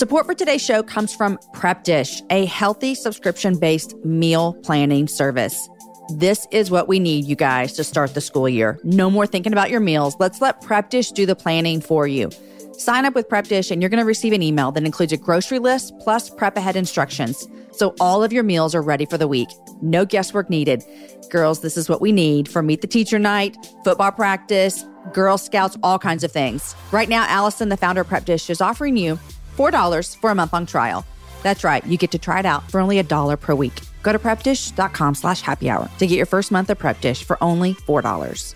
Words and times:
Support 0.00 0.24
for 0.24 0.32
today's 0.32 0.64
show 0.64 0.82
comes 0.82 1.14
from 1.14 1.38
Prep 1.52 1.84
Dish, 1.84 2.22
a 2.30 2.46
healthy 2.46 2.94
subscription 2.94 3.58
based 3.58 3.94
meal 4.02 4.54
planning 4.62 5.06
service. 5.06 5.68
This 6.16 6.46
is 6.50 6.70
what 6.70 6.88
we 6.88 6.98
need, 6.98 7.26
you 7.26 7.36
guys, 7.36 7.74
to 7.74 7.84
start 7.84 8.14
the 8.14 8.22
school 8.22 8.48
year. 8.48 8.80
No 8.82 9.10
more 9.10 9.26
thinking 9.26 9.52
about 9.52 9.68
your 9.70 9.80
meals. 9.80 10.16
Let's 10.18 10.40
let 10.40 10.62
Prep 10.62 10.88
Dish 10.88 11.10
do 11.10 11.26
the 11.26 11.36
planning 11.36 11.82
for 11.82 12.06
you. 12.06 12.30
Sign 12.72 13.04
up 13.04 13.14
with 13.14 13.28
Prep 13.28 13.48
Dish 13.48 13.70
and 13.70 13.82
you're 13.82 13.90
going 13.90 14.00
to 14.00 14.06
receive 14.06 14.32
an 14.32 14.42
email 14.42 14.72
that 14.72 14.86
includes 14.86 15.12
a 15.12 15.18
grocery 15.18 15.58
list 15.58 15.92
plus 16.00 16.30
prep 16.30 16.56
ahead 16.56 16.76
instructions. 16.76 17.46
So 17.72 17.94
all 18.00 18.24
of 18.24 18.32
your 18.32 18.42
meals 18.42 18.74
are 18.74 18.80
ready 18.80 19.04
for 19.04 19.18
the 19.18 19.28
week. 19.28 19.50
No 19.82 20.06
guesswork 20.06 20.48
needed. 20.48 20.82
Girls, 21.28 21.60
this 21.60 21.76
is 21.76 21.90
what 21.90 22.00
we 22.00 22.10
need 22.10 22.48
for 22.48 22.62
Meet 22.62 22.80
the 22.80 22.86
Teacher 22.86 23.18
Night, 23.18 23.54
football 23.84 24.12
practice, 24.12 24.82
Girl 25.12 25.36
Scouts, 25.36 25.76
all 25.82 25.98
kinds 25.98 26.24
of 26.24 26.32
things. 26.32 26.74
Right 26.90 27.10
now, 27.10 27.26
Allison, 27.28 27.68
the 27.68 27.76
founder 27.76 28.00
of 28.00 28.08
Prep 28.08 28.24
Dish, 28.24 28.48
is 28.48 28.62
offering 28.62 28.96
you 28.96 29.18
$4 29.56 30.16
for 30.16 30.30
a 30.30 30.34
month 30.34 30.52
long 30.52 30.66
trial. 30.66 31.04
That's 31.42 31.64
right, 31.64 31.84
you 31.86 31.96
get 31.96 32.10
to 32.10 32.18
try 32.18 32.40
it 32.40 32.46
out 32.46 32.70
for 32.70 32.80
only 32.80 32.98
a 32.98 33.02
dollar 33.02 33.36
per 33.36 33.54
week. 33.54 33.80
Go 34.02 34.12
to 34.12 34.18
prepdish.com 34.18 35.14
slash 35.14 35.40
happy 35.40 35.70
hour 35.70 35.88
to 35.98 36.06
get 36.06 36.16
your 36.16 36.26
first 36.26 36.50
month 36.50 36.70
of 36.70 36.78
Prep 36.78 37.00
Dish 37.00 37.24
for 37.24 37.42
only 37.42 37.74
$4. 37.74 38.54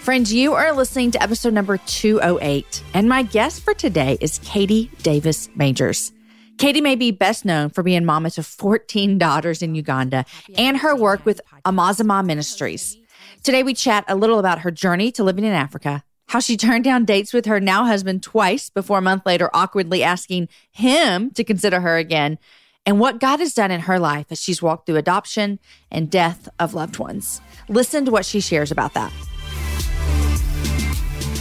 Friends, 0.00 0.32
you 0.32 0.54
are 0.54 0.72
listening 0.72 1.10
to 1.10 1.22
episode 1.22 1.52
number 1.52 1.76
208, 1.76 2.82
and 2.94 3.08
my 3.08 3.22
guest 3.22 3.62
for 3.62 3.74
today 3.74 4.16
is 4.20 4.40
Katie 4.42 4.90
Davis 5.02 5.48
Majors. 5.54 6.12
Katie 6.56 6.80
may 6.80 6.94
be 6.94 7.10
best 7.10 7.44
known 7.44 7.70
for 7.70 7.82
being 7.82 8.04
mama 8.04 8.30
to 8.30 8.42
14 8.42 9.18
daughters 9.18 9.62
in 9.62 9.74
Uganda 9.74 10.24
and 10.56 10.76
her 10.78 10.96
work 10.96 11.24
with 11.24 11.40
Amazima 11.64 12.24
Ministries. 12.24 12.96
Today, 13.42 13.62
we 13.62 13.72
chat 13.72 14.04
a 14.08 14.14
little 14.14 14.38
about 14.38 14.60
her 14.60 14.70
journey 14.70 15.10
to 15.12 15.24
living 15.24 15.44
in 15.44 15.52
Africa, 15.52 16.02
how 16.30 16.38
she 16.38 16.56
turned 16.56 16.84
down 16.84 17.04
dates 17.04 17.32
with 17.32 17.46
her 17.46 17.58
now 17.58 17.84
husband 17.84 18.22
twice 18.22 18.70
before 18.70 18.98
a 18.98 19.02
month 19.02 19.26
later 19.26 19.50
awkwardly 19.52 20.04
asking 20.04 20.48
him 20.70 21.28
to 21.32 21.42
consider 21.42 21.80
her 21.80 21.96
again, 21.96 22.38
and 22.86 23.00
what 23.00 23.18
God 23.18 23.40
has 23.40 23.52
done 23.52 23.72
in 23.72 23.80
her 23.80 23.98
life 23.98 24.26
as 24.30 24.40
she's 24.40 24.62
walked 24.62 24.86
through 24.86 24.94
adoption 24.94 25.58
and 25.90 26.08
death 26.08 26.48
of 26.60 26.72
loved 26.72 27.00
ones. 27.00 27.40
Listen 27.68 28.04
to 28.04 28.12
what 28.12 28.24
she 28.24 28.38
shares 28.38 28.70
about 28.70 28.94
that. 28.94 29.12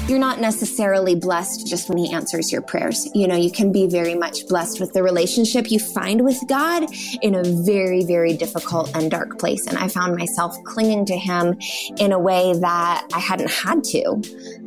You're 0.09 0.17
not 0.17 0.41
necessarily 0.41 1.13
blessed 1.13 1.67
just 1.67 1.87
when 1.87 1.99
He 1.99 2.11
answers 2.11 2.51
your 2.51 2.63
prayers. 2.63 3.07
You 3.13 3.27
know, 3.27 3.35
you 3.35 3.51
can 3.51 3.71
be 3.71 3.85
very 3.85 4.15
much 4.15 4.47
blessed 4.47 4.79
with 4.79 4.91
the 4.91 5.03
relationship 5.03 5.69
you 5.69 5.77
find 5.77 6.25
with 6.25 6.39
God 6.47 6.89
in 7.21 7.35
a 7.35 7.43
very, 7.43 8.03
very 8.03 8.35
difficult 8.35 8.89
and 8.95 9.11
dark 9.11 9.37
place. 9.37 9.67
And 9.67 9.77
I 9.77 9.87
found 9.87 10.15
myself 10.15 10.55
clinging 10.63 11.05
to 11.05 11.15
Him 11.15 11.59
in 11.99 12.11
a 12.11 12.17
way 12.17 12.57
that 12.59 13.07
I 13.13 13.19
hadn't 13.19 13.51
had 13.51 13.83
to 13.83 14.19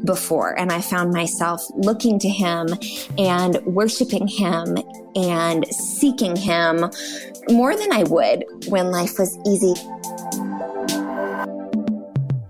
before. 0.05 0.57
And 0.57 0.71
I 0.71 0.81
found 0.81 1.13
myself 1.13 1.61
looking 1.75 2.21
to 2.21 2.29
Him 2.29 2.69
and 3.19 3.57
worshiping 3.67 4.29
Him 4.29 4.79
and 5.17 5.67
seeking 5.67 6.37
Him 6.37 6.89
more 7.51 7.77
than 7.77 7.93
I 7.93 8.05
would 8.05 8.45
when 8.69 8.93
life 8.93 9.19
was 9.19 9.37
easy. 9.45 9.75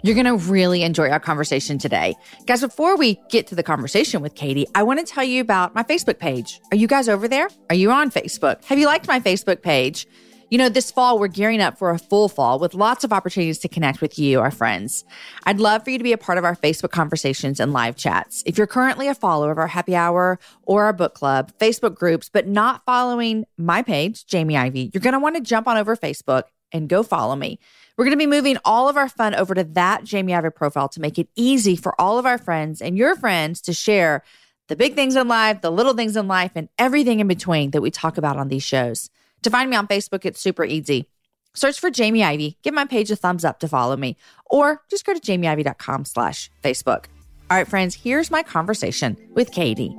You're 0.04 0.16
going 0.16 0.26
to 0.26 0.36
really 0.50 0.82
enjoy 0.82 1.10
our 1.10 1.20
conversation 1.20 1.78
today. 1.78 2.16
Guys, 2.46 2.60
before 2.60 2.96
we 2.96 3.20
get 3.30 3.46
to 3.46 3.54
the 3.54 3.62
conversation 3.62 4.20
with 4.20 4.34
Katie, 4.34 4.66
I 4.74 4.82
want 4.82 4.98
to 4.98 5.06
tell 5.06 5.22
you 5.22 5.40
about 5.40 5.76
my 5.76 5.84
Facebook 5.84 6.18
page. 6.18 6.60
Are 6.72 6.76
you 6.76 6.88
guys 6.88 7.08
over 7.08 7.28
there? 7.28 7.48
Are 7.70 7.76
you 7.76 7.92
on 7.92 8.10
Facebook? 8.10 8.64
Have 8.64 8.80
you 8.80 8.86
liked 8.86 9.06
my 9.06 9.20
Facebook 9.20 9.62
page? 9.62 10.08
You 10.50 10.58
know, 10.58 10.68
this 10.68 10.90
fall, 10.90 11.20
we're 11.20 11.28
gearing 11.28 11.62
up 11.62 11.78
for 11.78 11.90
a 11.90 11.98
full 11.98 12.28
fall 12.28 12.58
with 12.58 12.74
lots 12.74 13.04
of 13.04 13.12
opportunities 13.12 13.58
to 13.60 13.68
connect 13.68 14.00
with 14.02 14.18
you, 14.18 14.40
our 14.40 14.50
friends. 14.50 15.04
I'd 15.44 15.60
love 15.60 15.84
for 15.84 15.90
you 15.90 15.98
to 15.98 16.04
be 16.04 16.12
a 16.12 16.18
part 16.18 16.36
of 16.36 16.44
our 16.44 16.56
Facebook 16.56 16.90
conversations 16.90 17.60
and 17.60 17.72
live 17.72 17.94
chats. 17.94 18.42
If 18.44 18.58
you're 18.58 18.66
currently 18.66 19.06
a 19.06 19.14
follower 19.14 19.52
of 19.52 19.58
our 19.58 19.68
happy 19.68 19.94
hour 19.94 20.40
or 20.64 20.84
our 20.84 20.92
book 20.92 21.14
club, 21.14 21.52
Facebook 21.58 21.94
groups, 21.94 22.28
but 22.28 22.48
not 22.48 22.82
following 22.84 23.44
my 23.56 23.82
page, 23.82 24.26
Jamie 24.26 24.56
Ivey, 24.56 24.90
you're 24.92 25.00
going 25.00 25.14
to 25.14 25.20
want 25.20 25.36
to 25.36 25.42
jump 25.42 25.68
on 25.68 25.76
over 25.76 25.96
Facebook 25.96 26.42
and 26.72 26.88
go 26.88 27.02
follow 27.02 27.36
me. 27.36 27.60
We're 27.96 28.04
going 28.04 28.18
to 28.18 28.22
be 28.22 28.26
moving 28.26 28.56
all 28.64 28.88
of 28.88 28.96
our 28.96 29.08
fun 29.08 29.34
over 29.34 29.54
to 29.54 29.64
that 29.64 30.04
Jamie 30.04 30.34
Ivey 30.34 30.50
profile 30.50 30.88
to 30.90 31.00
make 31.00 31.18
it 31.18 31.28
easy 31.36 31.76
for 31.76 31.98
all 32.00 32.18
of 32.18 32.24
our 32.24 32.38
friends 32.38 32.80
and 32.80 32.96
your 32.96 33.16
friends 33.16 33.60
to 33.62 33.72
share 33.72 34.22
the 34.68 34.76
big 34.76 34.94
things 34.94 35.16
in 35.16 35.28
life, 35.28 35.60
the 35.60 35.70
little 35.70 35.92
things 35.92 36.16
in 36.16 36.26
life, 36.26 36.52
and 36.54 36.68
everything 36.78 37.20
in 37.20 37.28
between 37.28 37.72
that 37.72 37.82
we 37.82 37.90
talk 37.90 38.16
about 38.16 38.38
on 38.38 38.48
these 38.48 38.62
shows. 38.62 39.10
To 39.42 39.50
find 39.50 39.68
me 39.68 39.76
on 39.76 39.88
Facebook, 39.88 40.24
it's 40.24 40.40
super 40.40 40.64
easy. 40.64 41.08
Search 41.54 41.78
for 41.78 41.90
Jamie 41.90 42.24
Ivey, 42.24 42.56
give 42.62 42.72
my 42.72 42.86
page 42.86 43.10
a 43.10 43.16
thumbs 43.16 43.44
up 43.44 43.60
to 43.60 43.68
follow 43.68 43.96
me, 43.96 44.16
or 44.46 44.80
just 44.88 45.04
go 45.04 45.12
to 45.12 45.20
jamieivey.com 45.20 46.06
slash 46.06 46.50
Facebook. 46.64 47.06
All 47.50 47.58
right, 47.58 47.68
friends, 47.68 47.94
here's 47.94 48.30
my 48.30 48.42
conversation 48.42 49.18
with 49.34 49.52
Katie. 49.52 49.94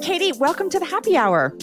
Katie, 0.00 0.32
welcome 0.38 0.70
to 0.70 0.78
the 0.78 0.86
happy 0.86 1.18
hour. 1.18 1.54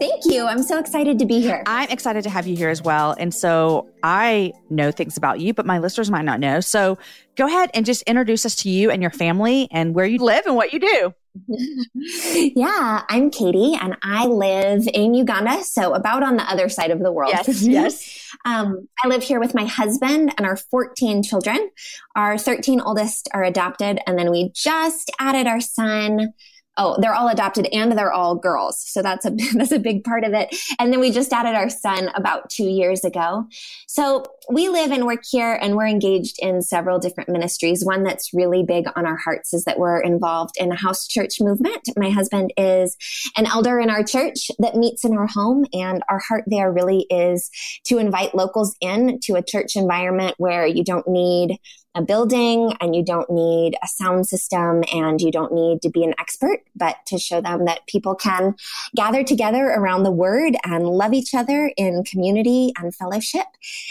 Thank 0.00 0.24
you. 0.24 0.46
I'm 0.46 0.62
so 0.62 0.78
excited 0.78 1.18
to 1.20 1.26
be 1.26 1.40
here. 1.40 1.62
I'm 1.66 1.88
excited 1.88 2.24
to 2.24 2.30
have 2.30 2.46
you 2.46 2.56
here 2.56 2.68
as 2.68 2.82
well. 2.82 3.14
And 3.18 3.32
so 3.32 3.88
I 4.02 4.52
know 4.70 4.90
things 4.90 5.16
about 5.16 5.40
you, 5.40 5.54
but 5.54 5.66
my 5.66 5.78
listeners 5.78 6.10
might 6.10 6.24
not 6.24 6.40
know. 6.40 6.60
So 6.60 6.98
go 7.36 7.46
ahead 7.46 7.70
and 7.74 7.86
just 7.86 8.02
introduce 8.02 8.44
us 8.44 8.56
to 8.56 8.70
you 8.70 8.90
and 8.90 9.00
your 9.00 9.10
family 9.10 9.68
and 9.70 9.94
where 9.94 10.06
you 10.06 10.18
live 10.18 10.46
and 10.46 10.56
what 10.56 10.72
you 10.72 10.80
do. 10.80 11.14
yeah, 12.54 13.02
I'm 13.08 13.30
Katie 13.30 13.76
and 13.80 13.96
I 14.02 14.26
live 14.26 14.86
in 14.92 15.14
Uganda, 15.14 15.64
so 15.64 15.92
about 15.92 16.22
on 16.22 16.36
the 16.36 16.44
other 16.44 16.68
side 16.68 16.92
of 16.92 17.00
the 17.00 17.10
world. 17.10 17.32
Yes, 17.32 17.62
yes. 17.66 18.32
um, 18.44 18.88
I 19.02 19.08
live 19.08 19.22
here 19.22 19.40
with 19.40 19.52
my 19.52 19.64
husband 19.64 20.32
and 20.36 20.46
our 20.46 20.56
14 20.56 21.24
children. 21.24 21.70
Our 22.14 22.38
13 22.38 22.80
oldest 22.80 23.28
are 23.34 23.42
adopted, 23.42 23.98
and 24.06 24.16
then 24.16 24.30
we 24.30 24.52
just 24.54 25.10
added 25.18 25.48
our 25.48 25.60
son 25.60 26.34
oh, 26.76 26.96
they're 27.00 27.14
all 27.14 27.28
adopted 27.28 27.68
and 27.72 27.92
they're 27.92 28.12
all 28.12 28.34
girls. 28.34 28.80
So 28.80 29.02
that's 29.02 29.24
a, 29.24 29.30
that's 29.54 29.72
a 29.72 29.78
big 29.78 30.04
part 30.04 30.24
of 30.24 30.32
it. 30.32 30.54
And 30.78 30.92
then 30.92 31.00
we 31.00 31.10
just 31.10 31.32
added 31.32 31.54
our 31.54 31.70
son 31.70 32.10
about 32.14 32.50
two 32.50 32.64
years 32.64 33.04
ago. 33.04 33.46
So 33.86 34.24
we 34.50 34.68
live 34.68 34.90
and 34.90 35.06
work 35.06 35.22
here 35.28 35.58
and 35.60 35.76
we're 35.76 35.86
engaged 35.86 36.36
in 36.40 36.62
several 36.62 36.98
different 36.98 37.30
ministries. 37.30 37.84
One 37.84 38.02
that's 38.02 38.34
really 38.34 38.62
big 38.62 38.86
on 38.96 39.06
our 39.06 39.16
hearts 39.16 39.54
is 39.54 39.64
that 39.64 39.78
we're 39.78 40.00
involved 40.00 40.54
in 40.56 40.72
a 40.72 40.76
house 40.76 41.06
church 41.06 41.40
movement. 41.40 41.88
My 41.96 42.10
husband 42.10 42.52
is 42.56 42.96
an 43.36 43.46
elder 43.46 43.78
in 43.78 43.90
our 43.90 44.02
church 44.02 44.50
that 44.58 44.74
meets 44.74 45.04
in 45.04 45.16
our 45.16 45.28
home 45.28 45.64
and 45.72 46.02
our 46.08 46.18
heart 46.18 46.44
there 46.46 46.72
really 46.72 47.06
is 47.10 47.50
to 47.84 47.98
invite 47.98 48.34
locals 48.34 48.74
in 48.80 49.20
to 49.20 49.34
a 49.34 49.42
church 49.42 49.76
environment 49.76 50.34
where 50.38 50.66
you 50.66 50.84
don't 50.84 51.06
need 51.08 51.58
a 51.94 52.02
building 52.02 52.72
and 52.80 52.94
you 52.94 53.04
don't 53.04 53.30
need 53.30 53.76
a 53.82 53.86
sound 53.86 54.26
system 54.26 54.82
and 54.92 55.20
you 55.20 55.30
don't 55.30 55.52
need 55.52 55.80
to 55.82 55.90
be 55.90 56.02
an 56.04 56.14
expert, 56.18 56.62
but 56.74 56.96
to 57.06 57.18
show 57.18 57.40
them 57.40 57.64
that 57.66 57.86
people 57.86 58.14
can 58.14 58.54
gather 58.96 59.22
together 59.22 59.66
around 59.66 60.02
the 60.02 60.10
word 60.10 60.56
and 60.64 60.88
love 60.88 61.12
each 61.12 61.34
other 61.34 61.72
in 61.76 62.02
community 62.04 62.72
and 62.78 62.94
fellowship. 62.94 63.46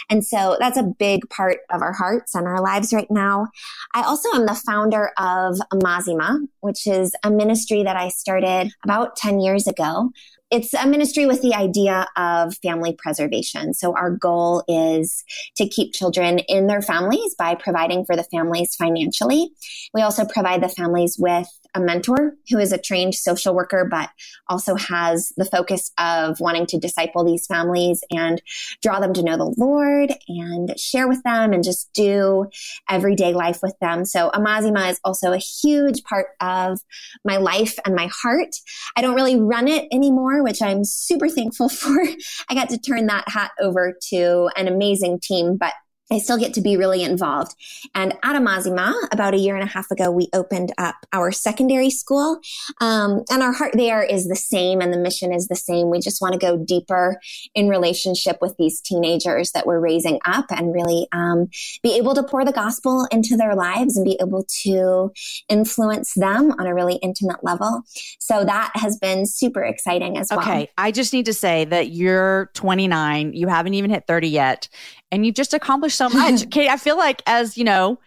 And 0.10 0.26
so 0.26 0.58
that's 0.60 0.78
a 0.78 0.84
big 0.84 1.30
part 1.30 1.60
of 1.72 1.82
our 1.82 1.94
hearts 1.94 2.36
and 2.36 2.46
our 2.46 2.62
lives 2.62 2.94
right 2.94 3.10
now. 3.10 3.48
I 3.94 4.04
also 4.04 4.30
am 4.34 4.46
the 4.46 4.56
founder 4.56 5.12
of 5.18 5.60
Amazima, 5.72 6.48
which 6.60 6.86
is 6.88 7.16
a 7.24 7.32
ministry 7.32 7.84
that 7.84 7.96
I 7.96 8.10
started 8.10 8.74
about 8.84 9.16
10 9.16 9.40
years 9.40 9.68
ago 9.68 10.12
it's 10.54 10.72
a 10.76 10.86
ministry 10.86 11.26
with 11.26 11.42
the 11.42 11.56
idea 11.56 12.06
of 12.16 12.56
family 12.58 12.96
preservation. 12.96 13.74
So 13.74 13.96
our 13.98 14.12
goal 14.12 14.64
is 14.68 15.24
to 15.58 15.68
keep 15.68 15.94
children 15.94 16.38
in 16.48 16.68
their 16.68 16.84
families 16.84 17.34
by 17.34 17.56
providing 17.56 18.06
for 18.06 18.16
the 18.16 18.24
families 18.26 18.76
financially. 18.76 19.50
We 19.96 20.04
also 20.04 20.26
provide 20.26 20.62
the 20.62 20.70
families 20.70 21.18
with 21.18 21.48
a 21.76 21.80
mentor 21.80 22.36
who 22.50 22.60
is 22.60 22.72
a 22.72 22.78
trained 22.78 23.16
social 23.16 23.54
worker, 23.56 23.88
but 23.90 24.10
also 24.48 24.76
has 24.76 25.34
the 25.38 25.46
focus 25.46 25.92
of 25.98 26.40
wanting 26.40 26.66
to 26.68 26.78
disciple 26.78 27.24
these 27.24 27.46
families 27.48 28.04
and 28.12 28.42
draw 28.82 29.00
them 29.00 29.14
to 29.14 29.24
know 29.24 29.38
the 29.38 29.54
Lord 29.58 30.14
and 30.28 30.80
share 30.80 31.08
with 31.08 31.24
them 31.24 31.54
and 31.54 31.64
just 31.64 31.92
do 31.94 32.48
everyday 32.90 33.34
life 33.34 33.60
with 33.62 33.78
them. 33.80 34.06
So 34.06 34.30
Amazima 34.32 34.92
is 34.92 35.00
also 35.04 35.32
a 35.32 35.38
huge 35.38 36.04
part 36.04 36.28
of 36.42 36.80
my 37.26 37.38
life 37.38 37.78
and 37.86 37.96
my 37.96 38.10
heart. 38.12 38.56
I 38.96 39.02
don't 39.02 39.16
really 39.16 39.40
run 39.40 39.68
it 39.68 39.88
anymore, 39.92 40.44
which 40.44 40.62
I'm 40.62 40.84
super 40.84 41.30
thankful 41.30 41.70
for. 41.70 42.06
I 42.50 42.56
got 42.56 42.70
to 42.70 42.78
turn 42.78 43.08
that 43.08 43.28
hat 43.28 43.52
over 43.60 43.98
to 44.10 44.50
an 44.56 44.68
amazing 44.68 45.20
team, 45.22 45.58
but 45.58 45.74
I 46.12 46.20
still 46.20 46.38
get 46.38 46.54
to 46.56 46.62
be 46.62 46.78
really 46.78 47.02
involved. 47.02 47.56
And 47.96 48.14
at 48.24 48.36
Amazima, 48.36 48.94
about 49.12 49.34
a 49.34 49.38
year 49.38 49.56
and 49.56 49.64
a 49.64 49.72
half 49.72 49.90
ago, 49.90 50.12
we 50.12 50.28
opened 50.34 50.72
up 50.78 50.96
our 51.14 51.32
secondary 51.32 51.90
school. 51.90 52.40
Um, 52.82 53.24
and 53.32 53.42
our 53.42 53.54
heart 53.54 53.72
there 53.74 54.04
is 54.04 54.28
the 54.28 54.36
same 54.36 54.82
and 54.82 54.94
the 54.94 54.98
mission 54.98 55.34
is 55.34 55.48
the 55.48 55.56
same. 55.56 55.90
We 55.90 56.00
just 56.00 56.22
want 56.22 56.34
to 56.34 56.40
go 56.40 56.58
deeper 56.58 57.20
in 57.56 57.70
relationship 57.70 58.40
with 58.42 58.56
these 58.58 58.82
teenagers 58.82 59.52
that 59.52 59.66
we're 59.66 59.80
raising 59.80 60.20
up 60.26 60.46
and 60.50 60.74
really 60.74 61.08
um, 61.14 61.48
be 61.82 61.98
able 61.98 62.14
to 62.16 62.24
pour 62.24 62.44
the 62.44 62.52
gospel 62.52 63.08
into 63.12 63.38
their 63.38 63.56
lives 63.56 63.96
and 63.96 64.06
be 64.06 64.18
able 64.22 64.46
to 64.64 65.12
influence 65.48 66.14
them 66.16 66.52
on 66.60 66.68
a 66.68 66.76
really 66.76 66.96
intimate 66.96 67.44
level. 67.44 67.84
So 68.20 68.44
that 68.44 68.72
has 68.76 68.98
been 68.98 69.26
super 69.26 69.64
exciting 69.64 70.18
as 70.18 70.28
well. 70.30 70.42
Okay. 70.42 70.70
I 70.78 70.92
just 70.92 71.14
need 71.14 71.26
to 71.26 71.34
say 71.34 71.66
that 71.66 71.90
you're 71.92 72.52
29, 72.54 73.34
you 73.34 73.48
haven't 73.48 73.74
even 73.74 73.90
hit 73.90 74.06
30 74.06 74.28
yet 74.28 74.70
and 75.14 75.28
you've 75.28 75.36
just 75.36 75.54
accomplished 75.54 75.96
so 75.96 76.10
much. 76.10 76.50
Kate, 76.52 76.70
I 76.70 76.78
feel 76.78 76.98
like 76.98 77.22
as 77.28 77.56
you 77.56 77.64
know, 77.64 78.00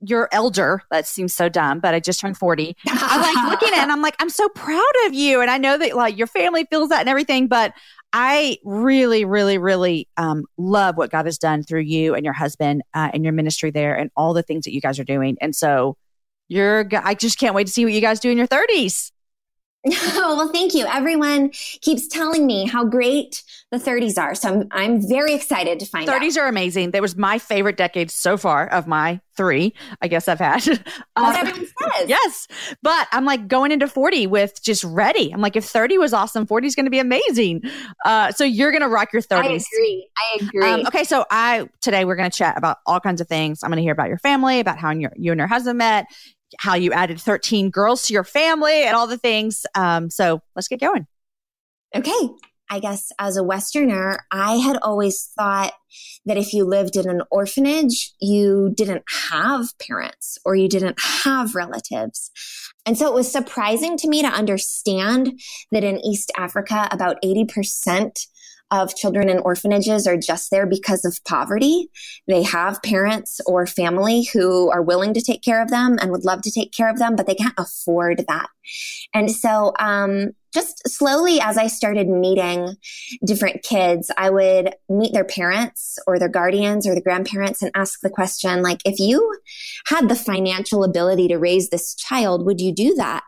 you're 0.00 0.28
elder. 0.32 0.82
That 0.90 1.06
seems 1.06 1.34
so 1.34 1.48
dumb, 1.48 1.80
but 1.80 1.94
I 1.94 2.00
just 2.00 2.20
turned 2.20 2.36
40. 2.36 2.76
I'm 2.86 3.20
like 3.22 3.50
looking 3.50 3.68
at 3.68 3.78
it 3.78 3.82
and 3.82 3.92
I'm 3.92 4.02
like, 4.02 4.16
I'm 4.18 4.28
so 4.28 4.48
proud 4.50 4.82
of 5.06 5.14
you. 5.14 5.40
And 5.40 5.50
I 5.50 5.58
know 5.58 5.78
that 5.78 5.96
like 5.96 6.18
your 6.18 6.26
family 6.26 6.66
feels 6.68 6.90
that 6.90 7.00
and 7.00 7.08
everything, 7.08 7.46
but 7.46 7.72
I 8.12 8.58
really, 8.64 9.24
really, 9.24 9.56
really 9.56 10.08
um, 10.18 10.44
love 10.58 10.98
what 10.98 11.10
God 11.10 11.24
has 11.24 11.38
done 11.38 11.62
through 11.62 11.82
you 11.82 12.14
and 12.14 12.24
your 12.24 12.34
husband 12.34 12.82
uh, 12.92 13.10
and 13.14 13.24
your 13.24 13.32
ministry 13.32 13.70
there 13.70 13.94
and 13.94 14.10
all 14.14 14.34
the 14.34 14.42
things 14.42 14.64
that 14.64 14.74
you 14.74 14.82
guys 14.82 14.98
are 14.98 15.04
doing. 15.04 15.38
And 15.40 15.56
so 15.56 15.96
you're, 16.48 16.86
I 16.92 17.14
just 17.14 17.38
can't 17.38 17.54
wait 17.54 17.68
to 17.68 17.72
see 17.72 17.84
what 17.84 17.94
you 17.94 18.02
guys 18.02 18.20
do 18.20 18.30
in 18.30 18.36
your 18.36 18.48
30s. 18.48 19.12
Oh, 19.84 20.34
well, 20.36 20.48
thank 20.48 20.74
you. 20.74 20.86
Everyone 20.86 21.50
keeps 21.50 22.06
telling 22.06 22.46
me 22.46 22.66
how 22.66 22.84
great 22.84 23.42
the 23.72 23.78
30s 23.78 24.18
are. 24.18 24.34
So 24.34 24.48
I'm, 24.48 24.68
I'm 24.70 25.08
very 25.08 25.34
excited 25.34 25.80
to 25.80 25.86
find 25.86 26.08
30s 26.08 26.36
out. 26.36 26.42
are 26.42 26.48
amazing. 26.48 26.92
That 26.92 27.02
was 27.02 27.16
my 27.16 27.38
favorite 27.38 27.76
decade 27.76 28.10
so 28.10 28.36
far 28.36 28.68
of 28.68 28.86
my 28.86 29.20
three, 29.36 29.74
I 30.00 30.08
guess 30.08 30.28
I've 30.28 30.38
had. 30.38 30.68
um, 31.16 31.34
everyone 31.34 31.66
says. 31.66 32.08
Yes. 32.08 32.48
But 32.82 33.08
I'm 33.12 33.24
like 33.24 33.48
going 33.48 33.72
into 33.72 33.88
40 33.88 34.26
with 34.26 34.62
just 34.62 34.84
ready. 34.84 35.32
I'm 35.32 35.40
like, 35.40 35.56
if 35.56 35.64
30 35.64 35.98
was 35.98 36.12
awesome, 36.12 36.46
40 36.46 36.66
is 36.66 36.74
going 36.74 36.86
to 36.86 36.90
be 36.90 36.98
amazing. 36.98 37.62
Uh, 38.04 38.30
so 38.30 38.44
you're 38.44 38.70
going 38.70 38.82
to 38.82 38.88
rock 38.88 39.12
your 39.12 39.22
30s. 39.22 39.42
I 39.42 39.46
agree. 39.46 40.08
I 40.16 40.38
agree. 40.42 40.70
Um, 40.70 40.86
okay. 40.86 41.04
So 41.04 41.24
I, 41.30 41.68
today 41.80 42.04
we're 42.04 42.16
going 42.16 42.30
to 42.30 42.36
chat 42.36 42.58
about 42.58 42.78
all 42.86 43.00
kinds 43.00 43.20
of 43.20 43.28
things. 43.28 43.62
I'm 43.62 43.70
going 43.70 43.78
to 43.78 43.82
hear 43.82 43.92
about 43.92 44.08
your 44.08 44.18
family, 44.18 44.60
about 44.60 44.78
how 44.78 44.90
you 44.90 45.08
and 45.14 45.24
your 45.24 45.46
husband 45.46 45.78
met, 45.78 46.06
how 46.58 46.74
you 46.74 46.92
added 46.92 47.20
13 47.20 47.70
girls 47.70 48.06
to 48.06 48.12
your 48.12 48.24
family 48.24 48.84
and 48.84 48.96
all 48.96 49.06
the 49.06 49.18
things. 49.18 49.64
Um, 49.74 50.10
so 50.10 50.40
let's 50.54 50.68
get 50.68 50.80
going. 50.80 51.06
Okay. 51.94 52.28
I 52.70 52.80
guess 52.80 53.12
as 53.18 53.36
a 53.36 53.42
Westerner, 53.42 54.20
I 54.30 54.54
had 54.54 54.78
always 54.80 55.30
thought 55.36 55.74
that 56.24 56.38
if 56.38 56.54
you 56.54 56.64
lived 56.64 56.96
in 56.96 57.06
an 57.06 57.20
orphanage, 57.30 58.14
you 58.18 58.72
didn't 58.74 59.02
have 59.30 59.66
parents 59.78 60.38
or 60.46 60.54
you 60.54 60.70
didn't 60.70 60.98
have 61.24 61.54
relatives. 61.54 62.30
And 62.86 62.96
so 62.96 63.06
it 63.06 63.14
was 63.14 63.30
surprising 63.30 63.98
to 63.98 64.08
me 64.08 64.22
to 64.22 64.28
understand 64.28 65.38
that 65.70 65.84
in 65.84 66.00
East 66.00 66.32
Africa, 66.36 66.88
about 66.90 67.20
80% 67.22 68.26
of 68.72 68.96
children 68.96 69.28
in 69.28 69.38
orphanages 69.38 70.06
are 70.06 70.16
just 70.16 70.50
there 70.50 70.66
because 70.66 71.04
of 71.04 71.22
poverty. 71.24 71.90
They 72.26 72.42
have 72.42 72.82
parents 72.82 73.38
or 73.46 73.66
family 73.66 74.24
who 74.32 74.70
are 74.70 74.82
willing 74.82 75.12
to 75.14 75.20
take 75.20 75.42
care 75.42 75.62
of 75.62 75.70
them 75.70 75.98
and 76.00 76.10
would 76.10 76.24
love 76.24 76.40
to 76.42 76.50
take 76.50 76.72
care 76.72 76.90
of 76.90 76.98
them, 76.98 77.14
but 77.14 77.26
they 77.26 77.34
can't 77.34 77.54
afford 77.58 78.24
that. 78.26 78.48
And 79.12 79.30
so, 79.30 79.74
um, 79.78 80.30
just 80.54 80.86
slowly 80.86 81.40
as 81.40 81.56
I 81.56 81.66
started 81.66 82.08
meeting 82.08 82.76
different 83.24 83.62
kids, 83.62 84.10
I 84.18 84.30
would 84.30 84.74
meet 84.88 85.12
their 85.12 85.24
parents 85.24 85.98
or 86.06 86.18
their 86.18 86.28
guardians 86.28 86.86
or 86.86 86.94
the 86.94 87.00
grandparents 87.00 87.62
and 87.62 87.70
ask 87.74 88.00
the 88.00 88.10
question, 88.10 88.62
like, 88.62 88.80
if 88.84 88.98
you 88.98 89.38
had 89.86 90.08
the 90.08 90.14
financial 90.14 90.84
ability 90.84 91.28
to 91.28 91.38
raise 91.38 91.70
this 91.70 91.94
child, 91.94 92.44
would 92.44 92.60
you 92.60 92.72
do 92.72 92.94
that? 92.94 93.22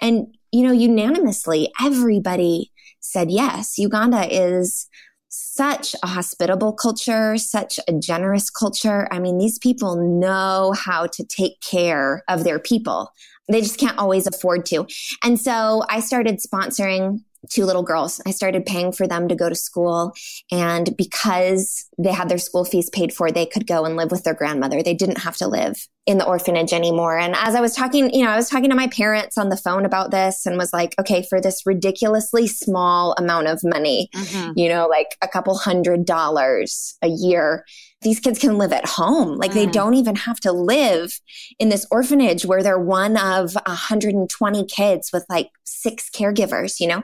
And, 0.00 0.36
you 0.50 0.62
know, 0.62 0.72
unanimously, 0.72 1.70
everybody 1.80 2.72
said 3.04 3.30
yes. 3.30 3.78
Uganda 3.78 4.26
is 4.34 4.88
such 5.28 5.94
a 6.02 6.06
hospitable 6.06 6.72
culture, 6.72 7.36
such 7.36 7.78
a 7.88 7.92
generous 7.92 8.50
culture. 8.50 9.08
I 9.10 9.18
mean, 9.18 9.38
these 9.38 9.58
people 9.58 9.96
know 10.20 10.72
how 10.76 11.06
to 11.06 11.24
take 11.24 11.60
care 11.60 12.22
of 12.28 12.44
their 12.44 12.58
people. 12.58 13.10
They 13.48 13.60
just 13.60 13.78
can't 13.78 13.98
always 13.98 14.26
afford 14.26 14.64
to. 14.66 14.86
And 15.22 15.38
so 15.38 15.84
I 15.90 16.00
started 16.00 16.38
sponsoring 16.38 17.20
two 17.50 17.64
little 17.64 17.82
girls. 17.82 18.20
I 18.26 18.30
started 18.30 18.66
paying 18.66 18.92
for 18.92 19.06
them 19.06 19.28
to 19.28 19.34
go 19.34 19.48
to 19.48 19.54
school. 19.54 20.14
And 20.50 20.96
because 20.96 21.88
they 21.98 22.12
had 22.12 22.28
their 22.28 22.38
school 22.38 22.64
fees 22.64 22.90
paid 22.90 23.12
for, 23.12 23.30
they 23.30 23.46
could 23.46 23.66
go 23.66 23.84
and 23.84 23.96
live 23.96 24.10
with 24.10 24.24
their 24.24 24.34
grandmother. 24.34 24.82
They 24.82 24.94
didn't 24.94 25.18
have 25.18 25.36
to 25.38 25.48
live 25.48 25.76
in 26.06 26.18
the 26.18 26.26
orphanage 26.26 26.72
anymore. 26.72 27.18
And 27.18 27.34
as 27.34 27.54
I 27.54 27.60
was 27.60 27.74
talking, 27.74 28.12
you 28.12 28.24
know, 28.24 28.30
I 28.30 28.36
was 28.36 28.50
talking 28.50 28.68
to 28.70 28.76
my 28.76 28.88
parents 28.88 29.38
on 29.38 29.48
the 29.48 29.56
phone 29.56 29.86
about 29.86 30.10
this 30.10 30.44
and 30.44 30.58
was 30.58 30.72
like, 30.72 30.94
okay, 31.00 31.24
for 31.28 31.40
this 31.40 31.62
ridiculously 31.64 32.46
small 32.46 33.14
amount 33.16 33.46
of 33.46 33.60
money, 33.64 34.10
mm-hmm. 34.14 34.52
you 34.54 34.68
know, 34.68 34.86
like 34.86 35.16
a 35.22 35.28
couple 35.28 35.56
hundred 35.56 36.04
dollars 36.04 36.96
a 37.00 37.08
year, 37.08 37.64
these 38.04 38.20
kids 38.20 38.38
can 38.38 38.58
live 38.58 38.72
at 38.72 38.86
home. 38.86 39.36
Like 39.36 39.50
mm. 39.50 39.54
they 39.54 39.66
don't 39.66 39.94
even 39.94 40.14
have 40.14 40.38
to 40.40 40.52
live 40.52 41.18
in 41.58 41.70
this 41.70 41.86
orphanage 41.90 42.46
where 42.46 42.62
they're 42.62 42.78
one 42.78 43.16
of 43.16 43.54
120 43.66 44.64
kids 44.66 45.10
with 45.12 45.24
like 45.28 45.50
six 45.64 46.08
caregivers, 46.10 46.78
you 46.78 46.86
know? 46.86 47.02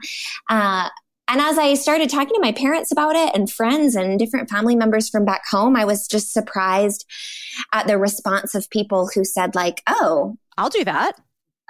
Uh, 0.49 0.88
and 1.26 1.41
as 1.41 1.58
I 1.58 1.75
started 1.75 2.11
talking 2.11 2.35
to 2.35 2.41
my 2.41 2.52
parents 2.52 2.91
about 2.91 3.14
it 3.14 3.35
and 3.35 3.50
friends 3.50 3.94
and 3.94 4.19
different 4.19 4.50
family 4.50 4.75
members 4.75 5.08
from 5.08 5.25
back 5.25 5.43
home, 5.49 5.76
I 5.76 5.85
was 5.85 6.08
just 6.08 6.32
surprised 6.32 7.06
at 7.73 7.87
the 7.87 7.99
response 7.99 8.55
of 8.55 8.69
people 8.69 9.08
who 9.14 9.25
said 9.25 9.55
like, 9.55 9.81
"Oh, 9.87 10.37
I'll 10.58 10.70
do 10.70 10.85
that." 10.85 11.12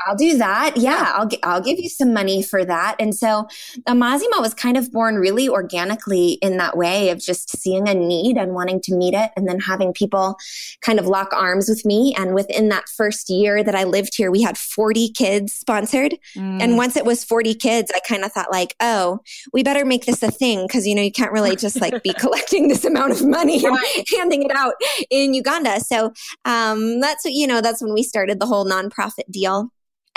I'll 0.06 0.16
do 0.16 0.38
that. 0.38 0.76
Yeah, 0.76 1.12
I'll 1.14 1.28
I'll 1.42 1.60
give 1.60 1.78
you 1.78 1.88
some 1.88 2.12
money 2.12 2.42
for 2.42 2.64
that. 2.64 2.96
And 2.98 3.14
so 3.14 3.48
Amazima 3.86 4.40
was 4.40 4.54
kind 4.54 4.76
of 4.76 4.90
born 4.92 5.16
really 5.16 5.48
organically 5.48 6.32
in 6.42 6.56
that 6.56 6.76
way 6.76 7.10
of 7.10 7.18
just 7.18 7.56
seeing 7.56 7.88
a 7.88 7.94
need 7.94 8.36
and 8.36 8.54
wanting 8.54 8.80
to 8.82 8.94
meet 8.94 9.14
it 9.14 9.30
and 9.36 9.48
then 9.48 9.60
having 9.60 9.92
people 9.92 10.36
kind 10.80 10.98
of 10.98 11.06
lock 11.06 11.32
arms 11.32 11.68
with 11.68 11.84
me. 11.84 12.14
And 12.16 12.34
within 12.34 12.68
that 12.70 12.88
first 12.88 13.28
year 13.28 13.62
that 13.62 13.74
I 13.74 13.84
lived 13.84 14.16
here, 14.16 14.30
we 14.30 14.42
had 14.42 14.56
40 14.56 15.10
kids 15.10 15.52
sponsored. 15.52 16.16
Mm. 16.36 16.62
And 16.62 16.76
once 16.76 16.96
it 16.96 17.04
was 17.04 17.24
40 17.24 17.54
kids, 17.54 17.90
I 17.94 18.00
kind 18.00 18.24
of 18.24 18.32
thought 18.32 18.50
like, 18.50 18.74
oh, 18.80 19.20
we 19.52 19.62
better 19.62 19.84
make 19.84 20.06
this 20.06 20.22
a 20.22 20.30
thing 20.30 20.66
because 20.66 20.86
you 20.86 20.94
know 20.94 21.02
you 21.02 21.12
can't 21.12 21.32
really 21.32 21.56
just 21.56 21.80
like 21.80 22.02
be 22.02 22.12
collecting 22.18 22.68
this 22.68 22.84
amount 22.84 23.12
of 23.12 23.26
money 23.26 23.64
and 23.64 23.78
handing 24.16 24.42
it 24.42 24.52
out 24.52 24.74
in 25.10 25.34
Uganda. 25.34 25.80
So 25.80 26.12
um, 26.44 27.00
that's 27.00 27.24
you 27.24 27.46
know 27.46 27.60
that's 27.60 27.82
when 27.82 27.92
we 27.92 28.02
started 28.02 28.40
the 28.40 28.46
whole 28.46 28.64
nonprofit 28.64 29.30
deal. 29.30 29.70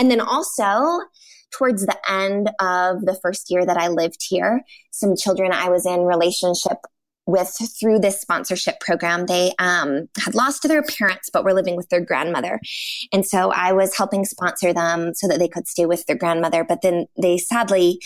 And 0.04 0.12
then 0.12 0.20
also, 0.20 1.00
towards 1.52 1.86
the 1.86 1.98
end 2.10 2.50
of 2.60 3.06
the 3.06 3.18
first 3.22 3.50
year 3.50 3.66
that 3.66 3.78
I 3.78 3.88
lived 3.88 4.20
here, 4.28 4.62
some 4.92 5.16
children 5.16 5.54
I 5.54 5.70
was 5.70 5.86
in 5.86 6.02
relationship 6.02 6.80
with 7.26 7.58
through 7.80 8.00
this 8.00 8.20
sponsorship 8.20 8.82
program, 8.82 9.28
they 9.28 9.54
um, 9.60 10.10
had 10.22 10.36
lost 10.36 10.64
their 10.64 10.84
parents 10.84 11.30
but 11.32 11.46
were 11.46 11.54
living 11.54 11.78
with 11.78 11.88
their 11.88 12.02
grandmother. 12.02 12.60
And 13.14 13.26
so 13.26 13.54
I 13.54 13.72
was 13.72 13.96
helping 13.96 14.26
sponsor 14.26 14.74
them 14.74 15.14
so 15.14 15.30
that 15.30 15.40
they 15.40 15.48
could 15.48 15.70
stay 15.70 15.86
with 15.86 16.06
their 16.06 16.18
grandmother. 16.18 16.66
But 16.66 16.82
then 16.82 17.06
they 17.22 17.38
sadly 17.38 18.02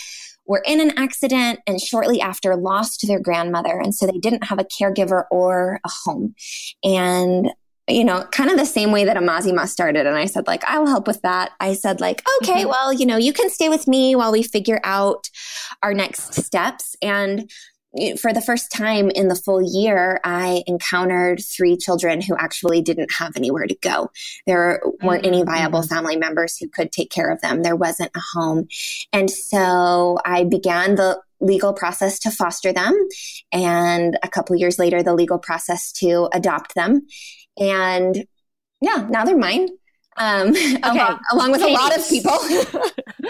were 0.46 0.62
in 0.64 0.80
an 0.80 0.96
accident 0.96 1.58
and 1.66 1.80
shortly 1.80 2.20
after 2.20 2.54
lost 2.54 3.04
their 3.08 3.18
grandmother. 3.18 3.76
And 3.76 3.92
so 3.92 4.06
they 4.06 4.18
didn't 4.18 4.44
have 4.44 4.60
a 4.60 4.64
caregiver 4.64 5.24
or 5.32 5.80
a 5.84 5.90
home. 6.04 6.36
And 6.84 7.50
you 7.88 8.04
know, 8.04 8.24
kind 8.32 8.50
of 8.50 8.58
the 8.58 8.66
same 8.66 8.92
way 8.92 9.04
that 9.04 9.16
Amazima 9.16 9.66
started. 9.66 10.06
And 10.06 10.16
I 10.16 10.26
said, 10.26 10.46
like, 10.46 10.64
I 10.64 10.78
will 10.78 10.86
help 10.86 11.06
with 11.06 11.22
that. 11.22 11.52
I 11.58 11.72
said, 11.72 12.00
like, 12.00 12.22
okay, 12.42 12.60
mm-hmm. 12.60 12.68
well, 12.68 12.92
you 12.92 13.06
know, 13.06 13.16
you 13.16 13.32
can 13.32 13.48
stay 13.50 13.68
with 13.68 13.88
me 13.88 14.14
while 14.14 14.32
we 14.32 14.42
figure 14.42 14.80
out 14.84 15.28
our 15.82 15.94
next 15.94 16.34
steps. 16.34 16.96
And 17.00 17.50
for 18.20 18.34
the 18.34 18.42
first 18.42 18.70
time 18.70 19.10
in 19.10 19.28
the 19.28 19.34
full 19.34 19.62
year, 19.62 20.20
I 20.22 20.62
encountered 20.66 21.40
three 21.40 21.76
children 21.76 22.20
who 22.20 22.36
actually 22.36 22.82
didn't 22.82 23.12
have 23.14 23.36
anywhere 23.36 23.66
to 23.66 23.76
go. 23.80 24.10
There 24.46 24.82
weren't 25.02 25.24
any 25.24 25.38
mm-hmm. 25.38 25.50
viable 25.50 25.82
family 25.82 26.16
members 26.16 26.58
who 26.58 26.68
could 26.68 26.92
take 26.92 27.10
care 27.10 27.30
of 27.30 27.40
them. 27.40 27.62
There 27.62 27.76
wasn't 27.76 28.10
a 28.14 28.20
home. 28.34 28.68
And 29.12 29.30
so 29.30 30.18
I 30.24 30.44
began 30.44 30.96
the 30.96 31.20
legal 31.40 31.72
process 31.72 32.18
to 32.18 32.30
foster 32.30 32.72
them 32.72 32.94
and 33.52 34.18
a 34.24 34.28
couple 34.28 34.56
years 34.56 34.76
later 34.76 35.04
the 35.04 35.14
legal 35.14 35.38
process 35.38 35.92
to 35.92 36.28
adopt 36.32 36.74
them 36.74 37.06
and 37.58 38.24
yeah, 38.80 39.06
now 39.08 39.24
they're 39.24 39.36
mine. 39.36 39.68
Um, 40.18 40.48
okay. 40.50 40.78
along, 40.82 41.20
along 41.32 41.52
with 41.52 41.60
Katie. 41.60 41.74
a 41.74 41.76
lot 41.76 41.96
of 41.96 42.08
people. 42.08 42.38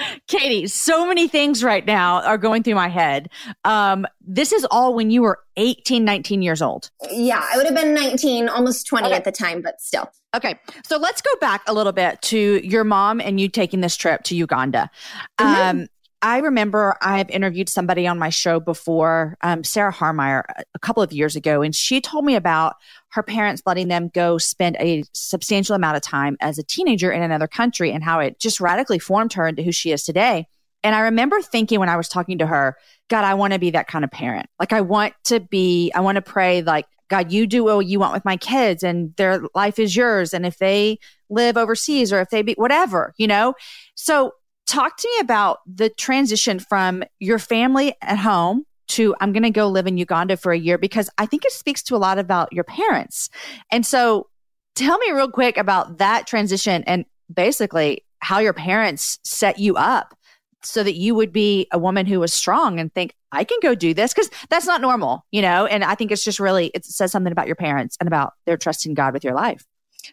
Katie, 0.26 0.66
so 0.66 1.06
many 1.06 1.28
things 1.28 1.62
right 1.62 1.84
now 1.84 2.22
are 2.22 2.38
going 2.38 2.62
through 2.62 2.74
my 2.74 2.88
head. 2.88 3.28
Um, 3.64 4.06
this 4.20 4.52
is 4.52 4.66
all 4.70 4.94
when 4.94 5.10
you 5.10 5.22
were 5.22 5.40
18, 5.56 6.04
19 6.04 6.42
years 6.42 6.62
old. 6.62 6.90
Yeah, 7.10 7.44
I 7.52 7.56
would 7.56 7.66
have 7.66 7.74
been 7.74 7.94
19, 7.94 8.48
almost 8.48 8.86
20 8.86 9.06
okay. 9.06 9.16
at 9.16 9.24
the 9.24 9.32
time, 9.32 9.62
but 9.62 9.80
still. 9.80 10.10
Okay. 10.34 10.58
So 10.86 10.98
let's 10.98 11.22
go 11.22 11.30
back 11.40 11.62
a 11.66 11.72
little 11.72 11.92
bit 11.92 12.20
to 12.22 12.60
your 12.66 12.84
mom 12.84 13.20
and 13.20 13.40
you 13.40 13.48
taking 13.48 13.80
this 13.80 13.96
trip 13.96 14.22
to 14.24 14.36
Uganda. 14.36 14.90
Mm-hmm. 15.38 15.80
Um, 15.80 15.88
I 16.20 16.38
remember 16.38 16.96
I've 17.00 17.30
interviewed 17.30 17.68
somebody 17.68 18.06
on 18.06 18.18
my 18.18 18.28
show 18.28 18.58
before, 18.58 19.36
um, 19.42 19.62
Sarah 19.62 19.92
Harmeyer, 19.92 20.42
a 20.74 20.78
couple 20.80 21.02
of 21.02 21.12
years 21.12 21.36
ago, 21.36 21.62
and 21.62 21.74
she 21.74 22.00
told 22.00 22.24
me 22.24 22.34
about 22.34 22.74
her 23.10 23.22
parents 23.22 23.62
letting 23.66 23.86
them 23.86 24.10
go 24.12 24.36
spend 24.36 24.76
a 24.80 25.04
substantial 25.12 25.76
amount 25.76 25.96
of 25.96 26.02
time 26.02 26.36
as 26.40 26.58
a 26.58 26.64
teenager 26.64 27.12
in 27.12 27.22
another 27.22 27.46
country 27.46 27.92
and 27.92 28.02
how 28.02 28.18
it 28.18 28.40
just 28.40 28.60
radically 28.60 28.98
formed 28.98 29.32
her 29.34 29.46
into 29.46 29.62
who 29.62 29.70
she 29.70 29.92
is 29.92 30.02
today. 30.02 30.46
And 30.82 30.94
I 30.94 31.00
remember 31.00 31.40
thinking 31.40 31.78
when 31.78 31.88
I 31.88 31.96
was 31.96 32.08
talking 32.08 32.38
to 32.38 32.46
her, 32.46 32.76
God, 33.08 33.24
I 33.24 33.34
want 33.34 33.52
to 33.52 33.58
be 33.60 33.70
that 33.70 33.86
kind 33.86 34.04
of 34.04 34.10
parent. 34.10 34.48
Like, 34.58 34.72
I 34.72 34.80
want 34.80 35.14
to 35.24 35.38
be, 35.38 35.92
I 35.94 36.00
want 36.00 36.16
to 36.16 36.22
pray, 36.22 36.62
like, 36.62 36.86
God, 37.08 37.32
you 37.32 37.46
do 37.46 37.64
what 37.64 37.86
you 37.86 37.98
want 37.98 38.12
with 38.12 38.24
my 38.24 38.36
kids 38.36 38.82
and 38.82 39.14
their 39.16 39.42
life 39.54 39.78
is 39.78 39.96
yours. 39.96 40.34
And 40.34 40.44
if 40.44 40.58
they 40.58 40.98
live 41.30 41.56
overseas 41.56 42.12
or 42.12 42.20
if 42.20 42.30
they 42.30 42.42
be 42.42 42.54
whatever, 42.54 43.14
you 43.16 43.26
know? 43.26 43.54
So 43.94 44.32
talk 44.68 44.96
to 44.98 45.08
me 45.08 45.20
about 45.20 45.60
the 45.66 45.88
transition 45.88 46.58
from 46.58 47.02
your 47.18 47.38
family 47.38 47.94
at 48.02 48.18
home 48.18 48.64
to 48.88 49.14
I'm 49.20 49.32
going 49.32 49.42
to 49.42 49.50
go 49.50 49.68
live 49.68 49.86
in 49.86 49.96
Uganda 49.96 50.36
for 50.36 50.52
a 50.52 50.58
year 50.58 50.78
because 50.78 51.10
I 51.18 51.26
think 51.26 51.44
it 51.44 51.52
speaks 51.52 51.82
to 51.84 51.96
a 51.96 51.98
lot 51.98 52.18
about 52.18 52.52
your 52.52 52.64
parents. 52.64 53.28
And 53.70 53.84
so 53.84 54.28
tell 54.74 54.98
me 54.98 55.10
real 55.10 55.30
quick 55.30 55.56
about 55.56 55.98
that 55.98 56.26
transition 56.26 56.84
and 56.84 57.04
basically 57.32 58.04
how 58.20 58.38
your 58.38 58.52
parents 58.52 59.18
set 59.24 59.58
you 59.58 59.76
up 59.76 60.14
so 60.62 60.82
that 60.82 60.94
you 60.94 61.14
would 61.14 61.32
be 61.32 61.66
a 61.72 61.78
woman 61.78 62.06
who 62.06 62.20
was 62.20 62.32
strong 62.32 62.80
and 62.80 62.92
think 62.92 63.14
I 63.30 63.44
can 63.44 63.58
go 63.62 63.74
do 63.74 63.94
this 63.94 64.12
because 64.12 64.30
that's 64.48 64.66
not 64.66 64.80
normal, 64.80 65.24
you 65.30 65.42
know? 65.42 65.66
And 65.66 65.84
I 65.84 65.94
think 65.94 66.10
it's 66.10 66.24
just 66.24 66.40
really, 66.40 66.68
it 66.74 66.84
says 66.84 67.12
something 67.12 67.32
about 67.32 67.46
your 67.46 67.56
parents 67.56 67.96
and 68.00 68.06
about 68.06 68.32
their 68.46 68.56
trust 68.56 68.86
in 68.86 68.94
God 68.94 69.12
with 69.12 69.22
your 69.22 69.34
life. 69.34 69.64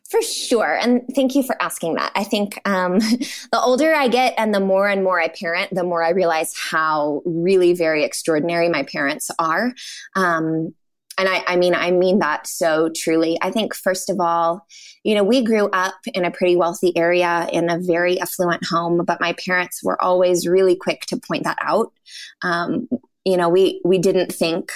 For 0.09 0.21
sure. 0.21 0.77
And 0.77 1.03
thank 1.15 1.35
you 1.35 1.43
for 1.43 1.59
asking 1.61 1.95
that. 1.95 2.11
I 2.15 2.23
think 2.23 2.59
um, 2.65 2.99
the 2.99 3.61
older 3.61 3.93
I 3.93 4.07
get 4.07 4.33
and 4.37 4.53
the 4.53 4.59
more 4.59 4.87
and 4.87 5.03
more 5.03 5.19
I 5.19 5.29
parent, 5.29 5.73
the 5.73 5.83
more 5.83 6.03
I 6.03 6.09
realize 6.09 6.53
how 6.55 7.21
really 7.25 7.73
very 7.73 8.03
extraordinary 8.03 8.69
my 8.69 8.83
parents 8.83 9.31
are. 9.39 9.73
Um, 10.15 10.73
and 11.17 11.29
I, 11.29 11.43
I 11.47 11.55
mean, 11.55 11.73
I 11.73 11.91
mean 11.91 12.19
that 12.19 12.45
so 12.45 12.89
truly. 12.93 13.37
I 13.41 13.49
think, 13.49 13.73
first 13.73 14.09
of 14.09 14.19
all, 14.19 14.67
you 15.03 15.15
know, 15.15 15.23
we 15.23 15.43
grew 15.43 15.69
up 15.69 15.95
in 16.13 16.25
a 16.25 16.31
pretty 16.31 16.57
wealthy 16.57 16.95
area 16.97 17.47
in 17.53 17.69
a 17.69 17.79
very 17.79 18.19
affluent 18.19 18.65
home, 18.65 19.03
but 19.05 19.21
my 19.21 19.33
parents 19.33 19.81
were 19.81 20.01
always 20.01 20.45
really 20.45 20.75
quick 20.75 21.01
to 21.07 21.17
point 21.17 21.45
that 21.45 21.57
out. 21.61 21.93
Um, 22.41 22.89
you 23.23 23.37
know, 23.37 23.47
we, 23.47 23.81
we 23.85 23.97
didn't 23.97 24.33
think 24.33 24.71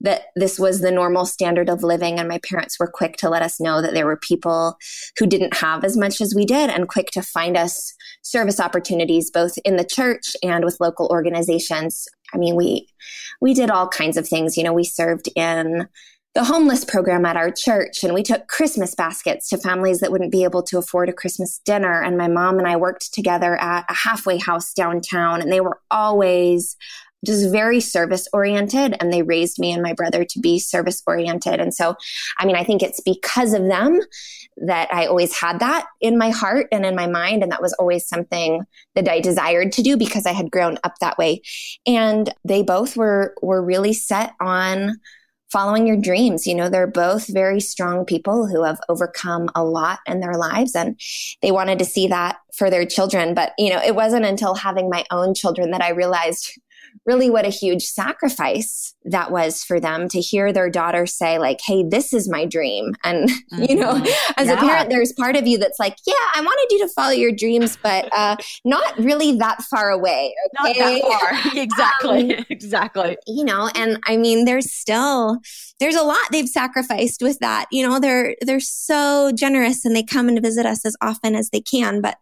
that 0.00 0.26
this 0.36 0.58
was 0.58 0.80
the 0.80 0.90
normal 0.90 1.24
standard 1.24 1.68
of 1.68 1.82
living. 1.82 2.18
And 2.18 2.28
my 2.28 2.38
parents 2.38 2.78
were 2.78 2.90
quick 2.92 3.16
to 3.18 3.30
let 3.30 3.42
us 3.42 3.60
know 3.60 3.80
that 3.80 3.94
there 3.94 4.06
were 4.06 4.16
people 4.16 4.76
who 5.18 5.26
didn't 5.26 5.54
have 5.54 5.84
as 5.84 5.96
much 5.96 6.20
as 6.20 6.34
we 6.34 6.44
did 6.44 6.70
and 6.70 6.88
quick 6.88 7.10
to 7.12 7.22
find 7.22 7.56
us 7.56 7.94
service 8.22 8.60
opportunities, 8.60 9.30
both 9.30 9.56
in 9.64 9.76
the 9.76 9.84
church 9.84 10.36
and 10.42 10.64
with 10.64 10.80
local 10.80 11.08
organizations. 11.10 12.06
I 12.32 12.38
mean, 12.38 12.56
we, 12.56 12.88
we 13.40 13.54
did 13.54 13.70
all 13.70 13.88
kinds 13.88 14.16
of 14.16 14.28
things. 14.28 14.56
You 14.56 14.64
know, 14.64 14.72
we 14.72 14.84
served 14.84 15.28
in 15.36 15.88
the 16.34 16.44
homeless 16.44 16.84
program 16.84 17.24
at 17.24 17.36
our 17.36 17.50
church 17.50 18.02
and 18.02 18.12
we 18.12 18.22
took 18.22 18.48
Christmas 18.48 18.94
baskets 18.96 19.48
to 19.48 19.56
families 19.56 20.00
that 20.00 20.10
wouldn't 20.10 20.32
be 20.32 20.42
able 20.42 20.64
to 20.64 20.78
afford 20.78 21.08
a 21.08 21.12
Christmas 21.12 21.60
dinner. 21.64 22.02
And 22.02 22.18
my 22.18 22.26
mom 22.26 22.58
and 22.58 22.66
I 22.66 22.74
worked 22.74 23.14
together 23.14 23.56
at 23.56 23.84
a 23.88 23.94
halfway 23.94 24.38
house 24.38 24.72
downtown 24.72 25.40
and 25.40 25.52
they 25.52 25.60
were 25.60 25.78
always 25.92 26.76
just 27.24 27.50
very 27.50 27.80
service 27.80 28.28
oriented 28.32 28.96
and 29.00 29.12
they 29.12 29.22
raised 29.22 29.58
me 29.58 29.72
and 29.72 29.82
my 29.82 29.92
brother 29.92 30.24
to 30.24 30.38
be 30.40 30.58
service 30.58 31.02
oriented 31.06 31.60
and 31.60 31.74
so 31.74 31.94
i 32.38 32.46
mean 32.46 32.56
i 32.56 32.64
think 32.64 32.82
it's 32.82 33.00
because 33.00 33.52
of 33.52 33.66
them 33.66 34.00
that 34.56 34.92
i 34.92 35.06
always 35.06 35.36
had 35.36 35.58
that 35.60 35.86
in 36.00 36.18
my 36.18 36.30
heart 36.30 36.66
and 36.70 36.86
in 36.86 36.94
my 36.94 37.06
mind 37.06 37.42
and 37.42 37.50
that 37.50 37.62
was 37.62 37.72
always 37.74 38.06
something 38.06 38.62
that 38.94 39.08
i 39.08 39.20
desired 39.20 39.72
to 39.72 39.82
do 39.82 39.96
because 39.96 40.26
i 40.26 40.32
had 40.32 40.50
grown 40.50 40.78
up 40.84 40.94
that 41.00 41.18
way 41.18 41.40
and 41.86 42.32
they 42.44 42.62
both 42.62 42.96
were 42.96 43.34
were 43.42 43.62
really 43.62 43.92
set 43.92 44.34
on 44.40 44.94
following 45.54 45.86
your 45.86 45.96
dreams. 45.96 46.48
You 46.48 46.54
know, 46.56 46.68
they're 46.68 46.88
both 46.88 47.32
very 47.32 47.60
strong 47.60 48.04
people 48.04 48.48
who 48.48 48.64
have 48.64 48.80
overcome 48.88 49.48
a 49.54 49.64
lot 49.64 50.00
in 50.04 50.18
their 50.18 50.34
lives 50.34 50.74
and 50.74 50.98
they 51.42 51.52
wanted 51.52 51.78
to 51.78 51.84
see 51.84 52.08
that 52.08 52.38
for 52.56 52.70
their 52.70 52.84
children. 52.84 53.34
But, 53.34 53.52
you 53.56 53.70
know, 53.70 53.80
it 53.80 53.94
wasn't 53.94 54.24
until 54.24 54.56
having 54.56 54.90
my 54.90 55.04
own 55.12 55.32
children 55.32 55.70
that 55.70 55.80
I 55.80 55.90
realized 55.90 56.60
really 57.06 57.30
what 57.30 57.44
a 57.44 57.50
huge 57.50 57.82
sacrifice 57.82 58.94
that 59.04 59.30
was 59.30 59.62
for 59.62 59.78
them 59.78 60.08
to 60.08 60.20
hear 60.20 60.52
their 60.52 60.70
daughter 60.70 61.06
say 61.06 61.38
like 61.38 61.60
hey 61.66 61.84
this 61.86 62.12
is 62.12 62.28
my 62.28 62.44
dream 62.44 62.94
and 63.04 63.28
mm-hmm. 63.28 63.62
you 63.68 63.76
know 63.76 63.94
mm-hmm. 63.94 64.32
as 64.36 64.48
yeah. 64.48 64.54
a 64.54 64.56
parent 64.56 64.90
there's 64.90 65.12
part 65.12 65.36
of 65.36 65.46
you 65.46 65.58
that's 65.58 65.78
like 65.78 65.96
yeah 66.06 66.14
i 66.34 66.40
wanted 66.40 66.74
you 66.74 66.80
to 66.80 66.92
follow 66.94 67.12
your 67.12 67.32
dreams 67.32 67.76
but 67.82 68.08
uh, 68.12 68.36
not 68.64 68.96
really 68.98 69.36
that 69.36 69.62
far 69.62 69.90
away 69.90 70.34
okay? 70.66 70.74
not 70.74 70.76
that 70.76 71.42
far 71.52 71.56
exactly 71.56 72.36
um, 72.36 72.44
exactly 72.48 73.16
you 73.26 73.44
know 73.44 73.70
and 73.74 73.98
i 74.06 74.16
mean 74.16 74.44
there's 74.44 74.72
still 74.72 75.38
there's 75.80 75.96
a 75.96 76.02
lot 76.02 76.18
they've 76.30 76.48
sacrificed 76.48 77.20
with 77.20 77.38
that 77.40 77.66
you 77.70 77.86
know 77.86 77.98
they're 78.00 78.34
they're 78.42 78.60
so 78.60 79.32
generous 79.36 79.84
and 79.84 79.94
they 79.94 80.02
come 80.02 80.28
and 80.28 80.40
visit 80.40 80.64
us 80.64 80.84
as 80.84 80.96
often 81.00 81.34
as 81.34 81.50
they 81.50 81.60
can 81.60 82.00
but 82.00 82.16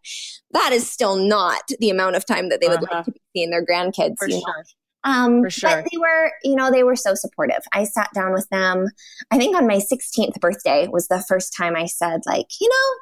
that 0.53 0.73
is 0.73 0.91
still 0.91 1.17
not 1.17 1.63
the 1.79 1.91
amount 1.91 2.17
of 2.17 2.27
time 2.27 2.49
that 2.49 2.61
they 2.61 2.69
would 2.69 2.83
uh-huh. 2.83 2.97
like 2.97 3.05
to 3.05 3.13
be 3.13 3.22
seeing 3.33 3.51
their 3.51 3.65
grandkids. 3.65 4.17
For 4.19 4.31
sure. 4.31 4.65
Um, 5.05 5.43
For 5.43 5.51
sure. 5.51 5.71
But 5.71 5.89
they 5.91 5.99
were, 5.99 6.33
you 6.45 6.55
know, 6.55 6.71
they 6.71 6.85
were 6.85 6.97
so 6.97 7.15
supportive. 7.15 7.63
I 7.73 7.85
sat 7.85 8.11
down 8.15 8.33
with 8.33 8.49
them. 8.51 8.87
I 9.31 9.39
think 9.39 9.57
on 9.57 9.67
my 9.67 9.79
16th 9.79 10.41
birthday 10.41 10.89
was 10.89 11.09
the 11.09 11.25
first 11.27 11.55
time 11.57 11.75
I 11.75 11.87
said, 11.87 12.21
like, 12.27 12.47
you 12.61 12.69
know, 12.69 12.99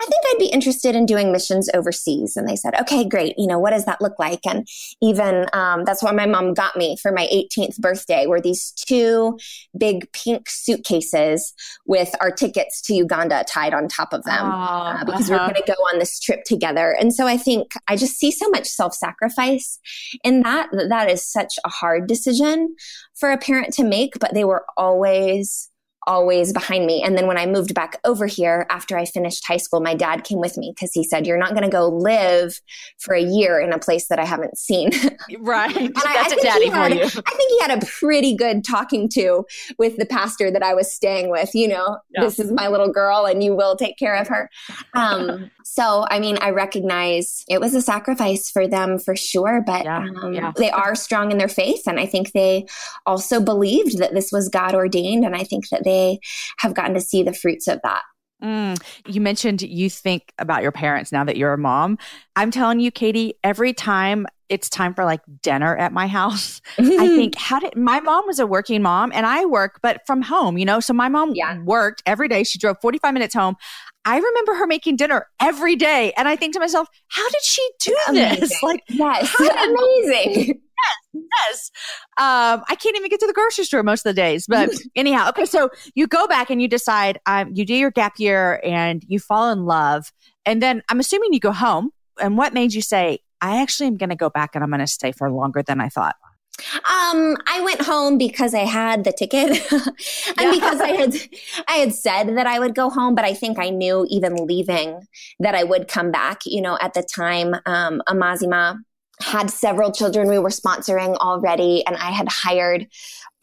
I 0.00 0.06
think 0.06 0.22
I'd 0.26 0.38
be 0.38 0.46
interested 0.46 0.94
in 0.94 1.06
doing 1.06 1.32
missions 1.32 1.70
overseas. 1.72 2.36
And 2.36 2.48
they 2.48 2.56
said, 2.56 2.74
okay, 2.80 3.08
great. 3.08 3.34
You 3.38 3.46
know, 3.46 3.58
what 3.58 3.70
does 3.70 3.84
that 3.84 4.00
look 4.00 4.18
like? 4.18 4.40
And 4.46 4.66
even 5.00 5.46
um, 5.52 5.84
that's 5.84 6.02
what 6.02 6.14
my 6.14 6.26
mom 6.26 6.54
got 6.54 6.76
me 6.76 6.96
for 7.00 7.12
my 7.12 7.28
18th 7.32 7.78
birthday 7.78 8.26
were 8.26 8.40
these 8.40 8.72
two 8.72 9.38
big 9.78 10.10
pink 10.12 10.48
suitcases 10.48 11.52
with 11.86 12.14
our 12.20 12.30
tickets 12.30 12.80
to 12.82 12.94
Uganda 12.94 13.44
tied 13.48 13.74
on 13.74 13.88
top 13.88 14.12
of 14.12 14.24
them 14.24 14.50
uh, 14.50 15.04
because 15.04 15.30
uh-huh. 15.30 15.46
we're 15.46 15.52
going 15.52 15.62
to 15.62 15.72
go 15.72 15.82
on 15.92 15.98
this 15.98 16.18
trip 16.18 16.44
together. 16.44 16.90
And 16.98 17.14
so 17.14 17.26
I 17.26 17.36
think 17.36 17.72
I 17.88 17.96
just 17.96 18.16
see 18.16 18.30
so 18.30 18.48
much 18.50 18.66
self 18.66 18.94
sacrifice 18.94 19.78
in 20.22 20.42
that. 20.42 20.68
That 20.88 21.10
is 21.10 21.24
such 21.24 21.54
a 21.64 21.68
hard 21.68 22.06
decision 22.06 22.74
for 23.14 23.30
a 23.30 23.38
parent 23.38 23.72
to 23.74 23.84
make, 23.84 24.18
but 24.18 24.34
they 24.34 24.44
were 24.44 24.64
always 24.76 25.70
always 26.06 26.52
behind 26.52 26.86
me. 26.86 27.02
And 27.02 27.16
then 27.16 27.26
when 27.26 27.38
I 27.38 27.46
moved 27.46 27.74
back 27.74 27.98
over 28.04 28.26
here 28.26 28.66
after 28.70 28.96
I 28.96 29.04
finished 29.04 29.46
high 29.46 29.56
school, 29.56 29.80
my 29.80 29.94
dad 29.94 30.24
came 30.24 30.38
with 30.38 30.56
me 30.56 30.72
because 30.74 30.92
he 30.92 31.04
said, 31.04 31.26
You're 31.26 31.38
not 31.38 31.50
going 31.50 31.62
to 31.62 31.68
go 31.68 31.88
live 31.88 32.60
for 32.98 33.14
a 33.14 33.22
year 33.22 33.60
in 33.60 33.72
a 33.72 33.78
place 33.78 34.08
that 34.08 34.18
I 34.18 34.24
haven't 34.24 34.58
seen. 34.58 34.90
Right. 35.40 35.74
That's 35.94 36.06
I, 36.06 36.36
I 36.36 36.38
a 36.38 36.42
daddy 36.42 36.68
had, 36.68 36.92
for 36.92 36.96
you. 36.96 37.04
I 37.04 37.34
think 37.34 37.50
he 37.50 37.60
had 37.60 37.82
a 37.82 37.86
pretty 37.86 38.36
good 38.36 38.64
talking 38.64 39.08
to 39.10 39.44
with 39.78 39.96
the 39.96 40.06
pastor 40.06 40.50
that 40.50 40.62
I 40.62 40.74
was 40.74 40.92
staying 40.92 41.30
with. 41.30 41.54
You 41.54 41.68
know, 41.68 41.98
yeah. 42.10 42.22
this 42.22 42.38
is 42.38 42.52
my 42.52 42.68
little 42.68 42.90
girl 42.90 43.24
and 43.24 43.42
you 43.42 43.54
will 43.54 43.76
take 43.76 43.98
care 43.98 44.14
of 44.14 44.28
her. 44.28 44.50
Um, 44.94 45.50
so, 45.66 46.04
I 46.10 46.20
mean, 46.20 46.36
I 46.42 46.50
recognize 46.50 47.42
it 47.48 47.58
was 47.58 47.74
a 47.74 47.80
sacrifice 47.80 48.50
for 48.50 48.68
them 48.68 48.98
for 48.98 49.16
sure, 49.16 49.62
but 49.66 49.84
yeah, 49.84 50.06
um, 50.22 50.34
yeah. 50.34 50.52
they 50.56 50.70
are 50.70 50.94
strong 50.94 51.32
in 51.32 51.38
their 51.38 51.48
faith. 51.48 51.82
And 51.86 51.98
I 51.98 52.04
think 52.04 52.32
they 52.32 52.66
also 53.06 53.40
believed 53.40 53.98
that 53.98 54.12
this 54.12 54.30
was 54.30 54.50
God 54.50 54.74
ordained. 54.74 55.24
And 55.24 55.34
I 55.34 55.42
think 55.42 55.70
that 55.70 55.82
they 55.82 56.20
have 56.58 56.74
gotten 56.74 56.92
to 56.94 57.00
see 57.00 57.22
the 57.22 57.32
fruits 57.32 57.66
of 57.66 57.80
that. 57.82 58.02
Mm. 58.42 58.78
You 59.06 59.22
mentioned 59.22 59.62
you 59.62 59.88
think 59.88 60.34
about 60.38 60.62
your 60.62 60.72
parents 60.72 61.10
now 61.10 61.24
that 61.24 61.38
you're 61.38 61.54
a 61.54 61.58
mom. 61.58 61.96
I'm 62.36 62.50
telling 62.50 62.78
you, 62.78 62.90
Katie, 62.90 63.32
every 63.42 63.72
time 63.72 64.26
it's 64.50 64.68
time 64.68 64.92
for 64.92 65.06
like 65.06 65.22
dinner 65.40 65.74
at 65.76 65.94
my 65.94 66.06
house, 66.06 66.60
I 66.78 67.08
think, 67.08 67.34
how 67.38 67.58
did 67.58 67.74
my 67.74 68.00
mom 68.00 68.26
was 68.26 68.38
a 68.38 68.46
working 68.46 68.82
mom 68.82 69.12
and 69.14 69.24
I 69.24 69.46
work, 69.46 69.80
but 69.82 70.02
from 70.06 70.20
home, 70.20 70.58
you 70.58 70.66
know? 70.66 70.80
So 70.80 70.92
my 70.92 71.08
mom 71.08 71.32
yeah. 71.34 71.58
worked 71.62 72.02
every 72.04 72.28
day. 72.28 72.44
She 72.44 72.58
drove 72.58 72.76
45 72.82 73.14
minutes 73.14 73.34
home. 73.34 73.56
I 74.04 74.18
remember 74.18 74.54
her 74.54 74.66
making 74.66 74.96
dinner 74.96 75.26
every 75.40 75.76
day. 75.76 76.12
And 76.16 76.28
I 76.28 76.36
think 76.36 76.54
to 76.54 76.60
myself, 76.60 76.88
how 77.08 77.28
did 77.28 77.42
she 77.42 77.70
do 77.80 77.96
amazing. 78.08 78.40
this? 78.40 78.62
Like, 78.62 78.82
yes, 78.88 79.34
amazing. 79.40 80.60
Yes, 81.14 81.24
yes. 81.38 81.70
Um, 82.18 82.62
I 82.68 82.74
can't 82.74 82.94
even 82.96 83.08
get 83.08 83.18
to 83.20 83.26
the 83.26 83.32
grocery 83.32 83.64
store 83.64 83.82
most 83.82 84.04
of 84.04 84.10
the 84.10 84.20
days. 84.20 84.44
But 84.46 84.70
anyhow, 84.96 85.30
okay, 85.30 85.46
so 85.46 85.70
you 85.94 86.06
go 86.06 86.26
back 86.26 86.50
and 86.50 86.60
you 86.60 86.68
decide, 86.68 87.18
um, 87.24 87.52
you 87.54 87.64
do 87.64 87.74
your 87.74 87.90
gap 87.90 88.14
year 88.18 88.60
and 88.62 89.02
you 89.06 89.18
fall 89.18 89.50
in 89.50 89.64
love. 89.64 90.12
And 90.44 90.60
then 90.60 90.82
I'm 90.90 91.00
assuming 91.00 91.32
you 91.32 91.40
go 91.40 91.52
home. 91.52 91.90
And 92.20 92.36
what 92.36 92.52
made 92.52 92.74
you 92.74 92.82
say, 92.82 93.20
I 93.40 93.62
actually 93.62 93.86
am 93.86 93.96
going 93.96 94.10
to 94.10 94.16
go 94.16 94.28
back 94.28 94.54
and 94.54 94.62
I'm 94.62 94.68
going 94.68 94.80
to 94.80 94.86
stay 94.86 95.12
for 95.12 95.30
longer 95.30 95.62
than 95.62 95.80
I 95.80 95.88
thought? 95.88 96.16
Um, 96.60 97.36
I 97.46 97.60
went 97.64 97.82
home 97.82 98.16
because 98.16 98.54
I 98.54 98.60
had 98.60 99.04
the 99.04 99.12
ticket 99.12 99.50
and 99.72 100.52
because 100.52 100.80
I 100.80 100.88
had 100.88 101.14
I 101.68 101.74
had 101.74 101.94
said 101.94 102.36
that 102.36 102.46
I 102.46 102.58
would 102.58 102.74
go 102.74 102.90
home, 102.90 103.14
but 103.14 103.24
I 103.24 103.34
think 103.34 103.58
I 103.58 103.70
knew 103.70 104.06
even 104.08 104.46
leaving 104.46 105.06
that 105.40 105.54
I 105.54 105.64
would 105.64 105.88
come 105.88 106.10
back. 106.10 106.42
You 106.46 106.62
know, 106.62 106.78
at 106.80 106.94
the 106.94 107.02
time, 107.02 107.54
um, 107.66 108.02
Amazima 108.08 108.78
had 109.20 109.50
several 109.50 109.92
children 109.92 110.28
we 110.28 110.38
were 110.38 110.48
sponsoring 110.48 111.16
already, 111.16 111.84
and 111.86 111.96
I 111.96 112.10
had 112.10 112.28
hired 112.28 112.86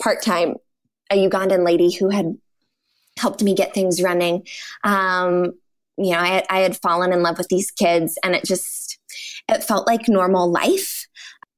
part 0.02 0.22
time 0.22 0.56
a 1.12 1.28
Ugandan 1.28 1.66
lady 1.66 1.92
who 1.92 2.10
had 2.10 2.38
helped 3.18 3.44
me 3.44 3.54
get 3.54 3.74
things 3.74 4.02
running. 4.02 4.48
Um, 4.84 5.54
you 5.98 6.12
know, 6.12 6.20
I, 6.20 6.44
I 6.50 6.60
had 6.60 6.78
fallen 6.78 7.12
in 7.12 7.22
love 7.22 7.38
with 7.38 7.50
these 7.50 7.72
kids, 7.72 8.18
and 8.24 8.34
it 8.36 8.46
just 8.46 9.00
it 9.50 9.64
felt 9.64 9.86
like 9.86 10.08
normal 10.08 10.50
life 10.50 11.01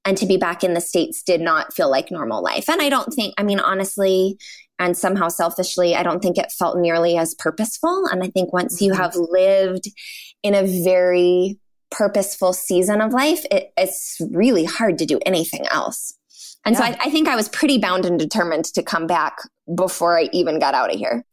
and 0.05 0.17
to 0.17 0.25
be 0.25 0.38
back 0.38 0.63
in 0.63 0.74
the 0.74 0.81
States 0.81 1.24
did 1.24 1.41
not 1.41 1.74
feel 1.74 1.89
like 1.89 2.12
normal 2.12 2.43
life. 2.43 2.69
And 2.69 2.81
I 2.81 2.89
don't 2.89 3.13
think, 3.13 3.33
I 3.38 3.43
mean, 3.43 3.60
honestly, 3.60 4.38
and 4.79 4.98
somehow 4.98 5.29
selfishly, 5.29 5.95
I 5.95 6.03
don't 6.03 6.22
think 6.22 6.38
it 6.38 6.51
felt 6.51 6.77
nearly 6.77 7.17
as 7.17 7.36
purposeful. 7.36 8.07
And 8.07 8.24
I 8.24 8.27
think 8.27 8.51
once 8.51 8.81
you 8.81 8.91
mm-hmm. 8.91 9.01
have 9.01 9.15
lived 9.15 9.88
in 10.41 10.55
a 10.55 10.83
very 10.83 11.60
purposeful 11.89 12.53
season 12.53 13.01
of 13.01 13.13
life, 13.13 13.45
it, 13.51 13.72
it's 13.77 14.17
really 14.31 14.65
hard 14.65 14.98
to 14.98 15.05
do 15.05 15.19
anything 15.25 15.65
else. 15.67 16.17
And 16.65 16.74
yeah. 16.74 16.79
so 16.79 16.86
I, 16.86 16.98
I, 17.01 17.10
think 17.10 17.27
I 17.27 17.36
was 17.36 17.50
pretty 17.50 17.77
bound 17.77 18.05
and 18.05 18.17
determined 18.17 18.65
to 18.65 18.83
come 18.83 19.05
back 19.05 19.38
before 19.75 20.17
I 20.17 20.29
even 20.31 20.60
got 20.60 20.74
out 20.74 20.93
of 20.93 20.98
here. 20.98 21.24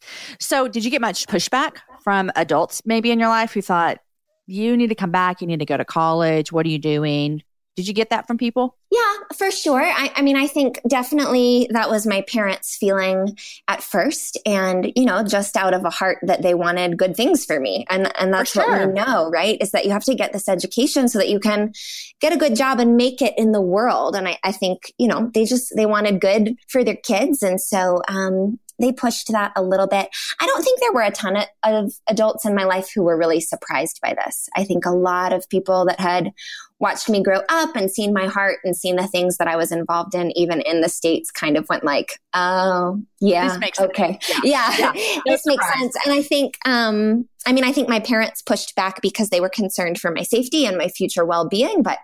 So, 0.41 0.67
did 0.67 0.85
you 0.85 0.91
get 0.91 1.01
much 1.01 1.27
pushback 1.27 1.77
from 2.03 2.33
adults 2.35 2.83
maybe 2.85 3.11
in 3.11 3.21
your 3.21 3.29
life 3.29 3.53
who 3.53 3.63
thought, 3.63 3.99
you 4.47 4.77
need 4.77 4.89
to 4.89 4.97
come 4.97 5.13
back, 5.13 5.41
you 5.41 5.47
need 5.47 5.61
to 5.61 5.65
go 5.65 5.77
to 5.77 5.85
college, 5.85 6.51
what 6.51 6.67
are 6.67 6.69
you 6.69 6.79
doing? 6.79 7.43
Did 7.81 7.89
you 7.89 7.95
get 7.95 8.11
that 8.11 8.27
from 8.27 8.37
people? 8.37 8.77
Yeah, 8.91 9.15
for 9.35 9.51
sure. 9.51 9.81
I, 9.81 10.13
I, 10.15 10.21
mean, 10.21 10.37
I 10.37 10.47
think 10.47 10.83
definitely 10.87 11.67
that 11.71 11.89
was 11.89 12.07
my 12.07 12.21
parents' 12.21 12.77
feeling 12.77 13.39
at 13.69 13.83
first, 13.83 14.37
and 14.45 14.93
you 14.95 15.07
know, 15.07 15.25
just 15.25 15.57
out 15.57 15.73
of 15.73 15.87
a 15.87 15.91
heart 15.91 16.19
that 16.25 16.43
they 16.43 16.53
wanted 16.53 16.99
good 16.99 17.17
things 17.17 17.47
for 17.47 17.59
me, 17.59 17.87
and 17.89 18.13
and 18.21 18.35
that's 18.35 18.53
sure. 18.53 18.69
what 18.69 18.89
we 18.89 18.93
know, 18.93 19.31
right? 19.31 19.57
Is 19.63 19.71
that 19.71 19.87
you 19.87 19.93
have 19.93 20.05
to 20.05 20.15
get 20.15 20.35
this 20.35 20.47
education 20.47 21.09
so 21.09 21.19
that 21.21 21.31
you 21.31 21.41
can 21.41 21.73
get 22.21 22.35
a 22.35 22.37
good 22.37 22.55
job 22.55 22.81
and 22.81 22.99
make 22.99 23.23
it 23.23 23.33
in 23.39 23.53
the 23.53 23.63
world. 23.63 24.15
And 24.15 24.29
I, 24.29 24.39
I 24.45 24.53
think 24.53 24.93
you 24.99 25.09
know 25.09 25.31
they 25.33 25.47
just 25.47 25.73
they 25.75 25.87
wanted 25.87 26.21
good 26.21 26.55
for 26.69 26.85
their 26.85 26.97
kids, 26.97 27.43
and 27.43 27.59
so 27.59 28.03
um, 28.09 28.59
they 28.81 28.93
pushed 28.93 29.29
that 29.29 29.53
a 29.57 29.63
little 29.63 29.87
bit. 29.87 30.09
I 30.41 30.47
don't 30.47 30.63
think 30.63 30.81
there 30.81 30.93
were 30.93 31.03
a 31.03 31.11
ton 31.11 31.37
of, 31.37 31.47
of, 31.65 31.93
adults 32.09 32.45
in 32.45 32.55
my 32.55 32.65
life 32.65 32.91
who 32.93 33.03
were 33.03 33.17
really 33.17 33.41
surprised 33.41 34.01
by 34.03 34.15
this. 34.15 34.49
I 34.57 34.65
think 34.65 34.85
a 34.85 34.91
lot 34.91 35.33
of 35.33 35.49
people 35.49 35.85
that 35.87 36.01
had 36.01 36.33
watched 36.81 37.09
me 37.09 37.23
grow 37.23 37.43
up 37.49 37.77
and 37.77 37.91
seen 37.91 38.13
my 38.13 38.27
heart 38.27 38.59
and 38.65 38.77
seen 38.77 38.97
the 38.97 39.07
things 39.07 39.37
that 39.37 39.47
I 39.47 39.57
was 39.57 39.71
involved 39.71 40.15
in, 40.15 40.37
even 40.37 40.61
in 40.63 40.81
the 40.81 40.89
States, 40.89 41.31
kind 41.31 41.57
of 41.57 41.69
went 41.69 41.85
like, 41.85 42.19
oh, 42.35 43.01
yeah, 43.21 43.59
okay. 43.79 44.19
Sense. 44.23 44.41
Yeah, 44.45 44.75
yeah. 44.79 44.93
yeah. 44.95 45.21
this 45.27 45.47
makes 45.47 45.65
sense. 45.79 45.95
And 46.05 46.15
I 46.15 46.23
think, 46.23 46.57
um, 46.65 47.29
I 47.47 47.53
mean, 47.53 47.65
I 47.65 47.73
think 47.73 47.89
my 47.89 48.01
parents 48.01 48.43
pushed 48.43 48.75
back 48.75 49.01
because 49.01 49.31
they 49.31 49.41
were 49.41 49.49
concerned 49.49 49.99
for 49.99 50.11
my 50.11 50.23
safety 50.23 50.67
and 50.67 50.77
my 50.77 50.89
future 50.89 51.25
well 51.25 51.49
being, 51.49 51.83
but 51.83 51.99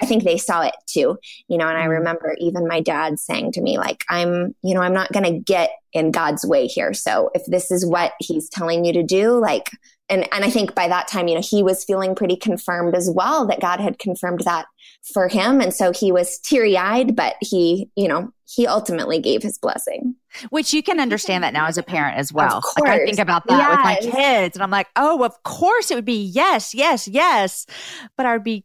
I 0.00 0.06
think 0.06 0.24
they 0.24 0.38
saw 0.38 0.62
it 0.62 0.74
too, 0.86 1.18
you 1.48 1.58
know. 1.58 1.68
And 1.68 1.76
I 1.76 1.82
mm-hmm. 1.82 1.90
remember 1.90 2.34
even 2.38 2.66
my 2.66 2.80
dad 2.80 3.18
saying 3.18 3.52
to 3.52 3.60
me, 3.60 3.78
like, 3.78 4.04
I'm, 4.08 4.54
you 4.62 4.74
know, 4.74 4.80
I'm 4.80 4.94
not 4.94 5.12
going 5.12 5.24
to 5.24 5.38
get 5.38 5.70
in 5.92 6.10
God's 6.10 6.44
way 6.44 6.66
here. 6.66 6.94
So 6.94 7.30
if 7.34 7.44
this 7.46 7.70
is 7.70 7.84
what 7.84 8.12
he's 8.18 8.48
telling 8.48 8.84
you 8.84 8.92
to 8.94 9.02
do, 9.02 9.38
like, 9.38 9.70
and 10.08 10.26
and 10.32 10.44
I 10.44 10.50
think 10.50 10.74
by 10.74 10.88
that 10.88 11.08
time, 11.08 11.28
you 11.28 11.34
know, 11.34 11.42
he 11.42 11.62
was 11.62 11.84
feeling 11.84 12.14
pretty 12.14 12.36
confirmed 12.36 12.94
as 12.94 13.10
well 13.10 13.46
that 13.46 13.60
God 13.60 13.80
had 13.80 13.98
confirmed 13.98 14.40
that 14.40 14.66
for 15.12 15.28
him, 15.28 15.60
and 15.60 15.72
so 15.72 15.92
he 15.92 16.12
was 16.12 16.38
teary 16.38 16.76
eyed, 16.76 17.16
but 17.16 17.36
he, 17.40 17.90
you 17.96 18.08
know, 18.08 18.30
he 18.44 18.66
ultimately 18.66 19.20
gave 19.20 19.42
his 19.42 19.58
blessing. 19.58 20.14
Which 20.50 20.72
you 20.72 20.82
can 20.82 21.00
understand 21.00 21.44
that 21.44 21.52
now 21.52 21.66
as 21.66 21.78
a 21.78 21.82
parent 21.82 22.18
as 22.18 22.32
well. 22.32 22.62
Like 22.78 22.90
I 22.90 23.04
think 23.04 23.18
about 23.18 23.46
that 23.46 23.58
yes. 23.58 23.70
with 23.70 24.14
my 24.14 24.18
kids, 24.18 24.56
and 24.56 24.62
I'm 24.62 24.70
like, 24.70 24.88
oh, 24.96 25.24
of 25.24 25.42
course 25.42 25.90
it 25.90 25.94
would 25.94 26.04
be 26.04 26.22
yes, 26.22 26.74
yes, 26.74 27.08
yes, 27.08 27.66
but 28.16 28.26
I 28.26 28.34
would 28.34 28.44
be 28.44 28.64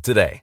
today. 0.00 0.42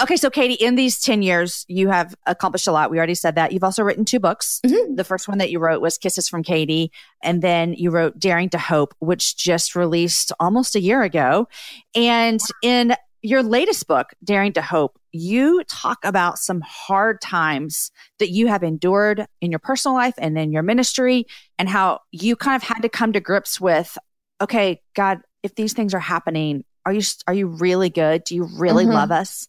Okay, 0.00 0.16
so 0.16 0.30
Katie, 0.30 0.54
in 0.54 0.76
these 0.76 0.98
10 0.98 1.20
years, 1.20 1.66
you 1.68 1.88
have 1.88 2.14
accomplished 2.26 2.66
a 2.66 2.72
lot. 2.72 2.90
We 2.90 2.96
already 2.96 3.14
said 3.14 3.34
that. 3.34 3.52
You've 3.52 3.64
also 3.64 3.82
written 3.82 4.06
two 4.06 4.18
books. 4.18 4.60
Mm-hmm. 4.64 4.94
The 4.94 5.04
first 5.04 5.28
one 5.28 5.38
that 5.38 5.50
you 5.50 5.58
wrote 5.58 5.82
was 5.82 5.98
Kisses 5.98 6.26
from 6.26 6.42
Katie. 6.42 6.90
And 7.22 7.42
then 7.42 7.74
you 7.74 7.90
wrote 7.90 8.18
Daring 8.18 8.48
to 8.50 8.58
Hope, 8.58 8.94
which 9.00 9.36
just 9.36 9.76
released 9.76 10.32
almost 10.40 10.74
a 10.74 10.80
year 10.80 11.02
ago. 11.02 11.48
And 11.94 12.40
in 12.62 12.94
your 13.20 13.42
latest 13.42 13.86
book, 13.86 14.14
Daring 14.24 14.54
to 14.54 14.62
Hope, 14.62 14.98
you 15.12 15.62
talk 15.64 15.98
about 16.02 16.38
some 16.38 16.62
hard 16.62 17.20
times 17.20 17.90
that 18.20 18.30
you 18.30 18.46
have 18.46 18.62
endured 18.62 19.26
in 19.42 19.50
your 19.50 19.58
personal 19.58 19.94
life 19.94 20.14
and 20.16 20.38
in 20.38 20.50
your 20.52 20.62
ministry, 20.62 21.26
and 21.58 21.68
how 21.68 22.00
you 22.10 22.36
kind 22.36 22.56
of 22.56 22.62
had 22.66 22.80
to 22.80 22.88
come 22.88 23.12
to 23.12 23.20
grips 23.20 23.60
with, 23.60 23.98
okay, 24.40 24.80
God, 24.94 25.18
if 25.42 25.54
these 25.54 25.74
things 25.74 25.92
are 25.92 26.00
happening, 26.00 26.64
are 26.86 26.92
you 26.92 27.02
are 27.26 27.34
you 27.34 27.46
really 27.46 27.90
good? 27.90 28.24
Do 28.24 28.34
you 28.34 28.48
really 28.56 28.84
mm-hmm. 28.84 28.94
love 28.94 29.10
us? 29.10 29.48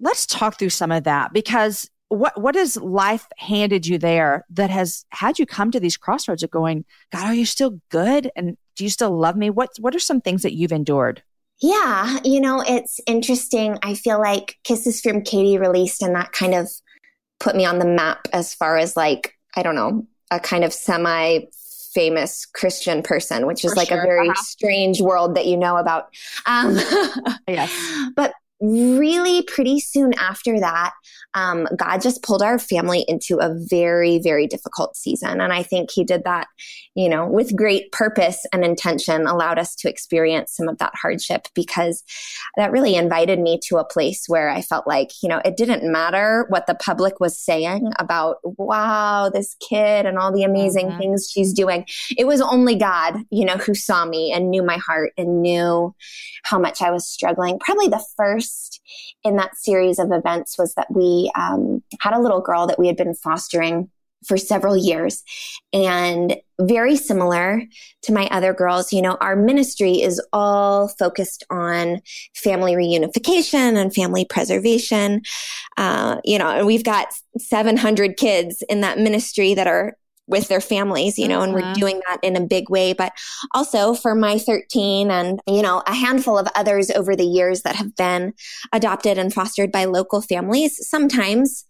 Let's 0.00 0.26
talk 0.26 0.58
through 0.58 0.70
some 0.70 0.92
of 0.92 1.04
that 1.04 1.32
because 1.32 1.90
what 2.08 2.40
what 2.40 2.54
has 2.54 2.76
life 2.76 3.26
handed 3.38 3.86
you 3.86 3.98
there 3.98 4.44
that 4.50 4.70
has 4.70 5.04
had 5.10 5.38
you 5.38 5.46
come 5.46 5.70
to 5.70 5.80
these 5.80 5.96
crossroads 5.96 6.42
of 6.42 6.50
going, 6.50 6.84
God, 7.12 7.26
are 7.26 7.34
you 7.34 7.46
still 7.46 7.80
good? 7.90 8.30
And 8.36 8.56
do 8.76 8.84
you 8.84 8.90
still 8.90 9.16
love 9.16 9.36
me? 9.36 9.50
What 9.50 9.70
what 9.80 9.94
are 9.94 10.00
some 10.00 10.20
things 10.20 10.42
that 10.42 10.54
you've 10.54 10.72
endured? 10.72 11.22
Yeah, 11.60 12.18
you 12.24 12.40
know, 12.40 12.62
it's 12.66 13.00
interesting. 13.06 13.78
I 13.82 13.94
feel 13.94 14.18
like 14.18 14.58
Kisses 14.64 15.00
from 15.00 15.22
Katie 15.22 15.58
released 15.58 16.02
and 16.02 16.14
that 16.14 16.32
kind 16.32 16.54
of 16.54 16.68
put 17.40 17.56
me 17.56 17.64
on 17.64 17.78
the 17.78 17.86
map 17.86 18.26
as 18.32 18.54
far 18.54 18.76
as 18.76 18.96
like, 18.96 19.34
I 19.56 19.62
don't 19.62 19.76
know, 19.76 20.06
a 20.30 20.40
kind 20.40 20.64
of 20.64 20.72
semi 20.72 21.40
famous 21.94 22.44
Christian 22.46 23.02
person, 23.02 23.46
which 23.46 23.64
is 23.64 23.72
For 23.72 23.76
like 23.76 23.88
sure. 23.88 24.00
a 24.00 24.02
very 24.02 24.28
uh-huh. 24.28 24.42
strange 24.42 25.00
world 25.00 25.36
that 25.36 25.46
you 25.46 25.56
know 25.56 25.76
about. 25.76 26.14
Um, 26.46 26.76
yes. 27.48 27.72
But 28.16 28.34
really, 28.60 29.42
pretty 29.42 29.80
soon 29.80 30.14
after 30.14 30.58
that, 30.60 30.92
um, 31.34 31.66
God 31.76 32.00
just 32.00 32.22
pulled 32.22 32.42
our 32.42 32.58
family 32.58 33.04
into 33.08 33.38
a 33.38 33.54
very, 33.68 34.18
very 34.18 34.46
difficult 34.46 34.96
season. 34.96 35.40
And 35.40 35.52
I 35.52 35.62
think 35.62 35.90
He 35.90 36.04
did 36.04 36.24
that, 36.24 36.46
you 36.94 37.08
know, 37.08 37.26
with 37.26 37.56
great 37.56 37.90
purpose 37.92 38.46
and 38.52 38.64
intention, 38.64 39.26
allowed 39.26 39.58
us 39.58 39.74
to 39.76 39.90
experience 39.90 40.54
some 40.54 40.68
of 40.68 40.78
that 40.78 40.92
hardship 41.00 41.48
because 41.54 42.02
that 42.56 42.72
really 42.72 42.94
invited 42.94 43.40
me 43.40 43.58
to 43.68 43.78
a 43.78 43.84
place 43.84 44.24
where 44.28 44.48
I 44.48 44.62
felt 44.62 44.86
like, 44.86 45.10
you 45.22 45.28
know, 45.28 45.40
it 45.44 45.56
didn't 45.56 45.90
matter 45.90 46.46
what 46.48 46.66
the 46.66 46.74
public 46.74 47.20
was 47.20 47.38
saying 47.38 47.92
about, 47.98 48.36
wow, 48.44 49.28
this 49.28 49.56
kid 49.68 50.06
and 50.06 50.18
all 50.18 50.32
the 50.32 50.44
amazing 50.44 50.88
mm-hmm. 50.88 50.98
things 50.98 51.28
she's 51.30 51.52
doing. 51.52 51.86
It 52.16 52.26
was 52.26 52.40
only 52.40 52.76
God, 52.76 53.16
you 53.30 53.44
know, 53.44 53.56
who 53.56 53.74
saw 53.74 54.04
me 54.04 54.32
and 54.32 54.50
knew 54.50 54.62
my 54.62 54.76
heart 54.76 55.12
and 55.18 55.42
knew 55.42 55.94
how 56.44 56.58
much 56.58 56.82
I 56.82 56.90
was 56.90 57.06
struggling. 57.06 57.58
Probably 57.58 57.88
the 57.88 58.04
first 58.16 58.43
in 59.22 59.36
that 59.36 59.56
series 59.56 59.98
of 59.98 60.12
events 60.12 60.58
was 60.58 60.74
that 60.74 60.90
we 60.90 61.30
um, 61.38 61.82
had 62.00 62.14
a 62.14 62.20
little 62.20 62.40
girl 62.40 62.66
that 62.66 62.78
we 62.78 62.86
had 62.86 62.96
been 62.96 63.14
fostering 63.14 63.90
for 64.26 64.36
several 64.36 64.76
years. 64.76 65.22
And 65.72 66.36
very 66.60 66.96
similar 66.96 67.62
to 68.02 68.12
my 68.12 68.26
other 68.30 68.52
girls, 68.52 68.92
you 68.92 69.02
know, 69.02 69.16
our 69.20 69.36
ministry 69.36 70.00
is 70.00 70.20
all 70.32 70.88
focused 70.88 71.44
on 71.50 72.00
family 72.34 72.74
reunification 72.74 73.76
and 73.76 73.94
family 73.94 74.24
preservation. 74.24 75.22
Uh, 75.76 76.20
you 76.24 76.38
know, 76.38 76.48
and 76.48 76.66
we've 76.66 76.84
got 76.84 77.08
700 77.38 78.16
kids 78.16 78.62
in 78.68 78.80
that 78.82 78.98
ministry 78.98 79.54
that 79.54 79.66
are 79.66 79.96
with 80.26 80.48
their 80.48 80.60
families, 80.60 81.18
you 81.18 81.28
know, 81.28 81.40
mm-hmm. 81.40 81.44
and 81.44 81.54
we're 81.54 81.60
mm-hmm. 81.60 81.80
doing 81.80 82.00
that 82.08 82.18
in 82.22 82.36
a 82.36 82.40
big 82.40 82.70
way. 82.70 82.92
But 82.92 83.12
also 83.52 83.94
for 83.94 84.14
my 84.14 84.38
13 84.38 85.10
and, 85.10 85.40
you 85.46 85.62
know, 85.62 85.82
a 85.86 85.94
handful 85.94 86.38
of 86.38 86.48
others 86.54 86.90
over 86.90 87.14
the 87.14 87.24
years 87.24 87.62
that 87.62 87.76
have 87.76 87.94
been 87.96 88.32
adopted 88.72 89.18
and 89.18 89.32
fostered 89.32 89.70
by 89.70 89.84
local 89.84 90.22
families, 90.22 90.76
sometimes 90.88 91.64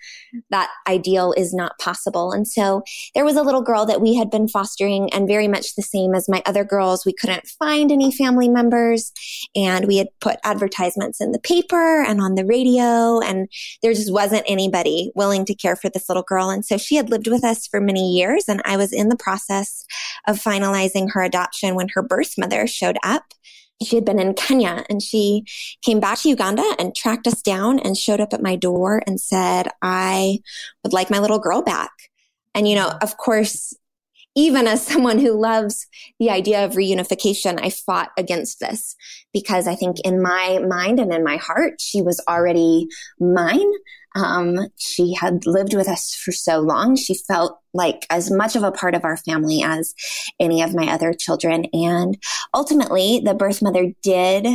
that 0.51 0.71
ideal 0.87 1.35
is 1.37 1.53
not 1.53 1.79
possible. 1.79 2.33
And 2.33 2.47
so 2.47 2.83
there 3.15 3.25
was 3.25 3.37
a 3.37 3.43
little 3.43 3.63
girl 3.63 3.87
that 3.87 4.01
we 4.01 4.15
had 4.15 4.31
been 4.31 4.49
fostering 4.49 5.13
and 5.13 5.27
very 5.27 5.49
much 5.49 5.75
the 5.75 5.83
same 5.83 6.15
as 6.15 6.29
my 6.29 6.43
other 6.47 6.65
girls. 6.65 7.05
We 7.05 7.13
couldn't 7.13 7.47
find 7.47 7.91
any 7.91 8.13
family 8.13 8.49
members 8.49 9.13
and 9.57 9.87
we 9.87 9.97
had 9.97 10.09
put 10.21 10.39
advertisements 10.45 11.21
in 11.21 11.33
the 11.33 11.41
paper 11.41 12.03
and 12.03 12.21
on 12.21 12.35
the 12.35 12.45
radio 12.45 13.21
and 13.21 13.49
there 13.83 13.93
just 13.93 14.13
wasn't 14.13 14.45
anybody 14.47 15.11
willing 15.15 15.45
to 15.47 15.55
care 15.55 15.77
for 15.77 15.89
this 15.89 16.09
little 16.09 16.23
girl. 16.23 16.51
And 16.51 16.65
so 16.65 16.79
she 16.79 16.97
had 16.97 17.11
lived 17.11 17.27
with 17.27 17.45
us 17.45 17.67
for 17.67 17.81
many 17.81 18.13
years 18.13 18.44
years. 18.49 18.55
And 18.55 18.63
I 18.65 18.77
was 18.77 18.93
in 18.93 19.09
the 19.09 19.17
process 19.17 19.85
of 20.27 20.43
finalizing 20.43 21.13
her 21.13 21.23
adoption 21.23 21.75
when 21.75 21.89
her 21.95 22.03
birth 22.03 22.35
mother 22.39 22.67
showed 22.67 22.99
up. 23.03 23.25
She 23.83 23.97
had 23.97 24.05
been 24.05 24.21
in 24.21 24.35
Kenya 24.35 24.85
and 24.89 25.03
she 25.03 25.45
came 25.83 26.01
back 26.01 26.21
to 26.21 26.29
Uganda 26.29 26.65
and 26.79 26.95
tracked 26.95 27.27
us 27.27 27.43
down 27.43 27.81
and 27.81 27.97
showed 27.97 28.21
up 28.21 28.33
at 28.33 28.43
my 28.43 28.57
door 28.57 29.03
and 29.07 29.21
said, 29.21 29.69
I 29.83 30.39
would 30.83 30.93
like 30.93 31.11
my 31.11 31.19
little 31.19 31.41
girl 31.41 31.63
back. 31.63 31.91
And, 32.55 32.69
you 32.69 32.77
know, 32.77 32.93
of 33.03 33.17
course, 33.17 33.75
even 34.35 34.67
as 34.67 34.87
someone 34.87 35.19
who 35.19 35.33
loves 35.33 35.87
the 36.19 36.31
idea 36.31 36.65
of 36.65 36.73
reunification, 36.73 37.59
I 37.63 37.71
fought 37.71 38.11
against 38.17 38.61
this 38.61 38.97
because 39.33 39.67
I 39.67 39.75
think 39.75 40.01
in 40.01 40.23
my 40.23 40.61
mind 40.67 41.01
and 41.01 41.13
in 41.13 41.25
my 41.25 41.37
heart, 41.37 41.81
she 41.81 42.03
was 42.03 42.23
already 42.29 42.89
mine. 43.19 43.71
Um, 44.17 44.69
she 44.79 45.15
had 45.15 45.45
lived 45.45 45.75
with 45.75 45.89
us 45.89 46.15
for 46.15 46.31
so 46.31 46.61
long. 46.61 46.95
She 46.95 47.15
felt 47.15 47.59
like 47.73 48.07
as 48.11 48.31
much 48.31 48.55
of 48.55 48.63
a 48.63 48.71
part 48.71 48.95
of 48.95 49.05
our 49.05 49.17
family 49.17 49.63
as 49.65 49.93
any 50.39 50.63
of 50.63 50.73
my 50.73 50.87
other 50.87 51.13
children. 51.13 51.67
And 51.73 52.17
ultimately, 52.55 53.21
the 53.25 53.35
birth 53.35 53.61
mother 53.61 53.93
did 54.03 54.47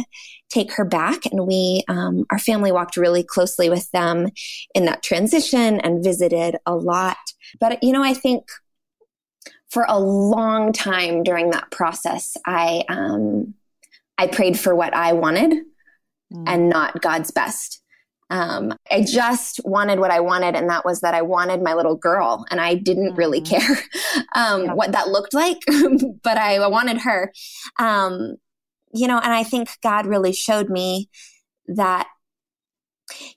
take 0.50 0.72
her 0.74 0.86
back, 0.86 1.26
and 1.26 1.46
we, 1.46 1.84
um, 1.90 2.26
our 2.32 2.40
family 2.40 2.72
walked 2.72 2.98
really 2.98 3.22
closely 3.22 3.70
with 3.70 3.92
them 3.92 4.30
in 4.74 4.86
that 4.86 5.04
transition 5.04 5.80
and 5.82 6.04
visited 6.04 6.56
a 6.66 6.74
lot. 6.74 7.18
But, 7.60 7.84
you 7.84 7.92
know, 7.92 8.04
I 8.04 8.14
think 8.14 8.46
for 9.70 9.86
a 9.88 10.00
long 10.00 10.74
time 10.74 11.24
during 11.24 11.52
that 11.52 11.70
process, 11.72 12.36
I, 12.46 12.84
um, 12.90 13.54
I 14.18 14.28
prayed 14.28 14.60
for 14.60 14.76
what 14.76 14.94
I 14.94 15.14
wanted 15.14 15.52
mm. 16.34 16.44
and 16.48 16.70
not 16.70 17.02
God's 17.02 17.32
best. 17.32 17.82
Um, 18.32 18.78
I 18.92 19.02
just 19.02 19.60
wanted 19.66 20.00
what 20.00 20.12
I 20.12 20.20
wanted, 20.20 20.56
and 20.56 20.70
that 20.70 20.86
was 20.86 21.02
that 21.02 21.16
I 21.16 21.24
wanted 21.24 21.64
my 21.64 21.74
little 21.74 21.96
girl, 21.96 22.46
and 22.52 22.62
I 22.62 22.76
didn't 22.76 23.16
really 23.16 23.42
mm-hmm. 23.42 23.74
care 23.74 24.24
um, 24.36 24.66
yeah. 24.66 24.74
what 24.74 24.92
that 24.92 25.10
looked 25.10 25.34
like, 25.34 25.58
but 26.24 26.38
I 26.38 26.68
wanted 26.68 27.00
her. 27.02 27.32
Um, 27.80 28.36
you 28.94 29.08
know, 29.08 29.20
and 29.20 29.34
I 29.34 29.44
think 29.44 29.70
God 29.82 30.06
really 30.06 30.34
showed 30.34 30.70
me 30.70 31.10
that 31.68 32.08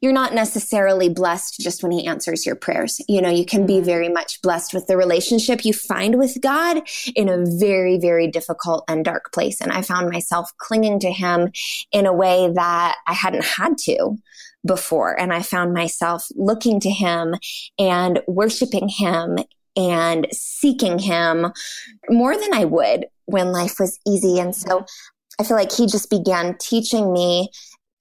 you're 0.01 0.13
not 0.13 0.35
necessarily 0.35 1.09
blessed 1.09 1.61
just 1.61 1.83
when 1.83 1.93
he 1.93 2.07
answers 2.07 2.45
your 2.47 2.57
prayers. 2.57 3.01
You 3.09 3.23
know, 3.23 3.31
you 3.31 3.45
can 3.45 3.67
be 3.67 3.75
mm-hmm. 3.75 3.85
very 3.85 4.09
much 4.09 4.41
blessed 4.43 4.75
with 4.75 4.87
the 4.87 4.97
relationship 4.97 5.65
you 5.65 5.73
find 5.73 6.19
with 6.19 6.41
God 6.41 6.83
in 7.15 7.29
a 7.29 7.45
very, 7.45 7.99
very 7.99 8.29
difficult 8.29 8.85
and 8.89 9.05
dark 9.05 9.33
place. 9.33 9.61
And 9.61 9.73
I 9.73 9.83
found 9.83 10.11
myself 10.11 10.51
clinging 10.59 11.01
to 11.01 11.13
him 11.13 11.51
in 11.93 12.07
a 12.07 12.13
way 12.13 12.51
that 12.55 12.97
I 13.07 13.13
hadn't 13.13 13.45
had 13.45 13.79
to 13.79 14.17
before. 14.65 15.19
And 15.19 15.33
I 15.33 15.43
found 15.43 15.75
myself 15.75 16.27
looking 16.35 16.81
to 16.81 16.91
him 16.91 17.35
and 17.79 18.21
worshiping 18.27 18.89
him 18.89 19.39
and 19.77 20.27
seeking 20.33 20.99
him 20.99 21.53
more 22.09 22.37
than 22.37 22.53
I 22.53 22.65
would 22.65 23.07
when 23.27 23.53
life 23.53 23.77
was 23.81 23.99
easy. 24.07 24.39
And 24.39 24.55
so 24.55 24.85
I 25.41 25.45
feel 25.45 25.57
like 25.57 25.73
he 25.73 25.87
just 25.87 26.11
began 26.11 26.57
teaching 26.59 27.13
me 27.13 27.51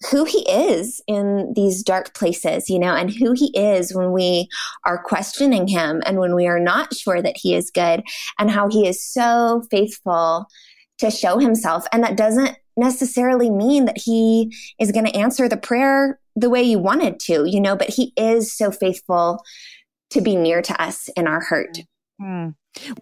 who 0.10 0.26
he 0.26 0.40
is 0.50 1.02
in 1.08 1.54
these 1.56 1.84
dark 1.84 2.14
places, 2.14 2.70
you 2.70 2.80
know, 2.80 2.96
and 2.96 3.12
who 3.12 3.34
he 3.34 3.52
is 3.58 3.94
when 3.94 4.12
we 4.12 4.48
are 4.86 5.02
questioning 5.02 5.68
him 5.68 6.02
and 6.06 6.18
when 6.18 6.36
we 6.36 6.48
are 6.48 6.60
not 6.60 6.94
sure 6.96 7.22
that 7.22 7.38
he 7.38 7.54
is 7.54 7.72
good 7.72 8.04
and 8.40 8.50
how 8.50 8.68
he 8.70 8.88
is 8.88 9.04
so 9.04 9.64
faithful 9.70 10.48
to 11.00 11.12
show 11.12 11.38
himself. 11.38 11.86
And 11.92 12.04
that 12.04 12.18
doesn't 12.18 12.58
necessarily 12.78 13.50
mean 13.50 13.86
that 13.86 13.98
he 13.98 14.56
is 14.80 14.92
going 14.92 15.06
to 15.06 15.16
answer 15.16 15.48
the 15.48 15.58
prayer 15.58 16.20
the 16.36 16.50
way 16.50 16.64
you 16.64 16.80
wanted 16.80 17.20
to, 17.20 17.46
you 17.46 17.60
know, 17.60 17.76
but 17.76 17.90
he 17.90 18.14
is 18.16 18.56
so 18.56 18.72
faithful 18.72 19.44
to 20.12 20.22
be 20.22 20.36
near 20.36 20.62
to 20.62 20.82
us 20.82 21.10
in 21.10 21.28
our 21.28 21.42
hurt. 21.42 21.78
Hmm. 22.20 22.50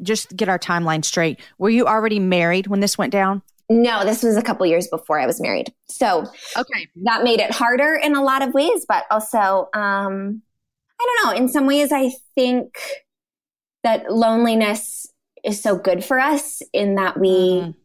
Just 0.01 0.35
get 0.35 0.49
our 0.49 0.59
timeline 0.59 1.05
straight. 1.05 1.39
Were 1.57 1.69
you 1.69 1.85
already 1.85 2.19
married 2.19 2.67
when 2.67 2.79
this 2.79 2.97
went 2.97 3.12
down? 3.12 3.41
No, 3.69 4.03
this 4.03 4.23
was 4.23 4.36
a 4.36 4.41
couple 4.41 4.65
years 4.65 4.88
before 4.88 5.19
I 5.19 5.27
was 5.27 5.39
married. 5.39 5.71
So 5.88 6.21
okay, 6.58 6.88
that 7.03 7.23
made 7.23 7.39
it 7.39 7.51
harder 7.51 7.93
in 7.93 8.15
a 8.15 8.23
lot 8.23 8.41
of 8.41 8.53
ways, 8.53 8.86
but 8.88 9.05
also, 9.12 9.69
um, 9.73 10.41
I 10.99 11.05
don't 11.05 11.25
know. 11.25 11.38
In 11.38 11.47
some 11.49 11.67
ways, 11.67 11.91
I 11.91 12.12
think 12.36 12.77
that 13.84 14.12
loneliness 14.12 15.08
is 15.43 15.62
so 15.62 15.77
good 15.77 16.03
for 16.03 16.19
us 16.19 16.62
in 16.73 16.95
that 16.95 17.19
we 17.19 17.29
mm. 17.29 17.75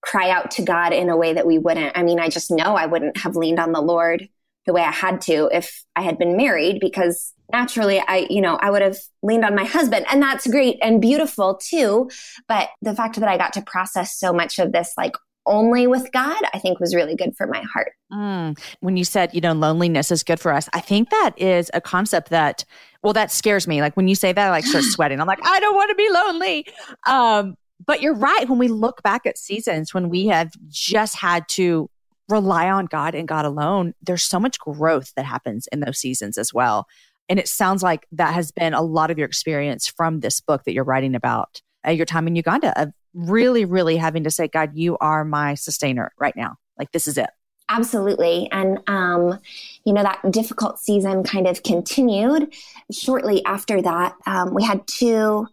cry 0.00 0.30
out 0.30 0.52
to 0.52 0.62
God 0.62 0.92
in 0.92 1.08
a 1.08 1.16
way 1.16 1.34
that 1.34 1.46
we 1.46 1.58
wouldn't. 1.58 1.98
I 1.98 2.04
mean, 2.04 2.20
I 2.20 2.28
just 2.28 2.50
know 2.50 2.76
I 2.76 2.86
wouldn't 2.86 3.18
have 3.18 3.36
leaned 3.36 3.58
on 3.58 3.72
the 3.72 3.82
Lord 3.82 4.28
the 4.64 4.72
way 4.72 4.82
I 4.82 4.92
had 4.92 5.20
to 5.22 5.50
if 5.52 5.84
I 5.96 6.02
had 6.02 6.18
been 6.18 6.36
married 6.36 6.78
because 6.80 7.32
naturally 7.52 8.00
I, 8.00 8.28
you 8.30 8.40
know, 8.40 8.54
I 8.56 8.70
would 8.70 8.82
have 8.82 8.96
leaned 9.22 9.44
on 9.44 9.56
my 9.56 9.64
husband 9.64 10.06
and 10.10 10.22
that's 10.22 10.46
great 10.46 10.78
and 10.80 11.02
beautiful 11.02 11.56
too. 11.56 12.10
But 12.48 12.68
the 12.80 12.94
fact 12.94 13.18
that 13.18 13.28
I 13.28 13.36
got 13.36 13.52
to 13.54 13.62
process 13.62 14.16
so 14.16 14.32
much 14.32 14.60
of 14.60 14.72
this 14.72 14.94
like 14.96 15.16
only 15.46 15.86
with 15.86 16.10
God, 16.12 16.40
I 16.54 16.58
think 16.58 16.78
was 16.78 16.94
really 16.94 17.16
good 17.16 17.36
for 17.36 17.46
my 17.46 17.62
heart. 17.62 17.92
Mm. 18.12 18.58
When 18.80 18.96
you 18.96 19.04
said, 19.04 19.34
you 19.34 19.40
know, 19.40 19.52
loneliness 19.52 20.10
is 20.10 20.22
good 20.22 20.40
for 20.40 20.52
us, 20.52 20.68
I 20.72 20.80
think 20.80 21.10
that 21.10 21.32
is 21.36 21.70
a 21.74 21.80
concept 21.80 22.30
that, 22.30 22.64
well, 23.02 23.12
that 23.12 23.30
scares 23.30 23.66
me. 23.66 23.80
Like 23.80 23.96
when 23.96 24.08
you 24.08 24.14
say 24.14 24.32
that, 24.32 24.46
I 24.46 24.50
like 24.50 24.64
start 24.64 24.84
sweating. 24.90 25.20
I'm 25.20 25.26
like, 25.26 25.44
I 25.44 25.60
don't 25.60 25.74
want 25.74 25.90
to 25.90 25.94
be 25.94 26.08
lonely. 26.10 26.66
Um, 27.06 27.56
but 27.84 28.00
you're 28.00 28.14
right. 28.14 28.48
When 28.48 28.58
we 28.58 28.68
look 28.68 29.02
back 29.02 29.26
at 29.26 29.38
seasons 29.38 29.92
when 29.92 30.08
we 30.08 30.26
have 30.26 30.52
just 30.68 31.16
had 31.16 31.48
to 31.50 31.90
rely 32.28 32.70
on 32.70 32.86
God 32.86 33.14
and 33.14 33.26
God 33.26 33.44
alone, 33.44 33.94
there's 34.02 34.22
so 34.22 34.38
much 34.38 34.58
growth 34.58 35.12
that 35.16 35.24
happens 35.24 35.68
in 35.72 35.80
those 35.80 35.98
seasons 35.98 36.38
as 36.38 36.54
well. 36.54 36.86
And 37.28 37.38
it 37.38 37.48
sounds 37.48 37.82
like 37.82 38.06
that 38.12 38.34
has 38.34 38.52
been 38.52 38.74
a 38.74 38.82
lot 38.82 39.10
of 39.10 39.18
your 39.18 39.26
experience 39.26 39.88
from 39.88 40.20
this 40.20 40.40
book 40.40 40.64
that 40.64 40.72
you're 40.72 40.84
writing 40.84 41.14
about 41.14 41.60
uh, 41.86 41.90
your 41.90 42.06
time 42.06 42.26
in 42.26 42.36
Uganda 42.36 42.80
of 42.80 42.92
really, 43.14 43.64
really 43.64 43.96
having 43.96 44.24
to 44.24 44.30
say, 44.30 44.48
God, 44.48 44.70
you 44.74 44.96
are 44.98 45.24
my 45.24 45.54
sustainer 45.54 46.12
right 46.18 46.34
now. 46.36 46.56
Like, 46.78 46.92
this 46.92 47.06
is 47.06 47.18
it. 47.18 47.30
Absolutely. 47.74 48.50
And, 48.52 48.80
um, 48.86 49.38
you 49.86 49.94
know, 49.94 50.02
that 50.02 50.20
difficult 50.30 50.78
season 50.78 51.22
kind 51.22 51.46
of 51.46 51.62
continued. 51.62 52.52
Shortly 52.92 53.42
after 53.46 53.80
that, 53.80 54.14
um, 54.26 54.52
we 54.52 54.62
had 54.62 54.86
two 54.86 55.46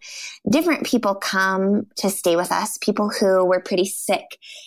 different 0.49 0.86
people 0.86 1.15
come 1.15 1.88
to 1.95 2.10
stay 2.10 2.36
with 2.36 2.51
us, 2.51 2.77
people 2.79 3.10
who 3.10 3.45
were 3.45 3.62
pretty 3.62 3.86
sick. 3.86 4.25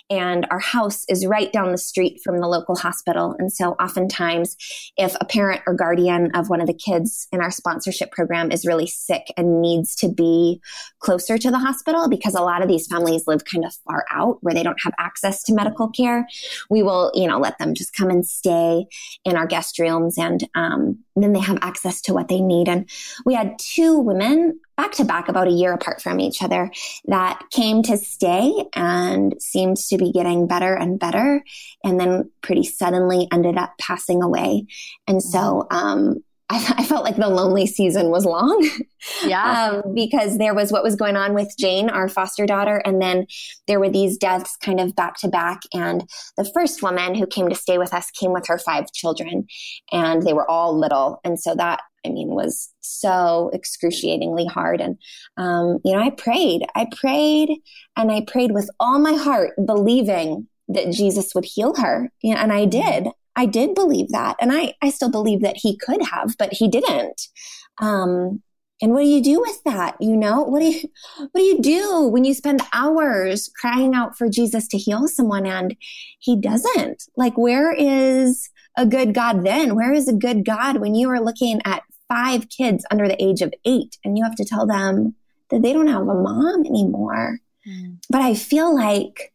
And 0.09 0.47
our 0.51 0.61
house 0.61 1.05
is 1.11 1.27
right 1.27 1.53
down 1.53 1.73
the 1.73 1.79
street 1.79 2.23
from 2.25 2.41
the 2.41 2.49
local 2.49 2.75
hospital. 2.75 3.37
And 3.39 3.53
so 3.53 3.73
oftentimes, 3.73 4.57
if 4.97 5.15
a 5.21 5.27
parent 5.27 5.61
or 5.67 5.75
guardian 5.75 6.31
of 6.35 6.49
one 6.49 6.63
of 6.63 6.67
the 6.67 6.73
kids 6.73 7.29
in 7.33 7.43
our 7.43 7.51
sponsorship 7.51 8.13
program 8.13 8.51
is 8.51 8.65
really 8.65 8.87
sick 8.87 9.27
and 9.37 9.61
needs 9.61 9.95
to 9.97 10.09
be 10.09 10.63
closer 11.01 11.37
to 11.37 11.51
the 11.51 11.59
hospital, 11.59 12.09
because 12.09 12.35
a 12.35 12.41
lot 12.41 12.63
of 12.63 12.69
these 12.69 12.87
families 12.87 13.25
live 13.27 13.45
kind 13.45 13.67
of 13.67 13.75
far 13.87 14.07
out 14.11 14.39
where 14.41 14.55
they 14.55 14.63
don't 14.63 14.81
have 14.83 14.95
access 14.99 15.43
to 15.43 15.55
medical 15.55 15.91
care, 15.91 16.27
we 16.71 16.83
will, 16.83 17.13
you 17.15 17.29
know, 17.29 17.42
let 17.43 17.59
them 17.59 17.75
just 17.75 17.95
come 17.95 18.09
and 18.09 18.27
stay 18.27 18.87
in 19.25 19.37
our 19.37 19.47
guest 19.47 19.79
rooms 19.79 20.17
and 20.17 20.49
um, 20.55 21.01
then 21.15 21.33
they 21.33 21.41
have 21.41 21.59
access 21.61 22.01
to 22.03 22.15
what 22.15 22.29
they 22.29 22.41
need. 22.41 22.69
And 22.69 22.89
we 23.27 23.35
had 23.35 23.59
two 23.59 23.99
women 23.99 24.61
back 24.77 24.93
to 24.93 25.05
back 25.05 25.29
about 25.29 25.49
a 25.49 25.53
year 25.53 25.73
apart 25.73 26.01
from 26.01 26.19
each 26.19 26.43
other 26.43 26.71
that 27.07 27.43
came 27.51 27.83
to 27.83 27.97
stay 27.97 28.53
and 28.75 29.35
seemed 29.41 29.77
to 29.77 29.99
be 29.99 30.13
getting 30.13 30.47
better 30.47 30.75
and 30.75 30.99
better 30.99 31.45
and 31.85 32.01
then 32.01 32.31
pretty 32.41 32.65
suddenly 32.65 33.29
ended 33.31 33.59
up 33.59 33.75
passing 33.79 34.23
away. 34.23 34.67
And 35.07 35.23
so, 35.23 35.67
um, 35.71 36.25
I, 36.53 36.75
I, 36.79 36.85
felt 36.85 37.05
like 37.05 37.17
the 37.17 37.29
lonely 37.29 37.67
season 37.67 38.11
was 38.11 38.25
long. 38.25 38.69
Yeah. 39.25 39.83
um, 39.85 39.95
because 39.95 40.39
there 40.39 40.55
was 40.55 40.71
what 40.71 40.83
was 40.83 40.97
going 40.97 41.17
on 41.17 41.35
with 41.35 41.55
Jane, 41.59 41.89
our 41.89 42.09
foster 42.09 42.47
daughter. 42.47 42.83
And 42.85 43.01
then 43.01 43.27
there 43.67 43.81
were 43.81 43.89
these 43.89 44.19
deaths 44.19 44.57
kind 44.63 44.79
of 44.79 44.95
back 44.95 45.19
to 45.21 45.29
back. 45.29 45.63
And 45.73 46.09
the 46.37 46.49
first 46.53 46.83
woman 46.83 47.15
who 47.15 47.27
came 47.27 47.49
to 47.49 47.55
stay 47.55 47.79
with 47.79 47.95
us 47.95 48.11
came 48.11 48.33
with 48.33 48.47
her 48.47 48.59
five 48.59 48.93
children 48.93 49.47
and 49.91 50.23
they 50.23 50.35
were 50.35 50.49
all 50.49 50.79
little. 50.79 51.21
And 51.25 51.41
so 51.41 51.55
that, 51.55 51.81
I 52.05 52.11
mean, 52.11 52.29
was 52.29 52.71
so 52.81 53.51
excruciatingly 53.55 54.47
hard. 54.47 54.81
And, 54.81 54.99
um, 55.37 55.79
you 55.85 55.93
know, 55.93 56.03
I 56.03 56.11
prayed, 56.11 56.67
I 56.75 56.87
prayed 56.95 57.51
and 57.97 58.11
I 58.11 58.23
prayed 58.27 58.53
with 58.53 58.69
all 58.79 58.99
my 58.99 59.15
heart, 59.15 59.53
believing 59.65 60.49
that 60.69 60.93
Jesus 60.93 61.35
would 61.35 61.45
heal 61.45 61.75
her. 61.77 62.11
And 62.25 62.53
I 62.53 62.65
did. 62.65 63.09
I 63.37 63.47
did 63.47 63.75
believe 63.75 64.09
that. 64.11 64.37
And 64.41 64.53
I, 64.53 64.75
I 64.83 64.91
still 64.91 65.11
believe 65.11 65.41
that 65.43 65.57
he 65.57 65.77
could 65.77 66.03
have, 66.03 66.37
but 66.39 66.53
he 66.53 66.69
didn't. 66.69 67.29
Um, 67.81 68.43
and 68.83 68.93
what 68.93 69.03
do 69.03 69.07
you 69.07 69.23
do 69.23 69.41
with 69.41 69.63
that? 69.65 69.97
You 70.01 70.17
know, 70.17 70.43
what 70.43 70.61
do 70.61 70.67
you, 70.67 70.89
what 71.17 71.31
do 71.37 71.43
you 71.43 71.63
do 71.63 72.09
when 72.09 72.25
you 72.25 72.35
spend 72.35 72.63
hours 72.73 73.49
crying 73.61 73.95
out 73.95 74.19
for 74.19 74.29
Jesus 74.29 74.67
to 74.69 74.79
heal 74.79 75.07
someone 75.07 75.47
and 75.47 75.77
he 76.19 76.37
doesn't? 76.37 77.05
Like, 77.17 77.39
where 77.39 77.73
is 77.73 78.51
a 78.77 78.85
good 78.85 79.15
God 79.15 79.45
then? 79.47 79.77
Where 79.77 79.93
is 79.93 80.09
a 80.09 80.13
good 80.13 80.45
God 80.45 80.79
when 80.79 80.97
you 80.97 81.09
are 81.11 81.21
looking 81.21 81.61
at 81.65 81.85
five 82.09 82.49
kids 82.49 82.85
under 82.91 83.07
the 83.07 83.23
age 83.23 83.41
of 83.41 83.55
eight 83.65 83.97
and 84.05 84.19
you 84.19 84.25
have 84.25 84.37
to 84.37 84.45
tell 84.45 84.67
them 84.67 85.15
that 85.51 85.63
they 85.63 85.73
don't 85.73 85.87
have 85.87 86.03
a 86.03 86.15
mom 86.15 86.67
anymore? 86.67 87.39
Mm. 87.67 87.99
But 88.11 88.23
I 88.23 88.35
feel 88.35 88.75
like 88.75 89.32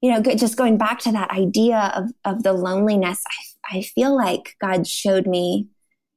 you 0.00 0.10
know, 0.10 0.20
just 0.34 0.56
going 0.56 0.78
back 0.78 0.98
to 1.00 1.12
that 1.12 1.30
idea 1.30 1.92
of, 1.94 2.10
of 2.24 2.42
the 2.42 2.52
loneliness, 2.52 3.22
I, 3.70 3.78
I 3.78 3.82
feel 3.82 4.16
like 4.16 4.56
God 4.60 4.86
showed 4.86 5.26
me, 5.26 5.68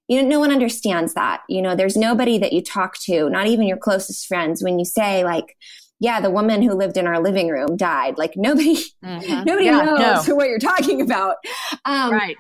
you 0.08 0.22
know, 0.22 0.28
no 0.28 0.40
one 0.40 0.52
understands 0.52 1.14
that. 1.14 1.42
You 1.50 1.62
know, 1.62 1.76
there's 1.76 1.98
nobody 1.98 2.38
that 2.38 2.54
you 2.54 2.62
talk 2.62 2.98
to, 3.04 3.30
not 3.30 3.48
even 3.48 3.68
your 3.68 3.78
closest 3.78 4.28
friends, 4.28 4.64
when 4.64 4.80
you 4.80 4.86
say, 4.86 5.24
like, 5.24 5.56
yeah, 6.00 6.20
the 6.20 6.30
woman 6.30 6.62
who 6.62 6.74
lived 6.74 6.98
in 6.98 7.08
our 7.08 7.22
living 7.22 7.48
room 7.48 7.78
died. 7.78 8.18
Like 8.18 8.34
nobody, 8.36 8.76
mm-hmm. 8.76 9.44
nobody 9.46 9.66
yeah, 9.66 9.84
knows 9.84 10.28
no. 10.28 10.36
what 10.36 10.50
you're 10.50 10.60
talking 10.60 11.02
about. 11.02 11.38
Um, 11.86 12.12
right. 12.12 12.36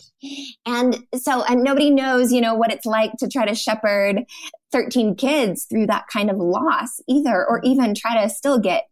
And 0.65 0.97
so, 1.15 1.43
and 1.43 1.63
nobody 1.63 1.89
knows, 1.89 2.34
you 2.34 2.41
know, 2.41 2.56
what 2.56 2.73
it's 2.73 2.86
like 2.86 3.13
to 3.19 3.29
try 3.29 3.45
to 3.45 3.56
shepherd 3.56 4.25
13 4.73 5.15
kids 5.15 5.65
through 5.65 5.88
that 5.88 6.08
kind 6.12 6.29
of 6.29 6.38
loss 6.38 6.99
either, 7.08 7.45
or 7.47 7.62
even 7.63 7.95
try 7.95 8.21
to 8.21 8.29
still 8.29 8.60
get 8.60 8.84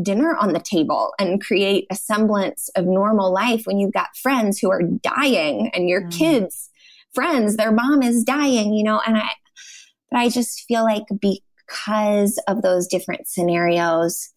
dinner 0.00 0.36
on 0.36 0.52
the 0.52 0.60
table 0.60 1.12
and 1.18 1.42
create 1.42 1.86
a 1.90 1.94
semblance 1.94 2.70
of 2.76 2.86
normal 2.86 3.32
life 3.32 3.62
when 3.64 3.78
you've 3.78 3.92
got 3.92 4.16
friends 4.16 4.58
who 4.58 4.70
are 4.70 4.82
dying 4.82 5.70
and 5.74 5.88
your 5.88 6.02
mm. 6.02 6.18
kids 6.18 6.70
friends 7.14 7.56
their 7.56 7.72
mom 7.72 8.02
is 8.02 8.24
dying 8.24 8.72
you 8.72 8.82
know 8.82 9.00
and 9.06 9.18
i 9.18 9.28
but 10.10 10.18
i 10.18 10.28
just 10.30 10.62
feel 10.62 10.82
like 10.82 11.04
because 11.20 12.38
of 12.48 12.62
those 12.62 12.86
different 12.86 13.28
scenarios 13.28 14.30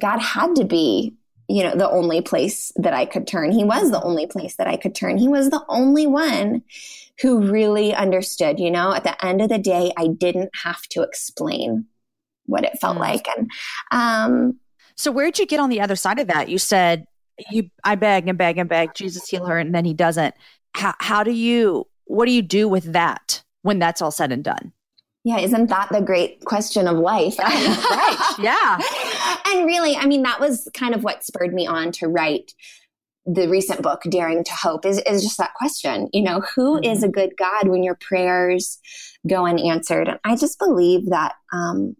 god 0.00 0.18
had 0.18 0.54
to 0.56 0.64
be 0.64 1.14
you 1.46 1.62
know 1.62 1.74
the 1.74 1.90
only 1.90 2.22
place 2.22 2.72
that 2.76 2.94
i 2.94 3.04
could 3.04 3.26
turn 3.26 3.52
he 3.52 3.64
was 3.64 3.90
the 3.90 4.02
only 4.02 4.26
place 4.26 4.56
that 4.56 4.66
i 4.66 4.78
could 4.78 4.94
turn 4.94 5.18
he 5.18 5.28
was 5.28 5.50
the 5.50 5.62
only 5.68 6.06
one 6.06 6.62
who 7.20 7.50
really 7.50 7.92
understood 7.92 8.58
you 8.58 8.70
know 8.70 8.94
at 8.94 9.04
the 9.04 9.24
end 9.24 9.42
of 9.42 9.50
the 9.50 9.58
day 9.58 9.92
i 9.98 10.06
didn't 10.06 10.50
have 10.54 10.82
to 10.84 11.02
explain 11.02 11.84
what 12.46 12.64
it 12.64 12.78
felt 12.80 12.96
mm. 12.96 13.00
like 13.00 13.28
and 13.36 13.50
um 13.90 14.58
so 15.00 15.10
where'd 15.10 15.38
you 15.38 15.46
get 15.46 15.60
on 15.60 15.70
the 15.70 15.80
other 15.80 15.96
side 15.96 16.18
of 16.18 16.26
that? 16.28 16.48
You 16.48 16.58
said 16.58 17.06
you 17.50 17.70
I 17.84 17.94
beg 17.94 18.28
and 18.28 18.36
beg 18.36 18.58
and 18.58 18.68
beg, 18.68 18.94
Jesus 18.94 19.28
heal 19.28 19.46
her, 19.46 19.58
and 19.58 19.74
then 19.74 19.84
he 19.84 19.94
doesn't. 19.94 20.34
How 20.74 20.94
how 20.98 21.22
do 21.22 21.32
you 21.32 21.86
what 22.04 22.26
do 22.26 22.32
you 22.32 22.42
do 22.42 22.68
with 22.68 22.92
that 22.92 23.42
when 23.62 23.78
that's 23.78 24.02
all 24.02 24.10
said 24.10 24.32
and 24.32 24.44
done? 24.44 24.72
Yeah, 25.24 25.38
isn't 25.38 25.68
that 25.68 25.88
the 25.90 26.00
great 26.00 26.44
question 26.44 26.86
of 26.86 26.96
life? 26.96 27.38
right. 27.38 28.34
Yeah. 28.38 28.78
and 29.46 29.66
really, 29.66 29.94
I 29.96 30.06
mean, 30.06 30.22
that 30.22 30.40
was 30.40 30.68
kind 30.74 30.94
of 30.94 31.04
what 31.04 31.24
spurred 31.24 31.52
me 31.52 31.66
on 31.66 31.92
to 31.92 32.08
write 32.08 32.52
the 33.26 33.46
recent 33.48 33.82
book, 33.82 34.00
Daring 34.08 34.44
to 34.44 34.52
Hope, 34.52 34.86
is, 34.86 34.98
is 35.06 35.22
just 35.22 35.36
that 35.36 35.52
question. 35.54 36.08
You 36.14 36.22
know, 36.22 36.40
who 36.40 36.76
mm-hmm. 36.76 36.90
is 36.90 37.02
a 37.02 37.08
good 37.08 37.34
God 37.38 37.68
when 37.68 37.82
your 37.82 37.96
prayers 38.00 38.78
go 39.28 39.46
unanswered? 39.46 40.08
And 40.08 40.18
I 40.24 40.36
just 40.36 40.58
believe 40.58 41.10
that 41.10 41.34
um, 41.52 41.96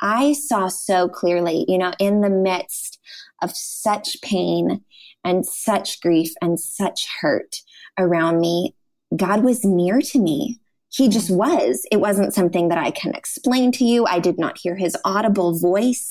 I 0.00 0.32
saw 0.34 0.68
so 0.68 1.08
clearly, 1.08 1.64
you 1.68 1.78
know, 1.78 1.92
in 1.98 2.20
the 2.20 2.30
midst 2.30 2.98
of 3.42 3.56
such 3.56 4.20
pain 4.22 4.82
and 5.24 5.44
such 5.44 6.00
grief 6.00 6.32
and 6.40 6.58
such 6.58 7.06
hurt 7.20 7.56
around 7.98 8.40
me, 8.40 8.74
God 9.14 9.42
was 9.42 9.64
near 9.64 10.00
to 10.00 10.18
me. 10.18 10.60
He 10.88 11.08
just 11.08 11.30
was. 11.30 11.86
It 11.90 12.00
wasn't 12.00 12.34
something 12.34 12.68
that 12.68 12.78
I 12.78 12.90
can 12.90 13.14
explain 13.14 13.72
to 13.72 13.84
you. 13.84 14.06
I 14.06 14.18
did 14.18 14.38
not 14.38 14.58
hear 14.58 14.76
his 14.76 14.96
audible 15.04 15.58
voice, 15.58 16.10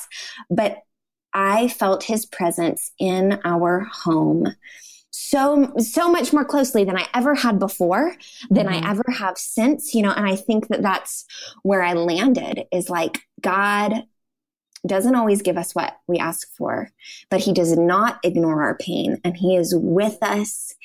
but 0.50 0.78
I 1.34 1.68
felt 1.68 2.04
his 2.04 2.26
presence 2.26 2.92
in 3.00 3.40
our 3.44 3.88
home 3.92 4.56
so 5.18 5.72
so 5.78 6.12
much 6.12 6.34
more 6.34 6.44
closely 6.44 6.84
than 6.84 6.98
I 6.98 7.08
ever 7.14 7.36
had 7.36 7.58
before, 7.58 8.16
than 8.50 8.68
mm-hmm. 8.68 8.86
I 8.86 8.92
ever 8.92 9.06
have 9.18 9.38
since, 9.38 9.96
you 9.96 10.02
know, 10.02 10.12
and 10.12 10.26
I 10.26 10.36
think 10.36 10.68
that 10.68 10.82
that's 10.82 11.26
where 11.64 11.82
I 11.82 11.94
landed 11.94 12.66
is 12.72 12.90
like 12.90 13.22
God 13.42 14.04
doesn't 14.86 15.16
always 15.16 15.42
give 15.42 15.58
us 15.58 15.74
what 15.74 15.98
we 16.08 16.18
ask 16.20 16.54
for, 16.56 16.90
but 17.30 17.40
he 17.40 17.54
does 17.54 17.78
not 17.78 18.20
ignore 18.24 18.62
our 18.64 18.78
pain 18.78 19.20
and 19.24 19.38
he 19.38 19.56
is 19.56 19.74
with 19.76 20.18
us 20.22 20.76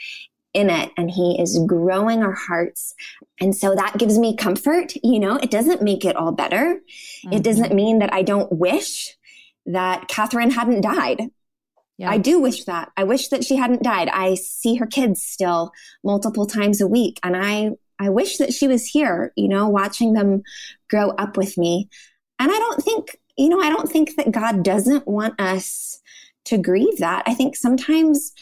in 0.54 0.70
it 0.70 0.90
and 0.96 1.10
he 1.10 1.36
is 1.40 1.58
growing 1.66 2.22
our 2.22 2.34
hearts. 2.34 2.94
And 3.40 3.54
so 3.54 3.74
that 3.74 3.98
gives 3.98 4.16
me 4.16 4.36
comfort. 4.36 4.94
You 5.02 5.18
know, 5.18 5.36
it 5.36 5.50
doesn't 5.50 5.82
make 5.82 6.04
it 6.04 6.16
all 6.16 6.32
better. 6.32 6.80
Mm-hmm. 7.24 7.32
It 7.32 7.42
doesn't 7.42 7.74
mean 7.74 7.98
that 7.98 8.12
I 8.12 8.22
don't 8.22 8.50
wish 8.52 9.16
that 9.66 10.08
Catherine 10.08 10.50
hadn't 10.50 10.82
died. 10.82 11.30
Yeah. 12.00 12.10
I 12.10 12.16
do 12.16 12.40
wish 12.40 12.64
that. 12.64 12.90
I 12.96 13.04
wish 13.04 13.28
that 13.28 13.44
she 13.44 13.56
hadn't 13.56 13.82
died. 13.82 14.08
I 14.08 14.34
see 14.34 14.76
her 14.76 14.86
kids 14.86 15.22
still 15.22 15.70
multiple 16.02 16.46
times 16.46 16.80
a 16.80 16.86
week 16.86 17.20
and 17.22 17.36
I 17.36 17.72
I 17.98 18.08
wish 18.08 18.38
that 18.38 18.54
she 18.54 18.66
was 18.66 18.86
here, 18.86 19.34
you 19.36 19.48
know, 19.48 19.68
watching 19.68 20.14
them 20.14 20.42
grow 20.88 21.10
up 21.10 21.36
with 21.36 21.58
me. 21.58 21.90
And 22.38 22.50
I 22.50 22.58
don't 22.58 22.82
think, 22.82 23.18
you 23.36 23.50
know, 23.50 23.60
I 23.60 23.68
don't 23.68 23.92
think 23.92 24.16
that 24.16 24.32
God 24.32 24.64
doesn't 24.64 25.06
want 25.06 25.38
us 25.38 26.00
to 26.46 26.56
grieve 26.56 26.96
that. 27.00 27.24
I 27.26 27.34
think 27.34 27.54
sometimes 27.54 28.32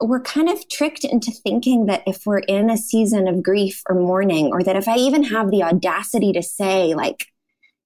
we're 0.00 0.22
kind 0.22 0.48
of 0.48 0.68
tricked 0.68 1.02
into 1.02 1.32
thinking 1.32 1.86
that 1.86 2.04
if 2.06 2.24
we're 2.24 2.38
in 2.38 2.70
a 2.70 2.76
season 2.76 3.26
of 3.26 3.42
grief 3.42 3.82
or 3.88 3.96
mourning, 3.96 4.52
or 4.52 4.62
that 4.62 4.76
if 4.76 4.86
I 4.86 4.98
even 4.98 5.24
have 5.24 5.50
the 5.50 5.64
audacity 5.64 6.32
to 6.34 6.44
say, 6.44 6.94
like, 6.94 7.26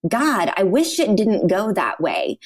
God, 0.07 0.53
I 0.55 0.65
wish 0.65 1.01
it 1.01 1.17
didn't 1.17 1.47
go 1.47 1.73
that 1.73 1.99
way, 1.99 2.39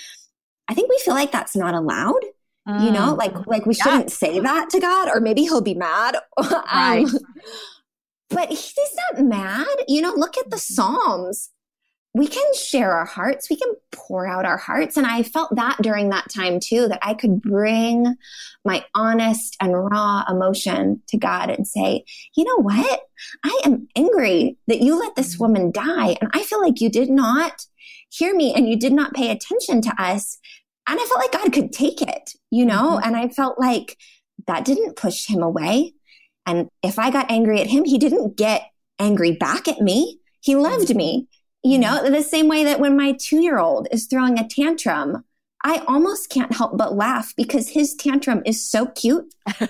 I 0.69 0.75
think 0.75 0.89
we 0.89 1.01
feel 1.05 1.15
like 1.15 1.33
that's 1.33 1.57
not 1.57 1.75
allowed 1.75 2.23
you 2.69 2.91
know 2.91 3.15
mm. 3.15 3.17
like 3.17 3.47
like 3.47 3.65
we 3.65 3.73
shouldn't 3.73 4.13
say 4.13 4.39
that 4.41 4.69
to 4.69 4.79
god 4.79 5.09
or 5.09 5.21
maybe 5.21 5.43
he'll 5.43 5.63
be 5.63 5.75
mad 5.75 6.17
right. 6.39 7.05
Um, 7.07 7.19
but 8.29 8.51
he's 8.51 8.97
not 9.15 9.25
mad 9.25 9.67
you 9.89 10.03
know 10.03 10.13
look 10.15 10.37
at 10.37 10.51
the 10.51 10.57
mm-hmm. 10.57 10.75
psalms 10.75 11.51
we 12.15 12.27
can 12.27 12.55
share 12.55 12.93
our 12.93 13.07
hearts 13.07 13.49
we 13.49 13.57
can 13.57 13.73
pour 13.91 14.27
out 14.27 14.45
our 14.45 14.59
hearts 14.59 14.99
and 14.99 15.07
i 15.07 15.23
felt 15.23 15.55
that 15.57 15.79
during 15.81 16.11
that 16.11 16.29
time 16.35 16.61
too 16.61 16.89
that 16.89 16.99
i 17.01 17.15
could 17.15 17.41
bring 17.41 18.15
my 18.67 18.85
honest 18.95 19.57
and 19.63 19.73
raw 19.73 20.23
emotion 20.29 21.01
to 21.09 21.17
god 21.17 21.49
and 21.49 21.67
say 21.67 22.05
you 22.37 22.45
know 22.45 22.57
what 22.57 23.01
i 23.45 23.61
am 23.65 23.89
angry 23.97 24.59
that 24.67 24.83
you 24.83 24.99
let 24.99 25.17
this 25.17 25.35
mm-hmm. 25.35 25.45
woman 25.45 25.71
die 25.71 26.17
and 26.21 26.31
i 26.35 26.43
feel 26.43 26.61
like 26.61 26.83
you 26.83 26.91
did 26.91 27.09
not 27.09 27.65
hear 28.11 28.35
me 28.35 28.55
and 28.55 28.69
you 28.69 28.79
did 28.79 28.93
not 28.93 29.15
pay 29.15 29.31
attention 29.31 29.81
to 29.83 29.93
us 29.99 30.39
and 30.89 30.99
I 30.99 31.05
felt 31.05 31.21
like 31.21 31.33
God 31.33 31.53
could 31.53 31.73
take 31.73 32.03
it, 32.03 32.33
you 32.51 32.65
know? 32.65 32.97
Mm-hmm. 32.97 33.05
And 33.05 33.17
I 33.17 33.29
felt 33.29 33.59
like 33.59 33.97
that 34.47 34.65
didn't 34.65 34.97
push 34.97 35.27
him 35.27 35.43
away. 35.43 35.93
And 36.47 36.69
if 36.83 36.99
I 36.99 37.11
got 37.11 37.31
angry 37.31 37.61
at 37.61 37.67
him, 37.67 37.85
he 37.85 37.99
didn't 37.99 38.37
get 38.37 38.63
angry 38.99 39.33
back 39.33 39.69
at 39.69 39.81
me. 39.81 40.19
He 40.41 40.57
loved 40.57 40.95
me. 40.97 41.29
You 41.63 41.79
know, 41.79 42.09
the 42.09 42.23
same 42.23 42.49
way 42.49 42.65
that 42.65 42.81
when 42.81 42.97
my 42.97 43.17
two 43.21 43.43
year 43.43 43.59
old 43.59 43.89
is 43.91 44.07
throwing 44.07 44.39
a 44.39 44.49
tantrum, 44.49 45.25
I 45.65 45.83
almost 45.89 46.31
can't 46.31 46.55
help 46.55 46.79
but 46.79 46.95
laugh 46.95 47.35
because 47.37 47.69
his 47.69 47.95
tantrum 47.95 48.43
is 48.47 48.67
so 48.67 48.87
cute. 48.87 49.35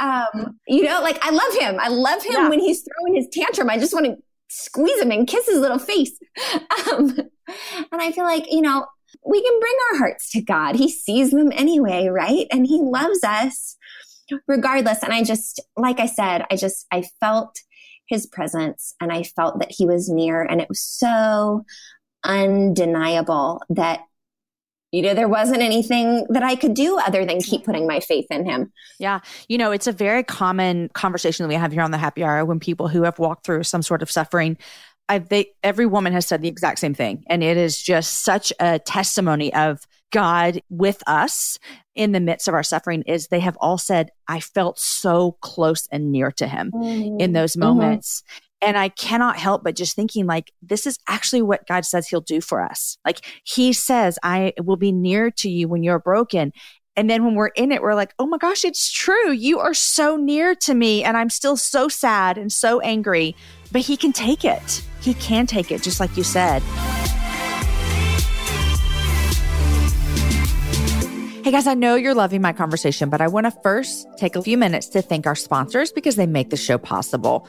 um, 0.00 0.60
you 0.68 0.84
know, 0.84 1.00
like 1.00 1.18
I 1.22 1.30
love 1.30 1.54
him. 1.58 1.80
I 1.80 1.88
love 1.88 2.22
him 2.22 2.34
yeah. 2.34 2.48
when 2.48 2.60
he's 2.60 2.82
throwing 2.82 3.14
his 3.14 3.26
tantrum. 3.32 3.70
I 3.70 3.78
just 3.78 3.94
want 3.94 4.06
to 4.06 4.16
squeeze 4.48 5.00
him 5.00 5.10
and 5.10 5.26
kiss 5.26 5.46
his 5.46 5.58
little 5.58 5.78
face. 5.78 6.18
Um, 6.92 7.16
and 7.92 8.02
I 8.02 8.10
feel 8.10 8.24
like, 8.24 8.50
you 8.50 8.60
know, 8.60 8.86
we 9.26 9.42
can 9.42 9.60
bring 9.60 9.74
our 9.90 9.98
hearts 9.98 10.30
to 10.32 10.40
God. 10.40 10.76
He 10.76 10.90
sees 10.90 11.30
them 11.30 11.50
anyway, 11.52 12.08
right? 12.08 12.46
And 12.50 12.66
he 12.66 12.80
loves 12.80 13.24
us 13.24 13.76
regardless. 14.46 15.02
And 15.02 15.12
I 15.12 15.22
just, 15.22 15.60
like 15.76 16.00
I 16.00 16.06
said, 16.06 16.44
I 16.50 16.56
just, 16.56 16.86
I 16.92 17.04
felt 17.20 17.56
his 18.08 18.26
presence 18.26 18.94
and 19.00 19.12
I 19.12 19.24
felt 19.24 19.58
that 19.58 19.72
he 19.72 19.86
was 19.86 20.08
near 20.08 20.42
and 20.42 20.60
it 20.60 20.68
was 20.68 20.80
so 20.80 21.64
undeniable 22.24 23.62
that 23.70 24.00
you 24.92 25.02
know 25.02 25.14
there 25.14 25.28
wasn't 25.28 25.60
anything 25.60 26.26
that 26.30 26.42
i 26.42 26.56
could 26.56 26.74
do 26.74 26.98
other 26.98 27.24
than 27.24 27.40
keep 27.40 27.64
putting 27.64 27.86
my 27.86 28.00
faith 28.00 28.26
in 28.30 28.44
him 28.44 28.72
yeah 28.98 29.20
you 29.48 29.58
know 29.58 29.70
it's 29.70 29.86
a 29.86 29.92
very 29.92 30.24
common 30.24 30.88
conversation 30.90 31.44
that 31.44 31.48
we 31.48 31.54
have 31.54 31.72
here 31.72 31.82
on 31.82 31.90
the 31.90 31.98
happy 31.98 32.24
hour 32.24 32.44
when 32.44 32.58
people 32.58 32.88
who 32.88 33.02
have 33.02 33.18
walked 33.18 33.44
through 33.44 33.62
some 33.62 33.82
sort 33.82 34.02
of 34.02 34.10
suffering 34.10 34.56
I, 35.08 35.18
they, 35.18 35.52
every 35.62 35.86
woman 35.86 36.12
has 36.12 36.26
said 36.26 36.42
the 36.42 36.48
exact 36.48 36.78
same 36.78 36.94
thing. 36.94 37.24
And 37.28 37.42
it 37.42 37.56
is 37.56 37.80
just 37.80 38.24
such 38.24 38.52
a 38.58 38.78
testimony 38.78 39.54
of 39.54 39.86
God 40.12 40.62
with 40.68 41.02
us 41.06 41.58
in 41.94 42.12
the 42.12 42.20
midst 42.20 42.48
of 42.48 42.54
our 42.54 42.62
suffering 42.62 43.02
is 43.06 43.28
they 43.28 43.40
have 43.40 43.56
all 43.60 43.78
said, 43.78 44.10
I 44.28 44.40
felt 44.40 44.78
so 44.78 45.32
close 45.40 45.88
and 45.90 46.12
near 46.12 46.30
to 46.32 46.46
him 46.46 46.70
mm-hmm. 46.72 47.20
in 47.20 47.32
those 47.32 47.52
mm-hmm. 47.52 47.60
moments. 47.60 48.22
Mm-hmm. 48.22 48.68
And 48.68 48.78
I 48.78 48.88
cannot 48.88 49.36
help 49.36 49.64
but 49.64 49.76
just 49.76 49.94
thinking 49.94 50.26
like, 50.26 50.52
this 50.62 50.86
is 50.86 50.98
actually 51.08 51.42
what 51.42 51.66
God 51.66 51.84
says 51.84 52.08
he'll 52.08 52.20
do 52.20 52.40
for 52.40 52.62
us. 52.62 52.96
Like 53.04 53.24
he 53.44 53.72
says, 53.72 54.18
I 54.22 54.54
will 54.62 54.76
be 54.76 54.92
near 54.92 55.30
to 55.32 55.50
you 55.50 55.68
when 55.68 55.82
you're 55.82 55.98
broken. 55.98 56.52
And 56.96 57.10
then 57.10 57.24
when 57.24 57.34
we're 57.34 57.48
in 57.48 57.72
it, 57.72 57.82
we're 57.82 57.94
like, 57.94 58.14
oh 58.18 58.26
my 58.26 58.38
gosh, 58.38 58.64
it's 58.64 58.90
true. 58.90 59.30
You 59.30 59.58
are 59.58 59.74
so 59.74 60.16
near 60.16 60.54
to 60.54 60.74
me. 60.74 61.04
And 61.04 61.16
I'm 61.16 61.28
still 61.28 61.58
so 61.58 61.88
sad 61.88 62.38
and 62.38 62.50
so 62.50 62.80
angry, 62.80 63.36
but 63.72 63.82
he 63.82 63.96
can 63.96 64.12
take 64.12 64.44
it. 64.44 64.82
He 65.00 65.14
can 65.14 65.46
take 65.46 65.70
it, 65.70 65.82
just 65.82 66.00
like 66.00 66.16
you 66.16 66.24
said. 66.24 66.62
Hey 71.44 71.52
guys, 71.52 71.68
I 71.68 71.74
know 71.74 71.94
you're 71.94 72.14
loving 72.14 72.42
my 72.42 72.52
conversation, 72.52 73.08
but 73.08 73.20
I 73.20 73.28
want 73.28 73.46
to 73.46 73.52
first 73.62 74.08
take 74.16 74.34
a 74.34 74.42
few 74.42 74.58
minutes 74.58 74.88
to 74.88 75.00
thank 75.00 75.26
our 75.26 75.36
sponsors 75.36 75.92
because 75.92 76.16
they 76.16 76.26
make 76.26 76.50
the 76.50 76.56
show 76.56 76.76
possible. 76.76 77.46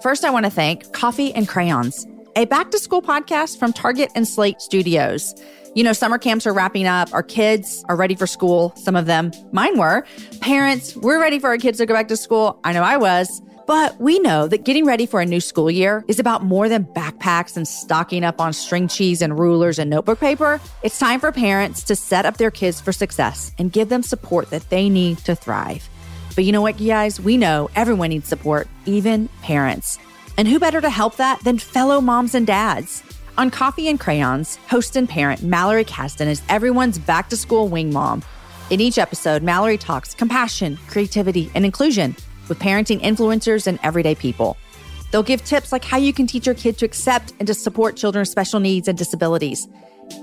First, 0.00 0.24
I 0.24 0.30
want 0.30 0.46
to 0.46 0.50
thank 0.50 0.90
Coffee 0.94 1.34
and 1.34 1.46
Crayons, 1.46 2.06
a 2.34 2.46
back 2.46 2.70
to 2.70 2.78
school 2.78 3.02
podcast 3.02 3.58
from 3.58 3.74
Target 3.74 4.10
and 4.14 4.26
Slate 4.26 4.62
Studios. 4.62 5.34
You 5.74 5.84
know, 5.84 5.92
summer 5.92 6.16
camps 6.16 6.46
are 6.46 6.54
wrapping 6.54 6.86
up. 6.86 7.12
Our 7.12 7.22
kids 7.22 7.84
are 7.90 7.96
ready 7.96 8.14
for 8.14 8.26
school. 8.26 8.72
Some 8.76 8.96
of 8.96 9.04
them, 9.04 9.30
mine 9.52 9.76
were. 9.76 10.06
Parents, 10.40 10.96
we're 10.96 11.20
ready 11.20 11.38
for 11.38 11.48
our 11.48 11.58
kids 11.58 11.76
to 11.76 11.84
go 11.84 11.92
back 11.92 12.08
to 12.08 12.16
school. 12.16 12.58
I 12.64 12.72
know 12.72 12.82
I 12.82 12.96
was. 12.96 13.42
But 13.66 14.00
we 14.00 14.20
know 14.20 14.46
that 14.46 14.64
getting 14.64 14.86
ready 14.86 15.06
for 15.06 15.20
a 15.20 15.26
new 15.26 15.40
school 15.40 15.68
year 15.68 16.04
is 16.06 16.20
about 16.20 16.44
more 16.44 16.68
than 16.68 16.84
backpacks 16.84 17.56
and 17.56 17.66
stocking 17.66 18.22
up 18.22 18.40
on 18.40 18.52
string 18.52 18.86
cheese 18.86 19.20
and 19.20 19.36
rulers 19.36 19.80
and 19.80 19.90
notebook 19.90 20.20
paper. 20.20 20.60
It's 20.84 21.00
time 21.00 21.18
for 21.18 21.32
parents 21.32 21.82
to 21.84 21.96
set 21.96 22.26
up 22.26 22.36
their 22.36 22.52
kids 22.52 22.80
for 22.80 22.92
success 22.92 23.52
and 23.58 23.72
give 23.72 23.88
them 23.88 24.04
support 24.04 24.50
that 24.50 24.70
they 24.70 24.88
need 24.88 25.18
to 25.18 25.34
thrive. 25.34 25.88
But 26.36 26.44
you 26.44 26.52
know 26.52 26.62
what, 26.62 26.78
guys? 26.78 27.20
We 27.20 27.36
know 27.36 27.68
everyone 27.74 28.10
needs 28.10 28.28
support, 28.28 28.68
even 28.84 29.28
parents. 29.42 29.98
And 30.36 30.46
who 30.46 30.60
better 30.60 30.80
to 30.80 30.90
help 30.90 31.16
that 31.16 31.42
than 31.42 31.58
fellow 31.58 32.00
moms 32.00 32.36
and 32.36 32.46
dads? 32.46 33.02
On 33.36 33.50
Coffee 33.50 33.88
and 33.88 33.98
Crayons, 33.98 34.56
host 34.68 34.94
and 34.94 35.08
parent 35.08 35.42
Mallory 35.42 35.84
Kasdan 35.84 36.28
is 36.28 36.40
everyone's 36.48 37.00
back 37.00 37.30
to 37.30 37.36
school 37.36 37.66
wing 37.66 37.92
mom. 37.92 38.22
In 38.70 38.80
each 38.80 38.98
episode, 38.98 39.42
Mallory 39.42 39.78
talks 39.78 40.14
compassion, 40.14 40.78
creativity, 40.86 41.50
and 41.54 41.64
inclusion 41.64 42.14
with 42.48 42.58
parenting 42.58 43.00
influencers 43.00 43.66
and 43.66 43.78
everyday 43.82 44.14
people. 44.14 44.56
They'll 45.10 45.22
give 45.22 45.44
tips 45.44 45.72
like 45.72 45.84
how 45.84 45.98
you 45.98 46.12
can 46.12 46.26
teach 46.26 46.46
your 46.46 46.54
kid 46.54 46.78
to 46.78 46.84
accept 46.84 47.32
and 47.38 47.46
to 47.46 47.54
support 47.54 47.96
children 47.96 48.22
with 48.22 48.28
special 48.28 48.60
needs 48.60 48.88
and 48.88 48.98
disabilities, 48.98 49.66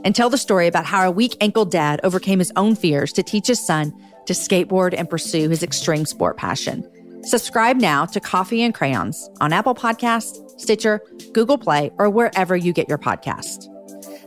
and 0.04 0.16
tell 0.16 0.30
the 0.30 0.38
story 0.38 0.68
about 0.68 0.86
how 0.86 1.08
a 1.08 1.12
weak 1.12 1.36
ankle 1.42 1.66
dad 1.66 2.00
overcame 2.04 2.40
his 2.40 2.52
own 2.56 2.76
fears 2.76 3.14
to 3.14 3.24
teach 3.24 3.48
his 3.48 3.66
son 3.66 3.94
to 4.26 4.34
skateboard 4.34 4.94
and 4.98 5.10
pursue 5.10 5.50
his 5.50 5.64
extreme 5.64 6.06
sport 6.06 6.38
passion. 6.38 6.90
Subscribe 7.24 7.78
now 7.78 8.06
to 8.06 8.20
Coffee 8.20 8.62
and 8.62 8.74
Crayons 8.74 9.30
on 9.40 9.54
Apple 9.54 9.76
Podcasts, 9.76 10.60
Stitcher, 10.60 11.02
Google 11.34 11.58
Play, 11.58 11.92
or 11.98 12.10
wherever 12.10 12.56
you 12.56 12.74
get 12.74 12.90
your 12.90 12.98
podcast. 12.98 13.70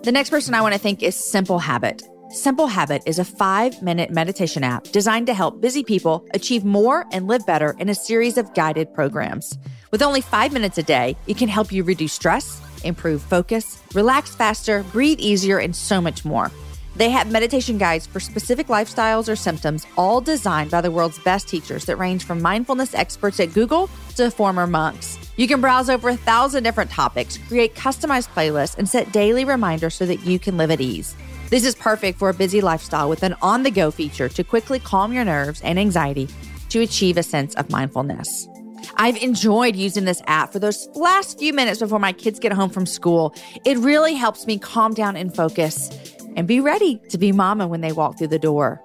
The 0.03 0.13
next 0.13 0.31
person 0.31 0.55
I 0.55 0.63
want 0.63 0.75
to 0.75 0.81
thank 0.81 1.03
is 1.03 1.15
Simple 1.15 1.59
Habit. 1.59 2.03
Simple 2.37 2.66
Habit 2.66 3.03
is 3.07 3.18
a 3.18 3.25
five 3.25 3.81
minute 3.81 4.11
meditation 4.11 4.62
app 4.62 4.85
designed 4.88 5.27
to 5.29 5.33
help 5.33 5.62
busy 5.62 5.83
people 5.83 6.27
achieve 6.35 6.66
more 6.66 7.07
and 7.11 7.27
live 7.27 7.46
better 7.46 7.75
in 7.79 7.88
a 7.88 7.94
series 7.94 8.37
of 8.37 8.53
guided 8.53 8.92
programs. 8.92 9.57
With 9.90 10.03
only 10.03 10.20
five 10.20 10.53
minutes 10.53 10.77
a 10.77 10.83
day, 10.83 11.16
it 11.27 11.38
can 11.38 11.49
help 11.49 11.72
you 11.72 11.83
reduce 11.83 12.12
stress, 12.12 12.61
improve 12.85 13.22
focus, 13.22 13.83
relax 13.94 14.37
faster, 14.37 14.83
breathe 14.92 15.18
easier, 15.18 15.59
and 15.59 15.75
so 15.75 15.99
much 15.99 16.27
more. 16.27 16.53
They 16.94 17.09
have 17.09 17.33
meditation 17.33 17.79
guides 17.79 18.07
for 18.07 18.20
specific 18.20 18.66
lifestyles 18.66 19.31
or 19.31 19.37
symptoms, 19.37 19.87
all 19.96 20.20
designed 20.20 20.70
by 20.70 20.83
the 20.83 20.90
world's 20.90 21.18
best 21.20 21.49
teachers 21.49 21.87
that 21.87 21.96
range 21.96 22.25
from 22.25 22.42
mindfulness 22.42 22.94
experts 22.94 23.40
at 23.40 23.55
Google 23.55 23.88
to 24.16 24.31
former 24.31 24.66
monks. 24.66 25.18
You 25.37 25.49
can 25.49 25.62
browse 25.62 25.88
over 25.88 26.11
a 26.11 26.16
thousand 26.16 26.64
different 26.64 26.90
topics, 26.90 27.38
create 27.49 27.75
customized 27.75 28.29
playlists, 28.35 28.77
and 28.77 28.87
set 28.87 29.11
daily 29.11 29.46
reminders 29.46 29.94
so 29.94 30.05
that 30.05 30.27
you 30.27 30.38
can 30.38 30.59
live 30.59 30.70
at 30.70 30.83
ease. 30.83 31.14
This 31.49 31.65
is 31.65 31.77
perfect 31.77 32.19
for 32.19 32.29
a 32.29 32.35
busy 32.35 32.61
lifestyle 32.61 33.09
with 33.09 33.23
an 33.23 33.37
on 33.41 33.63
the 33.63 33.71
go 33.71 33.93
feature 33.93 34.29
to 34.29 34.43
quickly 34.43 34.81
calm 34.81 35.13
your 35.13 35.25
nerves 35.25 35.61
and 35.63 35.79
anxiety 35.79 36.29
to 36.71 36.81
achieve 36.81 37.17
a 37.17 37.23
sense 37.23 37.55
of 37.55 37.71
mindfulness. 37.71 38.49
I've 38.97 39.17
enjoyed 39.19 39.77
using 39.77 40.07
this 40.07 40.21
app 40.27 40.53
for 40.53 40.59
those 40.59 40.89
last 40.95 41.39
few 41.39 41.53
minutes 41.53 41.79
before 41.79 42.01
my 42.01 42.13
kids 42.13 42.41
get 42.41 42.53
home 42.53 42.71
from 42.71 42.85
school. 42.85 43.33
It 43.65 43.79
really 43.79 44.15
helps 44.15 44.47
me 44.47 44.59
calm 44.59 44.93
down 44.93 45.17
and 45.17 45.35
focus 45.35 45.89
and 46.37 46.49
be 46.49 46.59
ready 46.59 47.01
to 47.11 47.19
be 47.19 47.31
mama 47.31 47.69
when 47.69 47.81
they 47.81 47.93
walk 47.93 48.19
through 48.19 48.29
the 48.29 48.41
door. 48.41 48.83